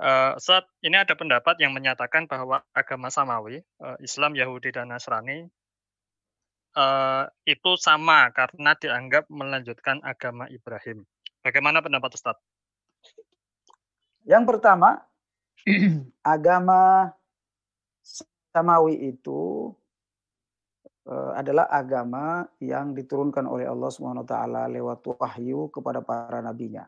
Uh, 0.00 0.32
saat 0.40 0.64
ini 0.80 0.96
ada 0.96 1.12
pendapat 1.12 1.60
yang 1.60 1.76
menyatakan 1.76 2.24
bahwa 2.24 2.64
agama 2.72 3.12
samawi, 3.12 3.60
uh, 3.84 3.96
Islam, 4.00 4.32
Yahudi, 4.32 4.72
dan 4.72 4.88
Nasrani 4.88 5.44
uh, 6.76 7.24
itu 7.44 7.76
sama 7.76 8.32
karena 8.32 8.72
dianggap 8.76 9.28
melanjutkan 9.28 10.00
agama 10.04 10.48
Ibrahim. 10.48 11.04
Bagaimana 11.40 11.84
pendapat 11.84 12.16
Ustaz? 12.16 12.36
Yang 14.24 14.44
pertama, 14.56 15.00
agama 16.24 17.12
samawi 18.50 19.14
itu 19.14 19.70
uh, 21.06 21.32
adalah 21.38 21.70
agama 21.70 22.46
yang 22.58 22.92
diturunkan 22.92 23.46
oleh 23.46 23.66
Allah 23.66 23.90
Swt 23.90 24.34
lewat 24.70 24.98
wahyu 25.06 25.70
kepada 25.70 26.02
para 26.02 26.42
nabinya. 26.42 26.86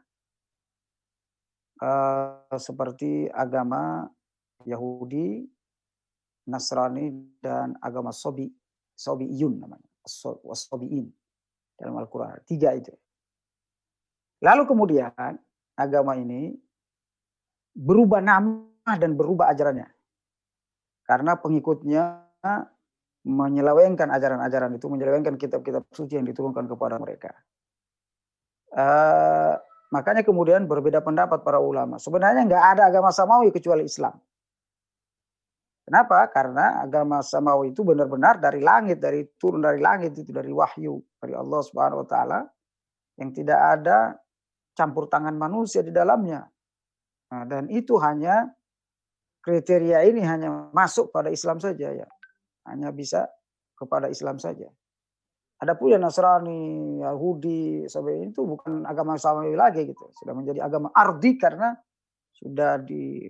Uh, 1.82 2.38
seperti 2.54 3.26
agama 3.34 4.06
Yahudi, 4.62 5.42
Nasrani 6.46 7.10
dan 7.42 7.74
agama 7.82 8.14
Sobi 8.14 8.46
Sobi'iyun 8.94 9.58
namanya. 9.58 9.88
Sobi'in 10.54 11.10
dalam 11.78 11.98
Al-Quran. 11.98 12.42
Tiga 12.46 12.74
itu. 12.74 12.94
Lalu 14.42 14.62
kemudian 14.66 15.14
agama 15.78 16.18
ini 16.18 16.54
berubah 17.74 18.18
nama 18.18 18.94
dan 18.98 19.14
berubah 19.14 19.54
ajarannya. 19.54 19.86
Karena 21.12 21.36
pengikutnya 21.36 22.24
menyelewengkan 23.28 24.08
ajaran-ajaran 24.08 24.72
itu, 24.80 24.88
menyelewengkan 24.88 25.36
kitab-kitab 25.36 25.84
suci 25.92 26.16
yang 26.16 26.24
diturunkan 26.24 26.64
kepada 26.64 26.96
mereka. 26.96 27.36
Uh, 28.72 29.60
makanya 29.92 30.24
kemudian 30.24 30.64
berbeda 30.64 31.04
pendapat 31.04 31.44
para 31.44 31.60
ulama. 31.60 32.00
Sebenarnya 32.00 32.48
nggak 32.48 32.64
ada 32.64 32.82
agama 32.88 33.12
samawi 33.12 33.52
kecuali 33.52 33.84
Islam. 33.84 34.16
Kenapa? 35.84 36.32
Karena 36.32 36.80
agama 36.80 37.20
samawi 37.20 37.76
itu 37.76 37.84
benar-benar 37.84 38.40
dari 38.40 38.64
langit, 38.64 38.96
dari 38.96 39.28
turun 39.36 39.60
dari 39.60 39.84
langit 39.84 40.16
itu 40.16 40.32
dari 40.32 40.48
wahyu 40.48 40.96
dari 41.20 41.36
Allah 41.36 41.60
Subhanahu 41.60 42.00
wa 42.00 42.08
taala 42.08 42.40
yang 43.20 43.36
tidak 43.36 43.60
ada 43.60 44.16
campur 44.72 45.12
tangan 45.12 45.36
manusia 45.36 45.84
di 45.84 45.92
dalamnya. 45.92 46.48
Nah, 47.28 47.44
dan 47.44 47.68
itu 47.68 48.00
hanya 48.00 48.48
kriteria 49.42 50.06
ini 50.06 50.22
hanya 50.22 50.70
masuk 50.70 51.10
pada 51.10 51.28
Islam 51.28 51.58
saja 51.58 51.90
ya. 51.90 52.08
Hanya 52.64 52.94
bisa 52.94 53.26
kepada 53.74 54.06
Islam 54.06 54.38
saja. 54.38 54.70
Ada 55.62 55.78
pula 55.78 55.98
Nasrani, 55.98 56.98
Yahudi, 57.02 57.86
sampai 57.86 58.26
itu 58.26 58.42
bukan 58.42 58.82
agama 58.82 59.14
samawi 59.14 59.54
lagi 59.54 59.86
gitu. 59.86 60.10
Sudah 60.14 60.34
menjadi 60.34 60.62
agama 60.66 60.90
ardi 60.90 61.38
karena 61.38 61.74
sudah 62.34 62.82
di 62.82 63.26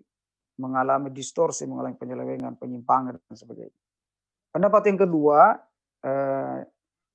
mengalami 0.60 1.12
distorsi, 1.12 1.64
mengalami 1.68 1.96
penyelewengan, 1.96 2.56
penyimpangan 2.56 3.20
dan 3.20 3.36
sebagainya. 3.36 3.76
Pendapat 4.52 4.82
yang 4.92 4.98
kedua 5.00 5.56
eh, 6.04 6.58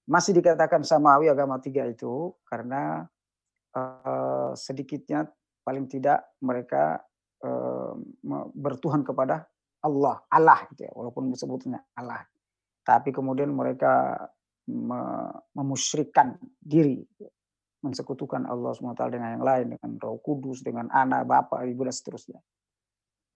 masih 0.10 0.38
dikatakan 0.42 0.82
samawi 0.82 1.30
agama 1.30 1.62
tiga 1.62 1.86
itu 1.86 2.34
karena 2.46 3.06
eh, 3.74 4.52
sedikitnya 4.58 5.30
paling 5.62 5.86
tidak 5.86 6.34
mereka 6.42 7.02
eh, 7.46 7.77
bertuhan 8.58 9.06
kepada 9.06 9.46
Allah, 9.84 10.24
Allah 10.28 10.66
gitu 10.74 10.88
ya, 10.88 10.92
walaupun 10.96 11.30
disebutnya 11.30 11.84
Allah. 11.94 12.26
Tapi 12.82 13.12
kemudian 13.12 13.52
mereka 13.52 14.18
memusyrikan 15.56 16.36
diri, 16.60 17.04
mensekutukan 17.84 18.44
Allah 18.48 18.76
SWT 18.76 19.00
dengan 19.08 19.40
yang 19.40 19.46
lain, 19.46 19.66
dengan 19.76 19.92
roh 20.02 20.20
kudus, 20.20 20.66
dengan 20.66 20.92
anak, 20.92 21.24
bapak, 21.24 21.64
ibu, 21.68 21.88
dan 21.88 21.96
seterusnya. 21.96 22.40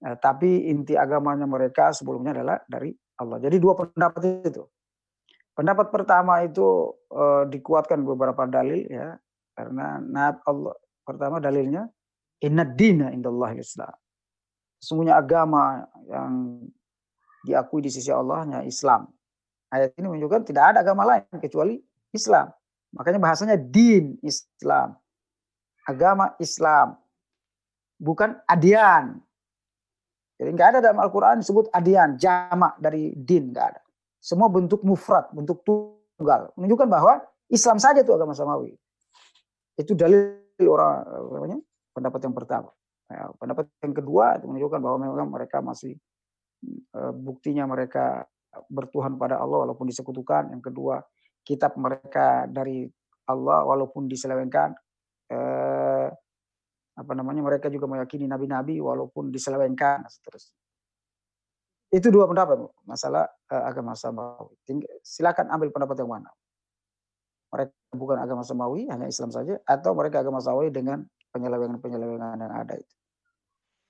Nah, 0.02 0.18
tapi 0.18 0.68
inti 0.68 0.98
agamanya 0.98 1.46
mereka 1.46 1.94
sebelumnya 1.94 2.42
adalah 2.42 2.58
dari 2.66 2.90
Allah. 3.22 3.38
Jadi 3.38 3.56
dua 3.62 3.78
pendapat 3.78 4.22
itu. 4.44 4.66
Pendapat 5.54 5.94
pertama 5.94 6.42
itu 6.42 6.96
uh, 7.14 7.46
dikuatkan 7.46 8.02
beberapa 8.02 8.50
dalil 8.50 8.88
ya, 8.88 9.14
karena 9.54 10.02
Allah 10.48 10.74
pertama 11.06 11.38
dalilnya 11.38 11.86
inna 12.42 12.66
dina 12.66 13.14
indallah 13.14 13.54
Islam. 13.54 13.94
Sesungguhnya 14.82 15.14
agama 15.14 15.86
yang 16.10 16.58
diakui 17.46 17.86
di 17.86 17.94
sisi 17.94 18.10
Allah 18.10 18.42
hanya 18.42 18.60
Islam. 18.66 19.06
Ayat 19.70 19.94
ini 19.96 20.10
menunjukkan 20.10 20.50
tidak 20.50 20.74
ada 20.74 20.82
agama 20.82 21.06
lain 21.06 21.30
kecuali 21.38 21.78
Islam. 22.10 22.50
Makanya 22.98 23.20
bahasanya 23.22 23.56
din 23.62 24.18
Islam. 24.26 24.98
Agama 25.86 26.34
Islam. 26.42 26.98
bukan 28.02 28.34
adian. 28.50 29.22
Jadi 30.42 30.50
nggak 30.58 30.70
ada 30.74 30.80
dalam 30.82 30.98
Al-Quran 31.06 31.46
disebut 31.46 31.70
adian, 31.70 32.18
jamak 32.18 32.74
dari 32.82 33.14
din, 33.14 33.54
nggak 33.54 33.78
ada. 33.78 33.82
Semua 34.18 34.50
bentuk 34.50 34.82
mufrad, 34.82 35.30
bentuk 35.30 35.62
tunggal. 35.62 36.50
Menunjukkan 36.58 36.90
bahwa 36.90 37.22
Islam 37.46 37.78
saja 37.78 38.02
itu 38.02 38.10
agama 38.10 38.34
samawi. 38.34 38.74
Itu 39.78 39.94
dalil 39.94 40.42
orang 40.66 41.06
namanya 41.30 41.58
pendapat 41.94 42.20
yang 42.26 42.34
pertama. 42.34 42.74
Ya, 43.12 43.28
pendapat 43.36 43.68
yang 43.84 43.92
kedua 43.92 44.40
itu 44.40 44.48
menunjukkan 44.48 44.80
bahwa 44.80 44.98
memang 45.04 45.28
mereka 45.28 45.60
masih 45.60 46.00
uh, 46.96 47.12
buktinya 47.12 47.68
mereka 47.68 48.24
bertuhan 48.72 49.20
pada 49.20 49.40
Allah 49.40 49.68
walaupun 49.68 49.84
disekutukan. 49.88 50.56
Yang 50.56 50.72
kedua, 50.72 51.04
kitab 51.44 51.76
mereka 51.76 52.48
dari 52.48 52.88
Allah 53.28 53.68
walaupun 53.68 54.08
diselewengkan. 54.08 54.76
Uh, 55.32 56.12
apa 56.92 57.12
namanya 57.16 57.40
mereka 57.40 57.72
juga 57.72 57.88
meyakini 57.88 58.28
nabi-nabi 58.28 58.84
walaupun 58.84 59.32
diselewengkan 59.32 60.04
seterusnya. 60.12 60.60
Itu 61.92 62.08
dua 62.08 62.28
pendapat 62.28 62.64
masalah 62.88 63.28
uh, 63.52 63.64
agama 63.68 63.96
samawi. 63.96 64.56
Silakan 65.04 65.52
ambil 65.52 65.72
pendapat 65.76 66.00
yang 66.00 66.12
mana. 66.12 66.32
Mereka 67.52 67.76
bukan 67.96 68.16
agama 68.16 68.48
samawi, 68.48 68.88
hanya 68.88 69.12
Islam 69.12 69.28
saja, 69.28 69.60
atau 69.68 69.92
mereka 69.92 70.24
agama 70.24 70.40
samawi 70.40 70.72
dengan 70.72 71.04
penyelewengan-penyelewengan 71.36 72.40
yang 72.40 72.54
ada 72.56 72.80
itu. 72.80 72.96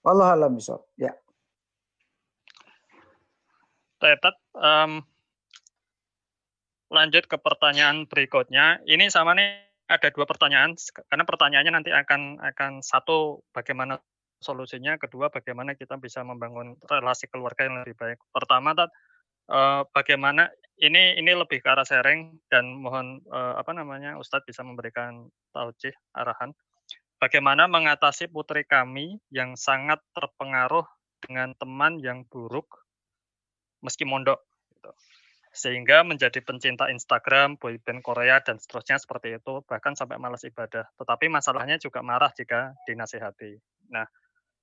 Allah 0.02 0.34
alam 0.34 0.57
Ya. 0.98 1.14
Tetet, 4.02 4.36
um, 4.57 5.06
lanjut 6.90 7.30
ke 7.30 7.38
pertanyaan 7.38 8.10
berikutnya. 8.10 8.82
Ini 8.90 9.14
sama 9.14 9.38
nih 9.38 9.61
ada 9.86 10.10
dua 10.10 10.26
pertanyaan 10.26 10.73
karena 11.06 11.23
pertanyaannya 11.28 11.73
nanti 11.73 11.91
akan 11.94 12.41
akan 12.41 12.82
satu 12.82 13.45
bagaimana 13.53 14.02
solusinya, 14.41 14.98
kedua 14.98 15.30
bagaimana 15.30 15.78
kita 15.78 16.02
bisa 16.02 16.26
membangun 16.26 16.73
relasi 16.90 17.30
keluarga 17.30 17.69
yang 17.69 17.86
lebih 17.86 17.94
baik. 17.94 18.18
Pertama, 18.34 18.73
tat, 18.73 18.90
uh, 19.53 19.86
bagaimana 19.94 20.49
ini 20.82 21.22
ini 21.22 21.32
lebih 21.38 21.61
ke 21.61 21.69
arah 21.69 21.86
sharing 21.86 22.41
dan 22.49 22.73
mohon 22.73 23.22
uh, 23.30 23.53
apa 23.61 23.69
namanya 23.78 24.18
Ustadz 24.18 24.49
bisa 24.49 24.65
memberikan 24.65 25.30
taujih 25.53 25.94
arahan 26.18 26.57
bagaimana 27.22 27.69
mengatasi 27.69 28.34
putri 28.34 28.65
kami 28.65 29.22
yang 29.30 29.53
sangat 29.53 30.02
terpengaruh 30.18 30.89
dengan 31.22 31.53
teman 31.53 32.02
yang 32.02 32.26
buruk 32.26 32.81
meski 33.85 34.10
mondok 34.10 34.41
gitu. 34.73 34.89
sehingga 35.52 36.07
menjadi 36.07 36.39
pencinta 36.41 36.88
Instagram, 36.89 37.60
boyband 37.60 38.02
Korea 38.02 38.39
dan 38.41 38.57
seterusnya 38.57 38.98
seperti 38.98 39.35
itu 39.38 39.61
bahkan 39.68 39.93
sampai 39.93 40.15
malas 40.15 40.48
ibadah. 40.48 40.88
Tetapi 40.95 41.27
masalahnya 41.27 41.76
juga 41.76 41.99
marah 41.99 42.31
jika 42.31 42.72
dinasihati. 42.88 43.60
Nah, 43.91 44.07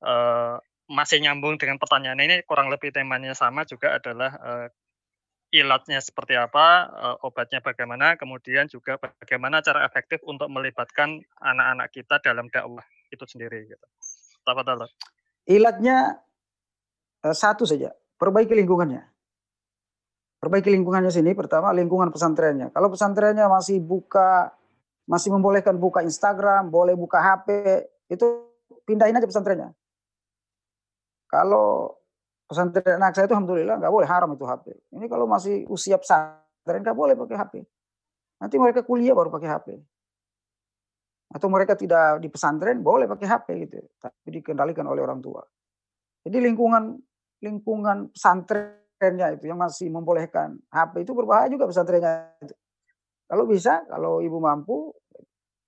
eh, 0.03 0.57
masih 0.89 1.21
nyambung 1.21 1.61
dengan 1.61 1.77
pertanyaan 1.77 2.17
ini 2.25 2.41
kurang 2.49 2.73
lebih 2.73 2.89
temanya 2.89 3.37
sama 3.37 3.69
juga 3.69 4.01
adalah 4.01 4.33
eh, 4.41 4.67
ilatnya 5.49 6.01
seperti 6.05 6.37
apa, 6.37 6.67
uh, 6.93 7.17
obatnya 7.25 7.65
bagaimana, 7.65 8.21
kemudian 8.21 8.69
juga 8.69 9.01
bagaimana 9.01 9.65
cara 9.65 9.85
efektif 9.89 10.21
untuk 10.29 10.53
melibatkan 10.53 11.25
anak-anak 11.41 11.89
kita 11.93 12.21
dalam 12.21 12.53
dakwah 12.53 12.85
itu 13.09 13.25
sendiri 13.25 13.65
gitu. 13.65 13.87
Ilatnya 15.49 16.21
uh, 17.25 17.37
satu 17.37 17.65
saja, 17.65 17.93
perbaiki 18.21 18.53
lingkungannya. 18.53 19.05
Perbaiki 20.39 20.71
lingkungannya 20.71 21.11
sini 21.11 21.35
pertama 21.35 21.75
lingkungan 21.75 22.15
pesantrennya. 22.15 22.71
Kalau 22.71 22.93
pesantrennya 22.93 23.51
masih 23.51 23.83
buka 23.83 24.55
masih 25.09 25.33
membolehkan 25.33 25.81
buka 25.81 26.05
Instagram, 26.05 26.69
boleh 26.69 26.93
buka 26.93 27.17
HP, 27.17 27.49
itu 28.13 28.45
pindahin 28.85 29.17
aja 29.17 29.25
pesantrennya. 29.25 29.73
Kalau 31.33 31.97
pesantren 32.49 32.97
anak 32.97 33.13
saya 33.13 33.29
itu 33.29 33.37
alhamdulillah 33.37 33.77
nggak 33.77 33.93
boleh 33.93 34.09
haram 34.09 34.33
itu 34.33 34.45
HP. 34.49 34.67
Ini 34.97 35.07
kalau 35.07 35.29
masih 35.29 35.69
usia 35.69 36.01
pesantren 36.01 36.81
nggak 36.81 36.97
boleh 36.97 37.15
pakai 37.15 37.37
HP. 37.37 37.55
Nanti 38.41 38.57
mereka 38.57 38.81
kuliah 38.83 39.13
baru 39.13 39.29
pakai 39.29 39.49
HP. 39.53 39.69
Atau 41.29 41.53
mereka 41.53 41.77
tidak 41.77 42.25
di 42.25 42.33
pesantren 42.33 42.81
boleh 42.81 43.05
pakai 43.05 43.29
HP 43.29 43.49
gitu, 43.69 43.85
tapi 44.01 44.41
dikendalikan 44.41 44.89
oleh 44.89 45.05
orang 45.05 45.21
tua. 45.21 45.45
Jadi 46.25 46.41
lingkungan 46.41 46.97
lingkungan 47.45 48.09
pesantrennya 48.17 49.37
itu 49.37 49.45
yang 49.53 49.61
masih 49.61 49.93
membolehkan 49.93 50.57
HP 50.73 51.05
itu 51.05 51.13
berbahaya 51.13 51.53
juga 51.53 51.69
pesantrennya 51.69 52.33
itu. 52.41 52.57
Kalau 53.29 53.45
bisa, 53.45 53.85
kalau 53.85 54.25
ibu 54.25 54.41
mampu 54.41 54.89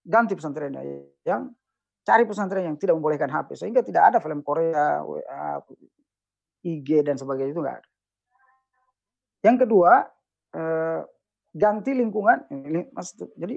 ganti 0.01 0.32
pesantrennya 0.32 0.81
yang 1.28 1.52
cari 2.01 2.24
pesantren 2.24 2.65
yang 2.65 2.77
tidak 2.81 2.97
membolehkan 2.97 3.28
HP 3.28 3.52
sehingga 3.61 3.85
tidak 3.85 4.16
ada 4.16 4.19
film 4.24 4.40
Korea, 4.40 5.05
IG 6.61 7.05
dan 7.07 7.16
sebagainya 7.16 7.53
itu 7.57 7.62
enggak 7.62 7.78
ada. 7.85 7.91
Yang 9.41 9.57
kedua, 9.66 9.93
eh, 10.57 11.01
ganti 11.57 11.91
lingkungan. 11.97 12.47
Jadi 13.37 13.57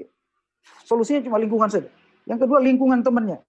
solusinya 0.88 1.22
cuma 1.28 1.38
lingkungan 1.38 1.70
saja. 1.70 1.90
Yang 2.24 2.48
kedua 2.48 2.64
lingkungan 2.64 3.04
temannya. 3.04 3.40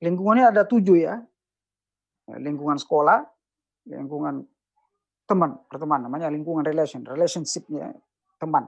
Lingkungannya 0.00 0.46
ada 0.54 0.62
tujuh 0.62 0.96
ya. 0.96 1.18
Lingkungan 2.26 2.78
sekolah, 2.78 3.22
lingkungan 3.86 4.42
teman, 5.26 5.58
pertemanan 5.66 6.06
namanya 6.06 6.30
lingkungan 6.30 6.62
relation, 6.62 7.02
relationshipnya 7.02 7.94
teman. 8.38 8.66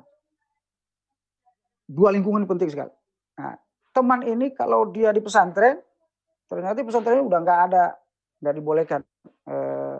Dua 1.86 2.10
lingkungan 2.14 2.44
penting 2.44 2.70
sekali. 2.70 2.92
Nah, 3.38 3.54
teman 3.94 4.20
ini 4.26 4.52
kalau 4.54 4.90
dia 4.90 5.14
di 5.14 5.22
pesantren, 5.22 5.78
ternyata 6.50 6.76
di 6.78 6.86
pesantren 6.86 7.22
udah 7.24 7.38
nggak 7.40 7.60
ada, 7.70 7.94
nggak 8.38 8.54
dibolehkan 8.54 9.00
eh, 9.46 9.98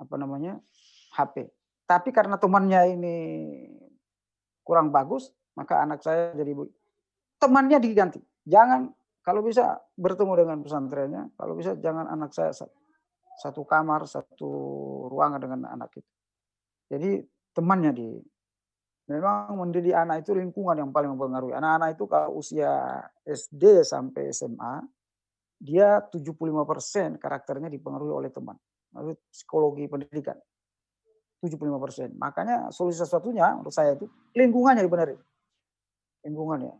apa 0.00 0.14
namanya 0.16 0.56
HP. 1.16 1.48
Tapi 1.84 2.08
karena 2.14 2.38
temannya 2.38 2.94
ini 2.94 3.16
kurang 4.62 4.94
bagus, 4.94 5.34
maka 5.58 5.82
anak 5.82 6.00
saya 6.00 6.30
jadi 6.38 6.54
temannya 7.42 7.78
diganti. 7.82 8.20
Jangan 8.46 8.88
kalau 9.20 9.44
bisa 9.44 9.76
bertemu 9.98 10.32
dengan 10.46 10.58
pesantrennya, 10.64 11.22
kalau 11.36 11.58
bisa 11.58 11.76
jangan 11.76 12.08
anak 12.08 12.32
saya 12.32 12.54
satu 13.40 13.62
kamar, 13.66 14.06
satu 14.08 14.50
ruangan 15.10 15.40
dengan 15.40 15.60
anak 15.68 15.92
itu. 15.98 16.10
Jadi 16.90 17.10
temannya 17.52 17.92
di 17.92 18.08
memang 19.10 19.58
mendidik 19.58 19.90
anak 19.90 20.22
itu 20.22 20.38
lingkungan 20.38 20.78
yang 20.78 20.90
paling 20.94 21.10
mempengaruhi. 21.18 21.58
Anak-anak 21.58 21.98
itu 21.98 22.04
kalau 22.06 22.38
usia 22.38 23.02
SD 23.26 23.82
sampai 23.82 24.30
SMA, 24.30 24.86
dia 25.60 26.00
75% 26.00 27.20
karakternya 27.20 27.68
dipengaruhi 27.68 28.12
oleh 28.16 28.30
teman. 28.32 28.56
Lalu 28.96 29.14
psikologi 29.28 29.84
pendidikan. 29.86 30.40
75%. 31.44 32.16
Makanya 32.16 32.72
solusi 32.72 33.00
satunya 33.04 33.52
menurut 33.56 33.72
saya 33.72 33.96
itu 33.96 34.08
lingkungannya 34.36 34.84
dibenarin. 34.84 35.20
Lingkungannya. 36.24 36.74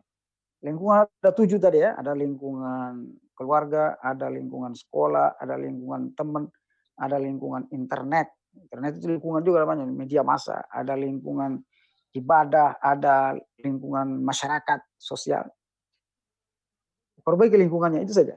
Lingkungan 0.65 1.09
ada 1.09 1.33
tujuh 1.33 1.61
tadi 1.61 1.81
ya. 1.81 1.97
Ada 1.97 2.13
lingkungan 2.17 3.21
keluarga, 3.37 3.97
ada 4.01 4.29
lingkungan 4.29 4.77
sekolah, 4.77 5.41
ada 5.41 5.57
lingkungan 5.57 6.13
teman, 6.13 6.45
ada 6.97 7.17
lingkungan 7.17 7.69
internet. 7.73 8.33
Internet 8.53 9.01
itu 9.01 9.07
lingkungan 9.09 9.41
juga 9.41 9.65
namanya, 9.65 9.89
media 9.89 10.21
massa. 10.21 10.69
Ada 10.69 10.93
lingkungan 10.97 11.61
ibadah, 12.13 12.77
ada 12.81 13.33
lingkungan 13.65 14.21
masyarakat, 14.21 14.85
sosial. 15.01 15.49
Perbaiki 17.25 17.57
lingkungannya 17.57 18.05
itu 18.05 18.13
saja. 18.13 18.37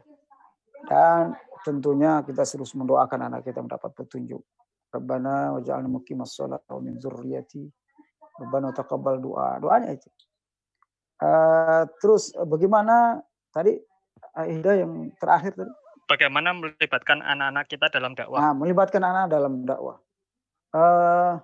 Dan 0.83 1.31
tentunya 1.63 2.19
kita 2.27 2.43
terus 2.43 2.75
mendoakan 2.75 3.31
anak 3.31 3.47
kita 3.47 3.63
mendapat 3.63 3.95
petunjuk. 3.95 4.43
Rabbana 4.93 5.57
waj'alna 5.57 5.89
muqimas 5.89 6.35
shalah 6.35 6.59
wa 6.59 6.81
min 6.83 6.99
dzurriyyati. 6.99 7.63
Rabbana 8.43 8.75
taqabbal 8.75 9.23
doa. 9.23 9.57
Doanya 9.63 9.95
itu. 9.95 10.09
Uh, 11.23 11.87
terus 12.03 12.35
bagaimana 12.35 13.23
tadi 13.55 13.79
Aida 14.35 14.75
yang 14.75 15.13
terakhir 15.17 15.55
tadi? 15.55 15.71
Bagaimana 16.03 16.51
melibatkan 16.51 17.23
anak-anak 17.23 17.65
kita 17.71 17.87
dalam 17.87 18.11
dakwah? 18.11 18.43
Nah, 18.43 18.53
melibatkan 18.53 19.01
anak 19.01 19.31
dalam 19.31 19.63
dakwah. 19.63 19.97
Uh, 20.75 21.39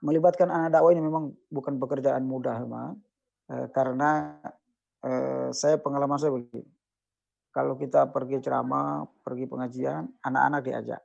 melibatkan 0.00 0.48
anak 0.48 0.72
dakwah 0.72 0.90
ini 0.94 1.04
memang 1.04 1.36
bukan 1.52 1.76
pekerjaan 1.76 2.24
mudah. 2.24 2.64
Uh, 2.64 3.66
karena 3.76 4.40
uh, 5.04 5.52
saya 5.52 5.76
pengalaman 5.76 6.16
saya 6.16 6.32
begini 6.32 6.77
kalau 7.48 7.74
kita 7.74 8.06
pergi 8.12 8.44
ceramah, 8.44 9.08
pergi 9.24 9.44
pengajian, 9.48 10.04
anak-anak 10.20 10.60
diajak. 10.62 11.02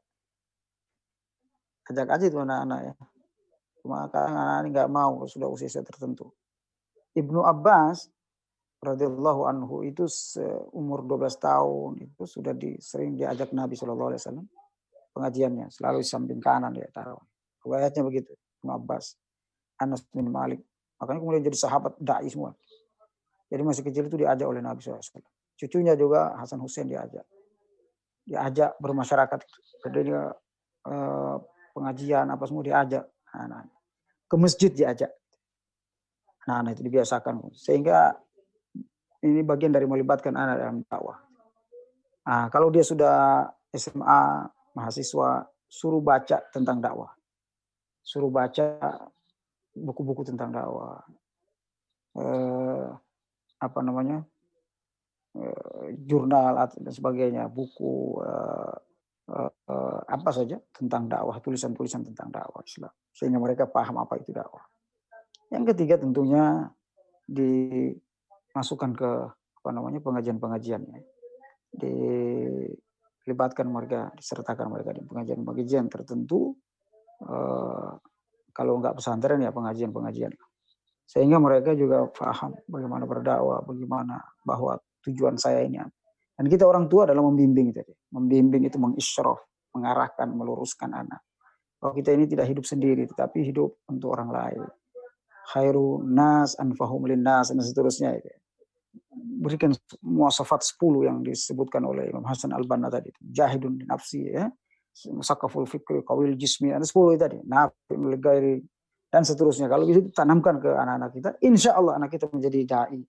Ajak 1.88 2.07
aja 2.15 2.26
itu 2.28 2.40
anak-anak 2.40 2.80
ya. 2.84 2.94
Cuma 3.84 4.07
kadang 4.07 4.36
anak-anak 4.40 4.70
nggak 4.72 4.90
mau 4.91 5.24
sudah 5.28 5.48
usia 5.52 5.84
tertentu. 5.84 6.32
Ibnu 7.14 7.44
Abbas 7.44 8.07
radhiyallahu 8.84 9.41
anhu 9.48 9.84
itu 9.88 10.07
umur 10.76 11.03
12 11.07 11.40
tahun 11.40 11.91
itu 12.03 12.24
sudah 12.28 12.52
di, 12.52 12.76
sering 12.84 13.15
diajak 13.15 13.56
Nabi 13.56 13.80
wasallam 13.80 14.48
pengajiannya 15.15 15.72
selalu 15.72 16.03
di 16.03 16.07
samping 16.07 16.40
kanan 16.44 16.74
dia 16.76 16.90
taruh. 16.91 17.20
Riwayatnya 17.64 18.03
begitu. 18.03 18.32
Ibnu 18.60 18.72
Abbas, 18.76 19.15
Anas 19.80 20.03
bin 20.11 20.28
Malik. 20.32 20.60
Makanya 20.99 21.20
kemudian 21.20 21.44
jadi 21.44 21.57
sahabat 21.60 21.99
dai 21.99 22.28
semua. 22.28 22.56
Jadi 23.52 23.61
masih 23.61 23.84
kecil 23.84 24.07
itu 24.07 24.18
diajak 24.18 24.48
oleh 24.48 24.64
Nabi 24.64 24.80
SAW. 24.82 24.99
Cucunya 25.64 25.95
juga 25.95 26.35
Hasan 26.35 26.60
Hussein 26.60 26.91
diajak. 26.91 27.23
Diajak 28.27 28.76
bermasyarakat 28.84 29.40
jadi 29.84 29.99
dia 30.03 30.22
eh, 30.88 31.35
pengajian 31.72 32.27
apa 32.27 32.44
semua 32.44 32.64
diajak. 32.68 33.07
Anak 33.34 33.73
ke 34.34 34.35
masjid 34.41 34.73
diajak. 34.73 35.14
Nah, 36.49 36.65
nah 36.65 36.73
itu 36.73 36.81
dibiasakan. 36.81 37.53
Sehingga 37.53 38.18
ini 39.22 39.45
bagian 39.45 39.69
dari 39.69 39.85
melibatkan 39.85 40.34
anak 40.34 40.57
dalam 40.57 40.77
dakwah. 40.90 41.22
Nah, 42.26 42.49
kalau 42.49 42.73
dia 42.73 42.81
sudah 42.81 43.45
SMA 43.69 44.49
mahasiswa 44.73 45.45
suruh 45.69 46.02
baca 46.02 46.41
tentang 46.49 46.81
dakwah. 46.81 47.14
Suruh 48.02 48.34
baca 48.34 48.98
buku-buku 49.77 50.26
tentang 50.26 50.49
dakwah. 50.49 50.98
Eh, 52.18 52.90
apa 53.61 53.80
namanya 53.85 54.26
jurnal 56.05 56.69
dan 56.69 56.93
sebagainya 56.93 57.49
buku 57.49 58.22
eh, 58.22 58.76
eh, 59.34 59.49
eh, 59.49 59.99
apa 60.05 60.30
saja 60.30 60.61
tentang 60.69 61.10
dakwah 61.10 61.41
tulisan-tulisan 61.41 62.05
tentang 62.05 62.30
dakwah 62.30 62.61
Islam 62.61 62.93
sehingga 63.10 63.41
mereka 63.41 63.65
paham 63.65 63.97
apa 63.97 64.22
itu 64.22 64.30
dakwah 64.30 64.61
yang 65.49 65.65
ketiga 65.65 65.97
tentunya 65.97 66.69
dimasukkan 67.26 68.91
ke 68.93 69.11
apa 69.34 69.69
namanya 69.73 70.03
pengajian-pengajiannya 70.05 71.01
dilibatkan 71.73 73.65
mereka 73.65 74.14
disertakan 74.14 74.69
mereka 74.69 74.93
di 74.93 75.01
pengajian-pengajian 75.01 75.89
tertentu 75.89 76.53
Eh, 77.23 77.91
kalau 78.53 78.77
nggak 78.77 78.99
pesantren 78.99 79.41
ya 79.41 79.49
pengajian-pengajian. 79.49 80.34
Sehingga 81.10 81.41
mereka 81.41 81.73
juga 81.73 82.05
paham 82.10 82.53
bagaimana 82.69 83.03
berdakwah, 83.10 83.65
bagaimana 83.65 84.22
bahwa 84.45 84.77
tujuan 85.03 85.35
saya 85.35 85.63
ini. 85.63 85.80
Dan 86.34 86.49
kita 86.49 86.65
orang 86.65 86.89
tua 86.89 87.05
adalah 87.05 87.21
membimbing 87.21 87.69
tadi. 87.75 87.93
Membimbing 88.15 88.65
itu 88.65 88.81
mengisrof, 88.81 89.43
mengarahkan, 89.75 90.34
meluruskan 90.34 90.89
anak. 90.95 91.21
Bahwa 91.77 91.93
kita 91.93 92.15
ini 92.15 92.25
tidak 92.25 92.49
hidup 92.49 92.65
sendiri, 92.65 93.05
tetapi 93.05 93.43
hidup 93.45 93.84
untuk 93.91 94.15
orang 94.15 94.34
lain. 94.34 94.61
Khairu 95.53 96.01
nas 96.07 96.55
anfahum 96.57 97.05
linnas 97.05 97.53
dan 97.53 97.61
seterusnya. 97.61 98.17
Itu. 98.17 98.31
Berikan 99.43 99.75
muasafat 100.01 100.63
10 100.63 101.05
yang 101.05 101.17
disebutkan 101.21 101.84
oleh 101.84 102.09
Imam 102.09 102.23
Hasan 102.25 102.55
al-Banna 102.55 102.88
tadi. 102.88 103.11
Jahidun 103.19 103.84
nafsi 103.85 104.31
ya 104.31 104.47
musakaful 105.09 105.65
fikri, 105.65 106.05
kawil 106.05 106.38
jismi, 106.38 106.69
ada 106.69 106.85
sepuluh 106.85 107.17
tadi, 107.17 107.41
nafi, 107.41 107.97
gairi, 108.21 108.61
dan 109.09 109.25
seterusnya. 109.25 109.65
Kalau 109.65 109.89
bisa 109.89 110.05
ditanamkan 110.05 110.61
ke 110.61 110.69
anak-anak 110.69 111.09
kita, 111.17 111.30
insya 111.41 111.73
Allah 111.73 111.97
anak 111.97 112.13
kita 112.13 112.30
menjadi 112.30 112.59
dai, 112.65 113.01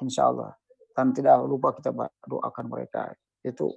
insya 0.00 0.32
Allah. 0.32 0.56
Dan 0.96 1.12
tidak 1.12 1.44
lupa 1.44 1.76
kita 1.76 1.92
doakan 2.24 2.64
mereka. 2.72 3.12
Itu 3.44 3.76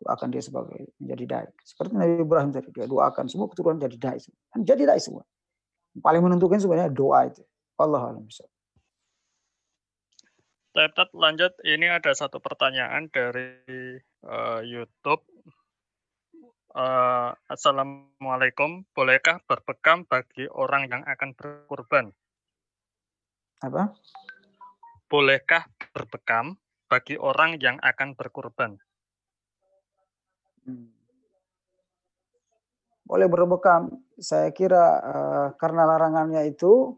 doakan 0.00 0.32
dia 0.32 0.40
sebagai 0.40 0.96
menjadi 0.96 1.24
dai. 1.28 1.48
Seperti 1.60 1.92
Nabi 2.00 2.24
Ibrahim 2.24 2.50
tadi, 2.54 2.72
dia 2.72 2.88
doakan 2.88 3.28
semua 3.28 3.52
keturunan 3.52 3.76
jadi 3.76 3.96
dai. 4.00 4.18
Dan 4.56 4.64
jadi 4.64 4.82
dai 4.88 5.00
semua. 5.02 5.28
Paling 6.00 6.24
menentukan 6.24 6.56
sebenarnya 6.56 6.88
doa 6.88 7.28
itu. 7.28 7.44
Allah 7.76 8.00
alam. 8.00 8.24
Tetap 10.72 11.08
lanjut, 11.12 11.52
ini 11.66 11.90
ada 11.90 12.14
satu 12.16 12.40
pertanyaan 12.40 13.10
dari 13.12 14.00
uh, 14.24 14.62
YouTube 14.62 15.26
Uh, 16.78 17.32
Assalamualaikum, 17.48 18.86
bolehkah 18.94 19.42
berbekam 19.48 20.04
bagi 20.04 20.44
orang 20.52 20.86
yang 20.86 21.02
akan 21.08 21.32
berkurban? 21.32 22.12
Apa? 23.64 23.96
Bolehkah 25.08 25.64
berbekam 25.90 26.60
bagi 26.88 27.16
orang 27.16 27.56
yang 27.56 27.80
akan 27.80 28.12
berkurban? 28.12 28.76
Hmm. 30.68 30.92
Boleh 33.08 33.24
berbekam. 33.24 34.04
Saya 34.20 34.52
kira 34.52 34.84
uh, 35.00 35.48
karena 35.56 35.88
larangannya 35.88 36.44
itu 36.44 36.92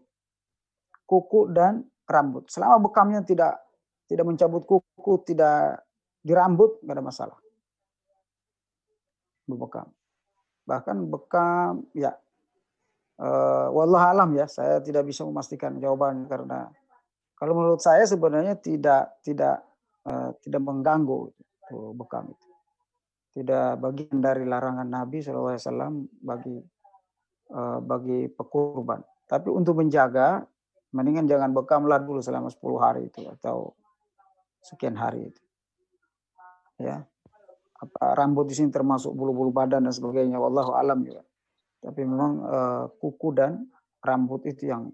kuku 1.07 1.55
dan 1.55 1.87
rambut. 2.11 2.51
Selama 2.51 2.83
bekamnya 2.83 3.23
tidak 3.23 3.63
tidak 4.11 4.27
mencabut 4.27 4.67
kuku, 4.67 5.15
tidak 5.23 5.87
dirambut, 6.27 6.83
nggak 6.83 6.99
ada 6.99 7.05
masalah 7.07 7.39
berbekam. 9.51 9.91
Bahkan 10.71 10.97
bekam 11.11 11.83
ya 11.91 12.15
uh, 13.19 13.67
wallah 13.75 14.15
alam 14.15 14.31
ya, 14.39 14.47
saya 14.47 14.79
tidak 14.79 15.11
bisa 15.11 15.27
memastikan 15.27 15.75
jawaban 15.83 16.31
karena 16.31 16.71
kalau 17.41 17.53
menurut 17.57 17.81
saya 17.81 18.05
sebenarnya 18.05 18.61
tidak 18.61 19.17
tidak 19.25 19.65
uh, 20.05 20.37
tidak 20.45 20.61
mengganggu 20.61 21.33
itu 21.33 21.97
bekam 21.97 22.29
itu. 22.29 22.49
Tidak 23.31 23.81
bagian 23.81 24.21
dari 24.21 24.45
larangan 24.45 24.85
Nabi 24.85 25.25
SAW 25.25 25.57
bagi 26.21 26.61
uh, 27.57 27.81
bagi 27.81 28.29
pekurban. 28.29 29.01
Tapi 29.25 29.49
untuk 29.49 29.79
menjaga, 29.81 30.45
mendingan 30.93 31.25
jangan 31.25 31.55
bekamlah 31.55 32.03
dulu 32.03 32.21
selama 32.21 32.51
10 32.53 32.61
hari 32.77 33.03
itu 33.09 33.25
atau 33.41 33.73
sekian 34.61 34.99
hari 34.99 35.31
itu. 35.31 35.43
Ya, 36.83 37.07
apa 37.81 38.13
rambut 38.13 38.45
di 38.45 38.55
sini 38.59 38.69
termasuk 38.69 39.17
bulu-bulu 39.17 39.49
badan 39.57 39.89
dan 39.89 39.95
sebagainya 39.97 40.37
wallahu 40.37 40.77
alam 40.77 41.01
juga 41.01 41.25
tapi 41.81 42.05
memang 42.05 42.33
uh, 42.45 42.85
kuku 43.01 43.33
dan 43.33 43.65
rambut 44.05 44.45
itu 44.45 44.69
yang 44.69 44.93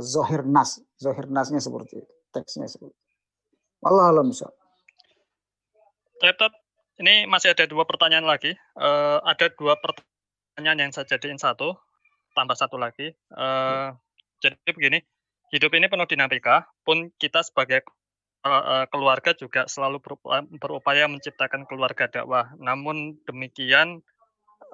zohir 0.00 0.46
nas. 0.46 0.80
Zohir 1.00 1.26
nasnya 1.30 1.58
seperti 1.58 2.02
itu. 2.04 2.12
Teksnya 2.30 2.66
seperti 2.70 2.94
itu. 2.94 3.08
Allah 3.80 4.12
alam 4.12 4.28
Tetap 6.20 6.52
ini 7.00 7.24
masih 7.24 7.56
ada 7.56 7.64
dua 7.64 7.88
pertanyaan 7.88 8.28
lagi. 8.28 8.52
Uh, 8.76 9.18
ada 9.24 9.48
dua 9.56 9.80
pertanyaan 9.80 10.88
yang 10.88 10.90
saya 10.92 11.08
jadiin 11.08 11.40
satu 11.40 11.74
tambah 12.36 12.54
satu 12.54 12.76
lagi. 12.76 13.16
Uh, 13.32 13.96
jadi 14.44 14.56
begini 14.70 15.00
hidup 15.50 15.72
ini 15.74 15.88
penuh 15.88 16.06
dinamika 16.06 16.68
pun 16.84 17.10
kita 17.16 17.42
sebagai 17.42 17.82
keluarga 18.88 19.36
juga 19.36 19.68
selalu 19.68 20.00
berupaya 20.56 21.04
menciptakan 21.04 21.68
keluarga 21.68 22.08
dakwah. 22.08 22.48
Namun 22.56 23.20
demikian 23.28 24.00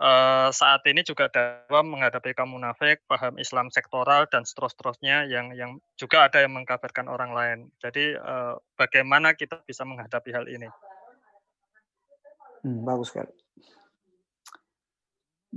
uh, 0.01 0.49
saat 0.53 0.85
ini 0.89 1.03
juga 1.03 1.29
dakwah 1.29 1.85
menghadapi 1.85 2.37
kaum 2.37 2.57
munafik, 2.57 3.05
paham 3.09 3.41
Islam 3.41 3.73
sektoral 3.73 4.29
dan 4.29 4.45
seterusnya 4.45 5.29
yang 5.29 5.53
yang 5.57 5.81
juga 5.97 6.29
ada 6.29 6.45
yang 6.45 6.53
mengkabarkan 6.57 7.09
orang 7.09 7.33
lain. 7.33 7.59
Jadi 7.81 8.17
uh, 8.17 8.57
bagaimana 8.77 9.33
kita 9.33 9.61
bisa 9.65 9.85
menghadapi 9.89 10.31
hal 10.33 10.47
ini? 10.49 10.69
Hmm, 12.65 12.83
bagus 12.85 13.13
sekali. 13.15 13.33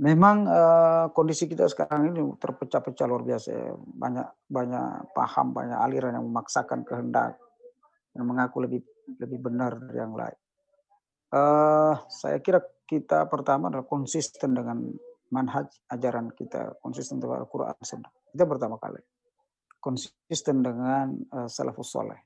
Memang 0.00 0.48
uh, 0.48 1.06
kondisi 1.12 1.44
kita 1.44 1.68
sekarang 1.68 2.08
ini 2.08 2.24
terpecah-pecah 2.40 3.04
luar 3.04 3.20
biasa. 3.20 3.76
Banyak 3.76 4.48
banyak 4.48 5.12
paham, 5.12 5.52
banyak 5.52 5.76
aliran 5.76 6.16
yang 6.16 6.24
memaksakan 6.24 6.88
kehendak 6.88 7.36
dan 8.16 8.24
mengaku 8.24 8.64
lebih 8.64 8.80
lebih 9.20 9.38
benar 9.44 9.76
dari 9.76 9.98
yang 10.00 10.16
lain. 10.16 10.38
Uh, 11.30 11.94
saya 12.10 12.40
kira 12.42 12.64
kita 12.90 13.30
pertama 13.30 13.70
adalah 13.70 13.86
konsisten 13.86 14.50
dengan 14.50 14.90
manhaj 15.30 15.70
ajaran 15.94 16.34
kita, 16.34 16.82
konsisten 16.82 17.22
dengan 17.22 17.46
Al-Quran 17.46 17.78
Sunnah. 17.86 18.10
Kita 18.34 18.44
pertama 18.50 18.82
kali 18.82 18.98
konsisten 19.78 20.60
dengan 20.60 21.14
uh, 21.30 21.46
salafus 21.46 21.94
soleh. 21.94 22.18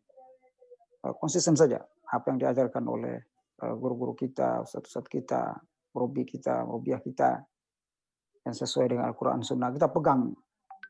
Uh, 1.05 1.13
konsisten 1.21 1.53
saja 1.53 1.85
apa 1.85 2.33
yang 2.33 2.41
diajarkan 2.41 2.85
oleh 2.89 3.17
guru-guru 3.61 4.17
uh, 4.17 4.19
kita, 4.19 4.65
ustadz-ustadz 4.65 5.13
kita, 5.13 5.53
robi 5.93 6.25
kita, 6.25 6.65
robiah 6.65 6.99
kita, 6.99 7.45
yang 8.45 8.57
sesuai 8.57 8.91
dengan 8.91 9.05
Al-Quran 9.13 9.45
Sunnah. 9.45 9.71
Kita 9.71 9.93
pegang, 9.93 10.33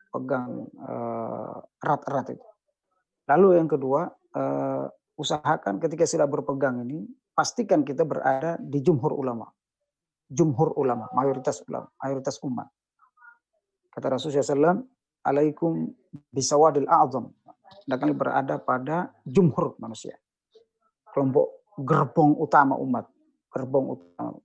pegang 0.09 0.65
erat-erat 1.83 2.27
uh, 2.31 2.35
itu. 2.35 2.47
Lalu 3.27 3.47
yang 3.59 3.69
kedua, 3.69 4.07
uh, 4.39 4.87
usahakan 5.19 5.79
ketika 5.83 6.03
sudah 6.07 6.27
berpegang 6.27 6.83
ini, 6.83 7.05
pastikan 7.35 7.83
kita 7.83 8.03
berada 8.03 8.55
di 8.59 8.79
jumhur 8.79 9.11
ulama. 9.15 9.47
Jumhur 10.25 10.73
ulama, 10.81 11.09
mayoritas 11.13 11.61
ulama, 11.69 11.89
mayoritas 12.01 12.41
umat. 12.41 12.67
Kata 13.93 14.17
Rasulullah 14.17 14.43
SAW, 14.43 14.81
alaikum 15.21 15.93
bisawadil 16.33 16.89
a'zam. 16.89 17.29
Dan 17.85 18.13
berada 18.17 18.61
pada 18.61 19.13
jumhur 19.25 19.77
manusia. 19.81 20.17
Kelompok 21.13 21.69
gerbong 21.81 22.37
utama 22.37 22.77
umat. 22.77 23.05
Gerbong 23.49 23.85
utama. 23.97 24.37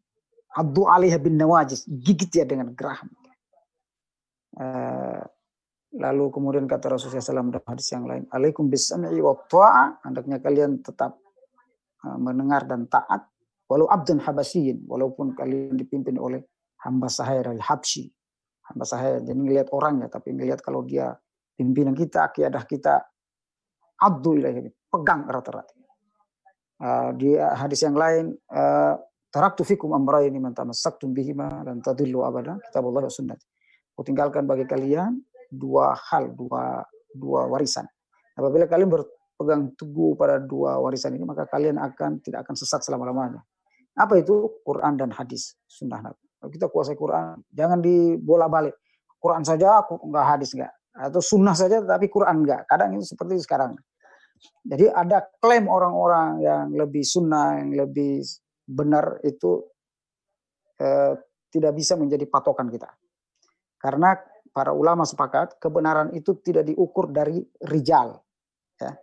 Abdu 0.57 0.85
alaiha 0.89 1.16
bin 1.20 1.36
nawajis. 1.36 1.85
Gigit 1.89 2.32
ya 2.32 2.44
dengan 2.44 2.73
geraham. 2.73 3.09
Uh, 4.57 5.24
Lalu 5.90 6.31
kemudian 6.31 6.70
kata 6.70 6.86
Rasulullah 6.94 7.19
SAW 7.19 7.51
dalam 7.51 7.66
hadis 7.66 7.90
yang 7.90 8.07
lain, 8.07 8.23
Alaikum 8.31 8.70
bisami 8.70 9.11
wa 9.19 9.35
ta'a, 9.35 10.07
hendaknya 10.07 10.39
kalian 10.39 10.86
tetap 10.86 11.19
uh, 12.07 12.15
mendengar 12.15 12.62
dan 12.70 12.86
taat, 12.86 13.27
walau 13.70 13.86
abdan 13.86 14.18
habasiyin, 14.18 14.82
walaupun 14.90 15.38
kalian 15.38 15.78
dipimpin 15.78 16.18
oleh 16.18 16.42
hamba 16.82 17.06
sahaya 17.06 17.47
dari 17.47 17.62
Habsyi. 17.62 18.10
Hamba 18.66 18.82
sahaya, 18.82 19.22
jadi 19.22 19.38
ngelihat 19.38 19.68
orangnya, 19.70 20.10
tapi 20.10 20.34
ngelihat 20.34 20.59
kalau 20.59 20.82
dia 20.82 21.14
pimpinan 21.55 21.94
kita, 21.94 22.34
kiadah 22.34 22.66
kita, 22.66 22.98
abdu 24.02 24.38
ilahi, 24.38 24.66
pegang 24.90 25.26
rata-rata. 25.26 25.74
Uh, 26.80 27.12
di 27.12 27.36
hadis 27.36 27.84
yang 27.84 27.92
lain, 27.92 28.32
uh, 28.51 28.97
taraktu 29.28 29.62
fikum 29.68 29.92
amrayni 29.92 30.40
man 30.40 30.56
tamassaktum 30.56 31.12
bihima 31.12 31.47
dan 31.62 31.84
tadillu 31.84 32.24
abada 32.24 32.56
kitabullah 32.70 33.05
wa 33.05 33.12
sunnah. 33.12 33.36
Aku 33.92 34.02
tinggalkan 34.02 34.48
bagi 34.48 34.64
kalian 34.64 35.20
dua 35.52 35.92
hal, 35.92 36.32
dua 36.32 36.80
dua 37.12 37.44
warisan. 37.52 37.84
Apabila 38.32 38.64
kalian 38.64 38.88
berpegang 38.88 39.76
teguh 39.76 40.16
pada 40.16 40.40
dua 40.40 40.80
warisan 40.80 41.12
ini, 41.12 41.28
maka 41.28 41.44
kalian 41.44 41.76
akan 41.76 42.24
tidak 42.24 42.48
akan 42.48 42.56
sesat 42.56 42.80
selama-lamanya. 42.80 43.44
Apa 44.01 44.16
itu? 44.16 44.64
Quran 44.64 44.97
dan 44.97 45.12
hadis, 45.12 45.60
sunnah 45.68 46.01
Nabi. 46.01 46.24
Kita 46.40 46.72
kuasai 46.72 46.97
Quran, 46.97 47.44
jangan 47.52 47.85
dibola 47.85 48.48
balik. 48.48 48.81
Quran 49.20 49.44
saja, 49.44 49.85
aku 49.85 50.01
enggak 50.09 50.24
hadis 50.24 50.56
enggak. 50.56 50.72
Atau 50.97 51.20
sunnah 51.20 51.52
saja, 51.52 51.85
tapi 51.85 52.09
Quran 52.09 52.40
enggak. 52.40 52.64
Kadang 52.64 52.97
itu 52.97 53.05
seperti 53.12 53.36
sekarang. 53.44 53.77
Jadi 54.64 54.89
ada 54.89 55.20
klaim 55.36 55.68
orang-orang 55.68 56.40
yang 56.40 56.72
lebih 56.72 57.05
sunnah, 57.05 57.60
yang 57.60 57.77
lebih 57.77 58.24
benar 58.64 59.20
itu 59.20 59.68
eh, 60.81 61.12
tidak 61.52 61.72
bisa 61.77 62.01
menjadi 62.01 62.24
patokan 62.24 62.72
kita. 62.72 62.89
Karena 63.77 64.16
para 64.51 64.72
ulama 64.72 65.05
sepakat 65.05 65.60
kebenaran 65.60 66.16
itu 66.16 66.40
tidak 66.40 66.68
diukur 66.68 67.12
dari 67.12 67.40
rijal. 67.68 68.16
Ya. 68.81 68.97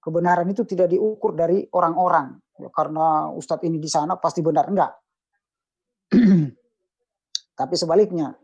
Kebenaran 0.00 0.48
itu 0.48 0.64
tidak 0.64 0.88
diukur 0.88 1.36
dari 1.36 1.68
orang-orang. 1.76 2.40
Karena 2.68 3.32
ustadz 3.32 3.64
ini 3.64 3.80
di 3.80 3.88
sana 3.88 4.20
pasti 4.20 4.44
benar. 4.44 4.68
Enggak. 4.68 4.92
Tapi 7.60 7.74
sebaliknya, 7.76 8.36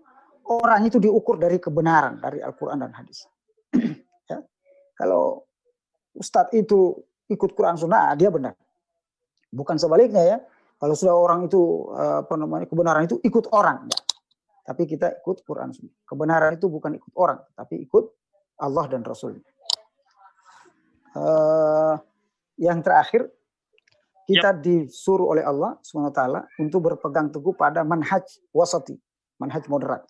orang 0.49 0.87
itu 0.89 0.97
diukur 0.97 1.37
dari 1.37 1.61
kebenaran, 1.61 2.23
dari 2.23 2.41
Al-Quran 2.41 2.81
dan 2.81 2.93
hadis. 2.97 3.29
ya. 4.31 4.39
Kalau 4.97 5.45
Ustadz 6.17 6.57
itu 6.57 6.97
ikut 7.29 7.53
Quran 7.53 7.77
Sunnah, 7.77 8.17
dia 8.17 8.33
benar. 8.33 8.57
Bukan 9.53 9.77
sebaliknya 9.77 10.23
ya. 10.25 10.39
Kalau 10.77 10.93
sudah 10.93 11.17
orang 11.17 11.49
itu 11.49 11.89
apa 11.97 12.37
namanya 12.37 12.69
kebenaran 12.69 13.09
itu 13.09 13.17
ikut 13.25 13.49
orang, 13.57 13.89
ya. 13.89 13.97
tapi 14.69 14.85
kita 14.85 15.25
ikut 15.25 15.41
Quran 15.49 15.73
Sunnah. 15.73 15.97
Kebenaran 16.05 16.53
itu 16.61 16.69
bukan 16.69 16.93
ikut 17.01 17.13
orang, 17.17 17.41
tapi 17.57 17.81
ikut 17.81 18.05
Allah 18.61 18.85
dan 18.85 19.01
Rasul. 19.01 19.41
Uh, 21.17 21.97
yang 22.61 22.85
terakhir, 22.85 23.33
kita 24.27 24.59
yep. 24.59 24.63
disuruh 24.63 25.31
oleh 25.31 25.47
Allah 25.47 25.79
swt 25.87 26.21
untuk 26.59 26.81
berpegang 26.83 27.31
teguh 27.31 27.55
pada 27.55 27.87
manhaj 27.87 28.27
wasati, 28.51 28.99
manhaj 29.39 29.65
moderat, 29.71 30.03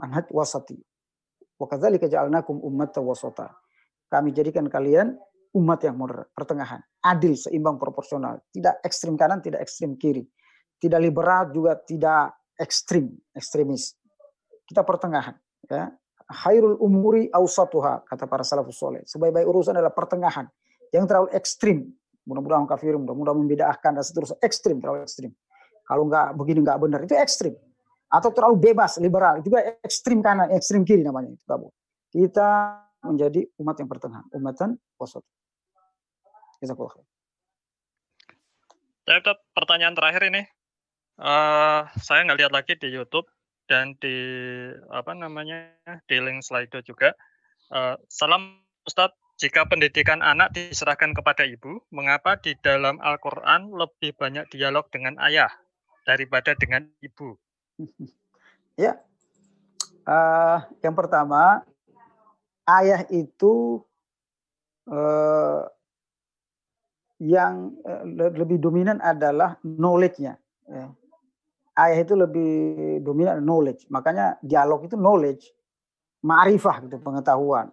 manhaj 0.00 0.26
wasati. 0.32 0.80
Wa 1.60 1.68
kadzalika 1.68 2.08
ja'alnakum 2.08 2.56
ummatan 2.64 3.04
wasata 3.04 3.52
kami 4.10 4.34
jadikan 4.34 4.66
kalian 4.66 5.14
umat 5.54 5.86
yang 5.86 5.94
moderat, 5.98 6.26
pertengahan, 6.34 6.82
adil, 7.02 7.38
seimbang, 7.38 7.78
proporsional, 7.78 8.42
tidak 8.50 8.78
ekstrim 8.82 9.14
kanan, 9.14 9.38
tidak 9.38 9.62
ekstrim 9.62 9.94
kiri, 9.94 10.26
tidak 10.82 10.98
liberal 10.98 11.50
juga 11.54 11.78
tidak 11.78 12.34
ekstrim, 12.58 13.10
ekstremis. 13.34 13.94
Kita 14.66 14.82
pertengahan, 14.82 15.38
ya. 15.66 15.90
Khairul 16.30 16.78
umuri 16.78 17.26
ausatuha 17.34 18.06
kata 18.06 18.30
para 18.30 18.46
salafus 18.46 18.78
soleh. 18.78 19.02
Sebaik-baik 19.02 19.50
urusan 19.50 19.74
adalah 19.74 19.90
pertengahan. 19.90 20.46
Yang 20.94 21.04
terlalu 21.10 21.28
ekstrim, 21.34 21.78
mudah-mudahan 22.24 22.66
kafir, 22.68 22.96
mudah-mudahan 22.96 23.38
membedakan 23.38 23.96
dan 23.96 24.04
seterusnya 24.04 24.38
ekstrim, 24.44 24.80
terlalu 24.80 25.04
ekstrim. 25.04 25.30
Kalau 25.84 26.06
nggak 26.06 26.38
begini 26.38 26.60
nggak 26.62 26.78
benar 26.78 27.00
itu 27.04 27.14
ekstrim. 27.16 27.54
Atau 28.10 28.34
terlalu 28.34 28.58
bebas, 28.70 28.98
liberal 28.98 29.38
itu 29.38 29.54
juga 29.54 29.78
ekstrim 29.86 30.18
kanan, 30.18 30.50
ekstrim 30.50 30.82
kiri 30.82 31.06
namanya 31.06 31.30
itu 31.30 31.44
Kita 32.10 32.74
menjadi 33.06 33.46
umat 33.62 33.78
yang 33.78 33.88
pertengahan, 33.88 34.26
umatan 34.34 34.74
wasat. 34.98 35.22
Jazakallah 36.60 37.06
pertanyaan 39.56 39.96
terakhir 39.96 40.22
ini, 40.30 40.42
uh, 41.18 41.82
saya 41.98 42.22
nggak 42.26 42.38
lihat 42.38 42.52
lagi 42.54 42.78
di 42.78 42.94
YouTube 42.94 43.26
dan 43.66 43.94
di 43.98 44.16
apa 44.90 45.14
namanya 45.14 45.74
di 46.06 46.16
link 46.22 46.46
slide 46.46 46.70
juga. 46.86 47.14
Uh, 47.70 47.98
salam 48.10 48.62
Ustadz, 48.86 49.19
jika 49.40 49.64
pendidikan 49.64 50.20
anak 50.20 50.52
diserahkan 50.52 51.16
kepada 51.16 51.48
ibu, 51.48 51.80
mengapa 51.88 52.36
di 52.36 52.52
dalam 52.60 53.00
Al-Quran 53.00 53.72
lebih 53.72 54.12
banyak 54.12 54.52
dialog 54.52 54.84
dengan 54.92 55.16
ayah 55.24 55.48
daripada 56.04 56.52
dengan 56.54 56.84
ibu? 57.00 57.34
Ya, 58.78 58.96
uh, 60.08 60.64
yang 60.80 60.96
pertama 60.96 61.60
ayah 62.64 63.04
itu 63.12 63.84
uh, 64.88 65.68
yang 67.20 67.76
uh, 67.84 68.04
lebih 68.40 68.56
dominan 68.56 68.96
adalah 69.04 69.60
knowledge-nya. 69.60 70.40
Ya. 70.64 70.96
Ayah 71.76 71.98
itu 72.00 72.16
lebih 72.16 72.52
dominan 73.04 73.44
knowledge. 73.44 73.84
Makanya 73.92 74.40
dialog 74.40 74.88
itu 74.88 74.96
knowledge, 74.96 75.52
ma'rifah 76.24 76.80
gitu, 76.88 76.96
pengetahuan. 77.04 77.68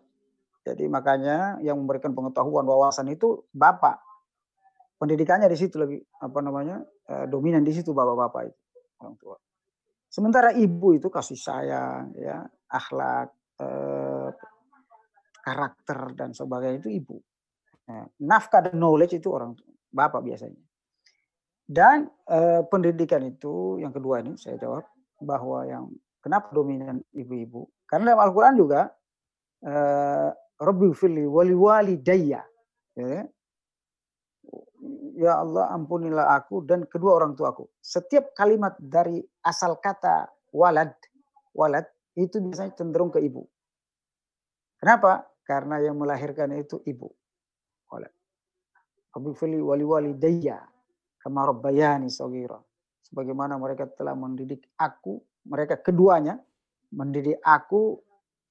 Jadi 0.67 0.83
makanya 0.91 1.55
yang 1.63 1.79
memberikan 1.79 2.11
pengetahuan, 2.11 2.67
wawasan 2.67 3.07
itu 3.07 3.47
bapak. 3.55 4.03
Pendidikannya 4.99 5.47
di 5.47 5.55
situ 5.55 5.79
lebih 5.79 6.03
apa 6.19 6.39
namanya 6.43 6.83
uh, 7.07 7.25
dominan 7.29 7.63
di 7.63 7.71
situ 7.71 7.95
bapak-bapak 7.95 8.51
itu 8.51 8.59
orang 8.99 9.15
tua. 9.15 9.37
Sementara 10.09 10.49
ibu 10.51 10.97
itu 10.97 11.07
kasih 11.07 11.37
sayang, 11.37 12.11
ya, 12.17 12.41
akhlak, 12.73 13.31
karakter 15.47 15.99
dan 16.13 16.35
sebagainya 16.35 16.83
itu 16.83 16.91
ibu. 16.91 17.15
Nah, 17.87 18.03
nafkah 18.27 18.67
dan 18.67 18.75
knowledge 18.75 19.15
itu 19.15 19.31
orang 19.31 19.55
bapak 19.87 20.19
biasanya. 20.19 20.59
Dan 21.67 22.07
eh, 22.27 22.63
pendidikan 22.67 23.23
itu 23.23 23.79
yang 23.79 23.95
kedua 23.95 24.23
ini 24.23 24.35
saya 24.35 24.59
jawab 24.59 24.87
bahwa 25.23 25.63
yang 25.67 25.87
kenapa 26.19 26.51
dominan 26.51 26.99
ibu-ibu? 27.15 27.67
Karena 27.87 28.11
dalam 28.15 28.27
Al-Quran 28.27 28.55
juga 28.59 28.91
eh, 29.63 30.29
Rabbi 30.57 30.89
fili 30.93 31.23
wali 31.25 31.53
wali 31.53 31.95
daya. 32.01 32.41
Ya. 32.97 33.29
ya 35.17 35.33
Allah 35.37 35.69
ampunilah 35.73 36.33
aku 36.33 36.65
dan 36.65 36.85
kedua 36.89 37.21
orang 37.21 37.37
tuaku. 37.37 37.69
Setiap 37.81 38.33
kalimat 38.33 38.73
dari 38.81 39.21
asal 39.45 39.77
kata 39.77 40.29
walad, 40.49 40.93
walad 41.53 41.85
itu 42.17 42.41
biasanya 42.41 42.73
cenderung 42.73 43.13
ke 43.13 43.21
ibu. 43.21 43.45
Kenapa? 44.81 45.29
Karena 45.45 45.77
yang 45.81 45.97
melahirkan 45.97 46.53
itu 46.57 46.81
ibu. 46.85 47.13
Abifili 49.17 49.57
wali 49.57 49.81
wali 49.81 50.13
daya 50.13 50.61
kama 51.17 51.49
rabbayani 51.49 52.05
sagira. 52.05 52.61
Sebagaimana 53.01 53.57
mereka 53.57 53.89
telah 53.89 54.13
mendidik 54.13 54.69
aku, 54.77 55.17
mereka 55.49 55.81
keduanya 55.81 56.37
mendidik 56.93 57.41
aku 57.41 57.97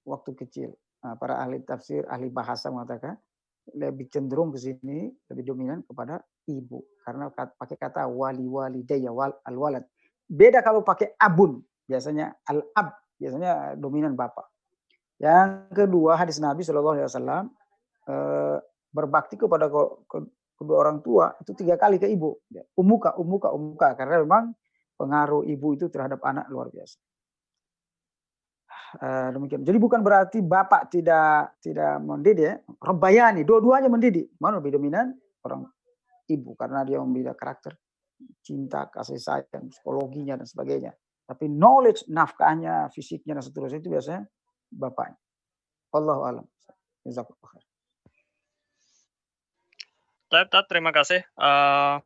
waktu 0.03 0.35
kecil. 0.35 0.75
Nah, 1.05 1.15
para 1.21 1.43
ahli 1.43 1.61
tafsir, 1.63 2.07
ahli 2.09 2.33
bahasa 2.33 2.73
mengatakan 2.73 3.17
lebih 3.75 4.07
cenderung 4.09 4.55
ke 4.55 4.59
sini, 4.63 5.11
lebih 5.31 5.45
dominan 5.53 5.83
kepada 5.83 6.23
ibu. 6.47 6.83
Karena 7.03 7.31
pakai 7.35 7.77
kata 7.77 8.07
wali 8.07 8.47
wali 8.47 8.87
daya 8.87 9.11
wal 9.11 9.35
al 9.43 9.57
walad. 9.59 9.85
Beda 10.27 10.63
kalau 10.63 10.87
pakai 10.87 11.15
abun, 11.19 11.63
biasanya 11.87 12.35
al 12.47 12.63
ab, 12.75 12.95
biasanya 13.19 13.75
dominan 13.79 14.15
bapak. 14.15 14.47
Yang 15.17 15.73
kedua 15.73 16.19
hadis 16.21 16.37
Nabi 16.39 16.61
Shallallahu 16.63 16.97
Alaihi 17.01 17.09
Wasallam 17.09 17.45
eh, 18.11 18.57
berbakti 18.93 19.41
kepada 19.41 19.67
kedua 20.57 20.77
orang 20.77 21.01
tua 21.01 21.33
itu 21.41 21.53
tiga 21.57 21.81
kali 21.81 21.97
ke 21.97 22.09
ibu. 22.09 22.37
Umuka, 22.77 23.17
umuka, 23.17 23.49
umuka 23.53 23.89
karena 23.97 24.21
memang 24.25 24.53
pengaruh 24.97 25.45
ibu 25.45 25.77
itu 25.77 25.89
terhadap 25.93 26.21
anak 26.25 26.49
luar 26.49 26.73
biasa. 26.73 26.97
Uh, 28.97 29.35
demikian. 29.35 29.67
Jadi 29.67 29.79
bukan 29.83 30.01
berarti 30.01 30.39
bapak 30.41 30.95
tidak 30.95 31.59
tidak 31.59 31.99
mendidik, 31.99 32.45
ya. 32.47 32.55
Rebayani, 32.79 33.43
dua-duanya 33.43 33.91
mendidik. 33.91 34.31
Mana 34.39 34.63
lebih 34.63 34.79
dominan 34.79 35.11
orang 35.43 35.67
ibu 36.31 36.55
karena 36.55 36.87
dia 36.87 37.03
membina 37.03 37.35
karakter, 37.35 37.75
cinta, 38.47 38.87
kasih 38.91 39.19
sayang, 39.19 39.71
psikologinya 39.75 40.39
dan 40.39 40.47
sebagainya. 40.47 40.93
Tapi 41.27 41.51
knowledge, 41.51 42.07
nafkahnya, 42.07 42.87
fisiknya 42.95 43.39
dan 43.39 43.45
seterusnya 43.45 43.83
itu 43.83 43.91
biasanya 43.91 44.23
bapaknya. 44.71 45.19
Allah 45.91 46.19
alam. 46.23 46.47
terima 50.71 50.91
kasih. 50.91 51.23
Uh, 51.39 52.03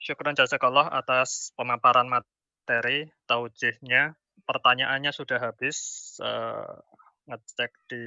syukran 0.00 0.36
jazakallah 0.36 0.88
atas 0.92 1.52
pemaparan 1.56 2.08
materi, 2.08 3.08
taujihnya. 3.28 4.16
Pertanyaannya 4.44 5.12
sudah 5.12 5.40
habis. 5.40 5.78
Uh, 6.20 6.80
ngecek 7.24 7.72
di 7.88 8.04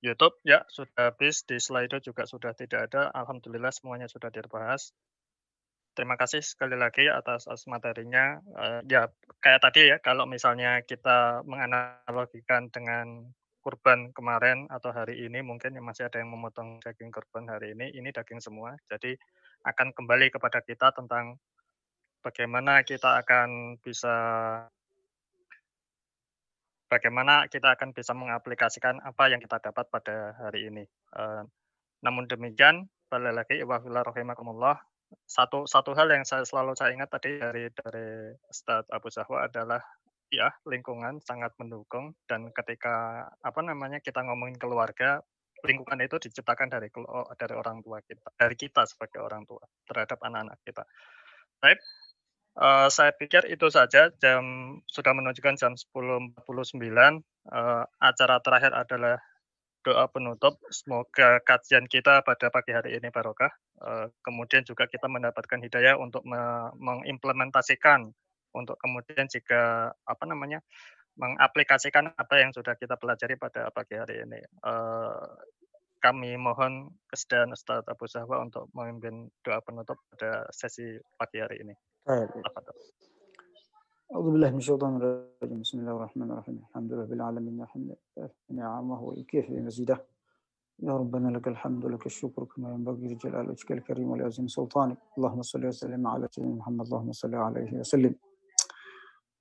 YouTube 0.00 0.40
ya 0.48 0.64
sudah 0.72 1.12
habis 1.12 1.44
di 1.44 1.60
Slido 1.60 2.00
juga 2.00 2.24
sudah 2.24 2.56
tidak 2.56 2.88
ada. 2.92 3.12
Alhamdulillah 3.12 3.68
semuanya 3.72 4.08
sudah 4.08 4.32
dibahas. 4.32 4.96
Terima 5.92 6.16
kasih 6.16 6.40
sekali 6.40 6.78
lagi 6.78 7.12
atas, 7.12 7.44
atas 7.44 7.68
materinya. 7.68 8.40
Uh, 8.56 8.80
ya 8.88 9.12
kayak 9.44 9.60
tadi 9.60 9.92
ya 9.92 10.00
kalau 10.00 10.24
misalnya 10.24 10.80
kita 10.88 11.44
menganalogikan 11.44 12.72
dengan 12.72 13.28
kurban 13.60 14.08
kemarin 14.16 14.64
atau 14.72 14.88
hari 14.88 15.20
ini 15.20 15.44
mungkin 15.44 15.76
masih 15.84 16.08
ada 16.08 16.16
yang 16.16 16.32
memotong 16.32 16.80
daging 16.80 17.12
kurban 17.12 17.44
hari 17.44 17.76
ini, 17.76 17.92
ini 17.92 18.08
daging 18.08 18.40
semua. 18.40 18.72
Jadi 18.88 19.12
akan 19.68 19.92
kembali 19.92 20.32
kepada 20.32 20.64
kita 20.64 20.96
tentang 20.96 21.36
bagaimana 22.20 22.84
kita 22.84 23.20
akan 23.24 23.80
bisa 23.80 24.14
bagaimana 26.90 27.46
kita 27.46 27.72
akan 27.78 27.94
bisa 27.94 28.12
mengaplikasikan 28.12 28.98
apa 29.04 29.30
yang 29.30 29.38
kita 29.38 29.62
dapat 29.62 29.86
pada 29.88 30.34
hari 30.36 30.68
ini. 30.68 30.84
Uh, 31.14 31.46
namun 32.02 32.26
demikian, 32.26 32.88
balik 33.12 33.44
lagi, 33.44 33.62
rahimakumullah, 33.62 34.80
satu 35.26 35.66
satu 35.66 35.94
hal 35.94 36.10
yang 36.10 36.26
saya 36.26 36.46
selalu 36.46 36.74
saya 36.74 36.94
ingat 36.94 37.10
tadi 37.10 37.38
dari 37.38 37.70
dari 37.70 38.34
Ustaz 38.50 38.86
Abu 38.90 39.10
Zahwa 39.10 39.46
adalah 39.46 39.82
ya 40.30 40.54
lingkungan 40.66 41.18
sangat 41.26 41.50
mendukung 41.58 42.14
dan 42.30 42.54
ketika 42.54 43.26
apa 43.42 43.60
namanya 43.66 43.98
kita 43.98 44.22
ngomongin 44.22 44.54
keluarga 44.62 45.18
lingkungan 45.66 46.00
itu 46.00 46.16
diciptakan 46.22 46.70
dari 46.70 46.88
dari 47.36 47.54
orang 47.58 47.82
tua 47.82 47.98
kita 48.00 48.30
dari 48.38 48.54
kita 48.54 48.86
sebagai 48.86 49.20
orang 49.20 49.42
tua 49.44 49.60
terhadap 49.90 50.22
anak-anak 50.22 50.56
kita. 50.62 50.86
Baik, 51.60 51.82
uh, 52.58 52.88
saya 52.90 53.12
pikir 53.14 53.46
itu 53.46 53.66
saja 53.70 54.10
jam 54.18 54.42
sudah 54.88 55.12
menunjukkan 55.14 55.54
jam 55.60 55.72
10.49 55.76 56.34
uh, 56.40 57.84
acara 58.00 58.36
terakhir 58.42 58.72
adalah 58.74 59.22
doa 59.80 60.04
penutup. 60.12 60.60
Semoga 60.68 61.40
kajian 61.44 61.88
kita 61.88 62.20
pada 62.20 62.52
pagi 62.52 62.72
hari 62.76 62.96
ini 63.00 63.08
barokah. 63.08 63.50
Uh, 63.80 64.12
kemudian 64.20 64.64
juga 64.66 64.84
kita 64.90 65.08
mendapatkan 65.08 65.60
hidayah 65.60 65.96
untuk 65.96 66.20
me 66.28 66.68
mengimplementasikan 66.76 68.12
untuk 68.52 68.76
kemudian 68.82 69.30
jika 69.30 69.94
apa 69.94 70.24
namanya 70.26 70.60
mengaplikasikan 71.16 72.12
apa 72.16 72.34
yang 72.40 72.52
sudah 72.52 72.76
kita 72.76 72.96
pelajari 72.96 73.36
pada 73.40 73.72
pagi 73.72 73.96
hari 73.96 74.24
ini. 74.24 74.40
Uh, 74.64 75.26
kami 76.00 76.32
mohon 76.40 76.96
kesediaan 77.12 77.52
Ustaz 77.52 77.84
Abu 77.84 78.08
Zahwa 78.08 78.40
untuk 78.40 78.72
memimpin 78.72 79.28
doa 79.44 79.60
penutup 79.60 80.00
pada 80.12 80.48
sesi 80.48 80.96
pagi 81.20 81.44
hari 81.44 81.60
ini. 81.60 81.76
Apa 82.08 82.72
أعوذ 84.14 84.32
بالله 84.32 84.50
من 84.50 84.56
الشيطان 84.56 84.96
الرجيم. 84.96 85.60
بسم 85.60 85.76
الله 85.80 85.96
الرحمن 85.96 86.30
الرحيم. 86.32 86.56
الحمد 86.68 86.92
لله 86.92 87.04
بالعالمين 87.04 87.62
الحمد 87.62 87.96
نعمه 88.50 89.02
وكيف 89.02 89.50
مزيده 89.50 90.06
يا 90.82 90.96
ربنا 90.96 91.28
لك 91.36 91.48
الحمد 91.48 91.86
لك 91.86 92.06
الشكر 92.06 92.44
كما 92.44 92.72
ينبغي 92.72 93.14
لجلال 93.14 93.50
وجهك 93.50 93.72
الكريم 93.72 94.10
ولعظيم 94.10 94.48
سلطانك. 94.48 94.98
اللهم 95.18 95.42
صل 95.42 95.66
وسلم 95.66 96.06
على 96.06 96.28
سيدنا 96.30 96.54
محمد. 96.54 96.86
اللهم 96.86 97.12
صل 97.12 97.34
عليه 97.34 97.78
وسلم. 97.78 98.14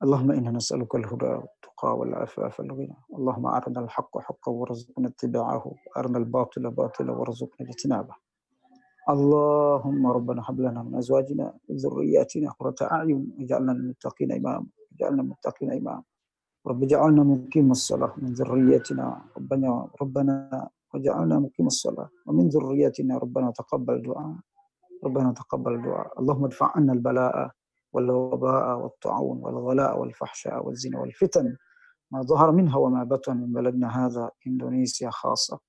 اللهم 0.04 0.32
إنا 0.32 0.52
نسألك 0.52 0.96
الهدى 0.96 1.26
والتقى 1.26 1.98
والعفاف 1.98 2.60
والغنى. 2.60 2.98
اللهم 3.18 3.46
أرنا 3.46 3.80
الحق 3.80 4.18
حقا 4.18 4.52
وارزقنا 4.52 5.08
اتباعه. 5.08 5.64
وأرنا 5.68 6.18
الباطل 6.18 6.72
باطلا 6.72 7.12
وارزقنا 7.12 7.70
اجتنابه. 7.70 8.16
اللهم 9.10 10.08
ربنا 10.08 10.42
هب 10.46 10.62
لنا 10.62 10.84
من 10.84 10.96
أزواجنا 10.96 11.54
وذرياتنا 11.70 12.52
قرة 12.52 12.76
أعين 12.82 13.32
واجعلنا 13.40 13.72
للمتقين 13.72 14.32
إماما 14.32 14.68
واجعلنا 14.92 15.22
للمتقين 15.22 15.72
إماما. 15.72 16.04
رب 16.68 16.84
اجعلنا 16.84 17.24
مقيم 17.24 17.72
الصلاة 17.72 18.14
من 18.18 18.34
ذريتنا 18.34 19.22
ربنا 19.38 19.88
ربنا 20.02 20.70
وجعلنا 20.94 21.40
مقيم 21.40 21.68
الصلاة 21.68 22.10
ومن 22.26 22.48
ذريتنا 22.48 23.18
ربنا 23.18 23.52
تقبل 23.52 24.02
دعاء 24.02 24.36
ربنا 25.04 25.34
تقبل 25.34 25.82
دعاء. 25.82 26.20
اللهم 26.20 26.46
ادفع 26.46 26.72
عنا 26.76 26.94
البلاء 26.94 27.52
والوباء 27.94 28.78
والطاعون 28.78 29.38
والغلاء 29.38 30.00
والفحشاء 30.00 30.66
والزنا 30.66 31.00
والفتن. 31.00 31.56
ما 32.12 32.22
ظهر 32.22 32.52
منها 32.52 32.78
وما 32.78 33.04
بطن 33.04 33.38
من 33.38 33.54
بلدنا 33.54 34.06
هذا 34.06 34.32
إندونيسيا 34.48 35.10
خاصة. 35.10 35.60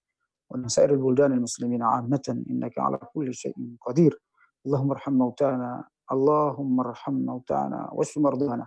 ومن 0.51 0.69
سائر 0.69 0.91
البلدان 0.95 1.33
المسلمين 1.33 1.83
عامة 1.83 2.45
إنك 2.51 2.79
على 2.79 2.99
كل 2.99 3.35
شيء 3.35 3.77
قدير. 3.81 4.23
اللهم 4.67 4.91
ارحم 4.91 5.13
موتانا 5.13 5.89
اللهم 6.13 6.81
ارحم 6.81 7.13
موتانا 7.13 7.91
واشف 7.93 8.19
مرضانا. 8.19 8.67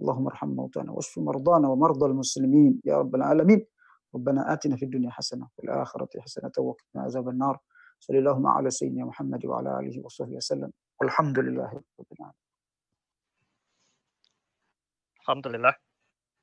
اللهم 0.00 0.26
ارحم 0.26 0.48
موتانا 0.48 0.92
واشف 0.92 1.18
مرضانا 1.18 1.68
ومرضى 1.68 2.06
المسلمين 2.06 2.80
يا 2.84 2.98
رب 2.98 3.14
العالمين. 3.14 3.66
ربنا 4.14 4.52
آتنا 4.52 4.76
في 4.76 4.84
الدنيا 4.84 5.10
حسنة 5.10 5.44
وفي 5.44 5.64
الآخرة 5.64 6.08
حسنة 6.20 6.52
وقنا 6.58 7.02
عذاب 7.02 7.28
النار. 7.28 7.58
صلى 8.00 8.18
اللهم 8.18 8.46
على 8.46 8.70
سيدنا 8.70 9.04
محمد 9.04 9.46
وعلى 9.46 9.80
آله 9.80 10.04
وصحبه 10.04 10.36
وسلم. 10.36 10.72
والحمد 11.00 11.38
لله 11.38 11.70
رب 11.98 12.10
العالمين. 12.12 12.48
Alhamdulillah. 15.28 15.74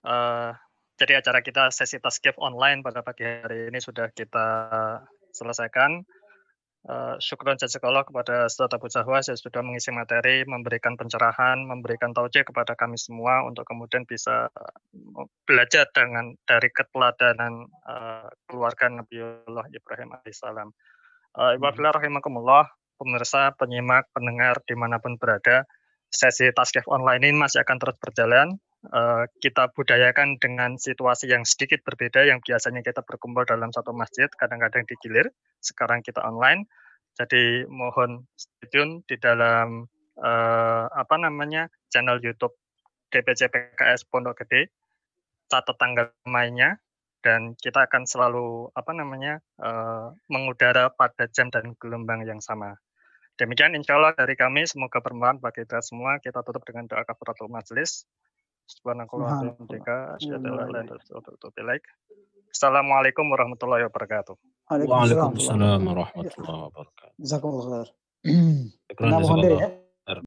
Uh, 0.06 0.54
jadi 0.96 1.20
acara 1.20 1.44
kita 1.44 1.76
sesi 1.76 2.00
taskif 2.00 2.40
online 2.40 2.80
pada 2.80 3.04
pagi 3.04 3.28
hari 3.28 3.68
ini 3.68 3.80
sudah 3.84 4.12
kita 4.16 4.48
selesaikan. 5.36 6.08
Uh, 6.86 7.18
syukur 7.18 7.50
dan 7.50 7.58
sekolah 7.58 8.06
kepada 8.06 8.46
Ustaz 8.46 8.70
Abu 8.70 8.86
Zahwa 8.94 9.18
saya 9.18 9.34
sudah 9.34 9.66
mengisi 9.66 9.90
materi, 9.90 10.46
memberikan 10.46 10.94
pencerahan, 10.94 11.66
memberikan 11.66 12.14
taujih 12.14 12.46
kepada 12.46 12.78
kami 12.78 12.94
semua 12.94 13.42
untuk 13.42 13.66
kemudian 13.66 14.06
bisa 14.06 14.54
uh, 14.54 15.26
belajar 15.50 15.90
dengan 15.90 16.38
dari 16.46 16.70
keteladanan 16.70 17.66
uh, 17.90 18.30
keluarga 18.46 19.02
Nabiullah 19.02 19.66
Ibrahim 19.74 20.14
alaihissalam. 20.14 20.70
Uh, 21.34 21.58
Ibu 21.58 21.66
hmm. 21.74 21.90
rahimakumullah, 21.90 22.70
pemirsa, 23.02 23.58
penyimak, 23.58 24.06
pendengar 24.14 24.62
di 24.70 24.78
mana 24.78 25.02
pun 25.02 25.18
berada, 25.18 25.66
sesi 26.14 26.54
taskif 26.54 26.86
online 26.86 27.26
ini 27.26 27.36
masih 27.42 27.66
akan 27.66 27.82
terus 27.82 27.98
berjalan 27.98 28.62
uh, 28.92 29.26
kita 29.42 29.72
budayakan 29.74 30.38
dengan 30.38 30.78
situasi 30.78 31.32
yang 31.32 31.48
sedikit 31.48 31.82
berbeda 31.86 32.26
yang 32.26 32.44
biasanya 32.44 32.86
kita 32.86 33.02
berkumpul 33.06 33.46
dalam 33.46 33.74
satu 33.74 33.96
masjid, 33.96 34.30
kadang-kadang 34.36 34.86
digilir, 34.86 35.32
sekarang 35.64 36.04
kita 36.06 36.22
online. 36.22 36.70
Jadi 37.16 37.64
mohon 37.72 38.28
stay 38.36 38.68
tune 38.70 39.02
di 39.08 39.16
dalam 39.16 39.88
uh, 40.20 40.86
apa 40.92 41.16
namanya 41.16 41.72
channel 41.88 42.20
YouTube 42.20 42.54
DPC 43.10 43.48
PKS 43.48 44.04
Pondok 44.12 44.44
Gede, 44.44 44.68
catat 45.48 45.80
tanggal 45.80 46.12
mainnya, 46.28 46.76
dan 47.24 47.56
kita 47.58 47.88
akan 47.88 48.04
selalu 48.06 48.70
apa 48.76 48.92
namanya 48.92 49.40
uh, 49.64 50.12
mengudara 50.28 50.92
pada 50.92 51.26
jam 51.32 51.48
dan 51.50 51.74
gelombang 51.80 52.28
yang 52.28 52.44
sama. 52.44 52.76
Demikian 53.36 53.76
insya 53.76 54.00
Allah 54.00 54.16
dari 54.16 54.40
kami 54.40 54.64
semoga 54.64 55.04
bermanfaat 55.04 55.44
bagi 55.44 55.68
kita 55.68 55.84
semua. 55.84 56.24
Kita 56.24 56.40
tutup 56.40 56.64
dengan 56.64 56.88
doa 56.88 57.04
kafaratul 57.04 57.52
majelis. 57.52 58.08
Assalamualaikum 62.56 63.26
warahmatullahi 63.30 63.84
wabarakatuh. 63.86 64.36
Waalaikumsalam 64.66 65.82
warahmatullahi 65.86 66.62
wabarakatuh. 66.66 67.14
Jazakumullah 67.22 67.86
khair. 67.86 67.90
Mohon 68.98 69.38
diri 69.46 69.58
ya. 69.62 69.70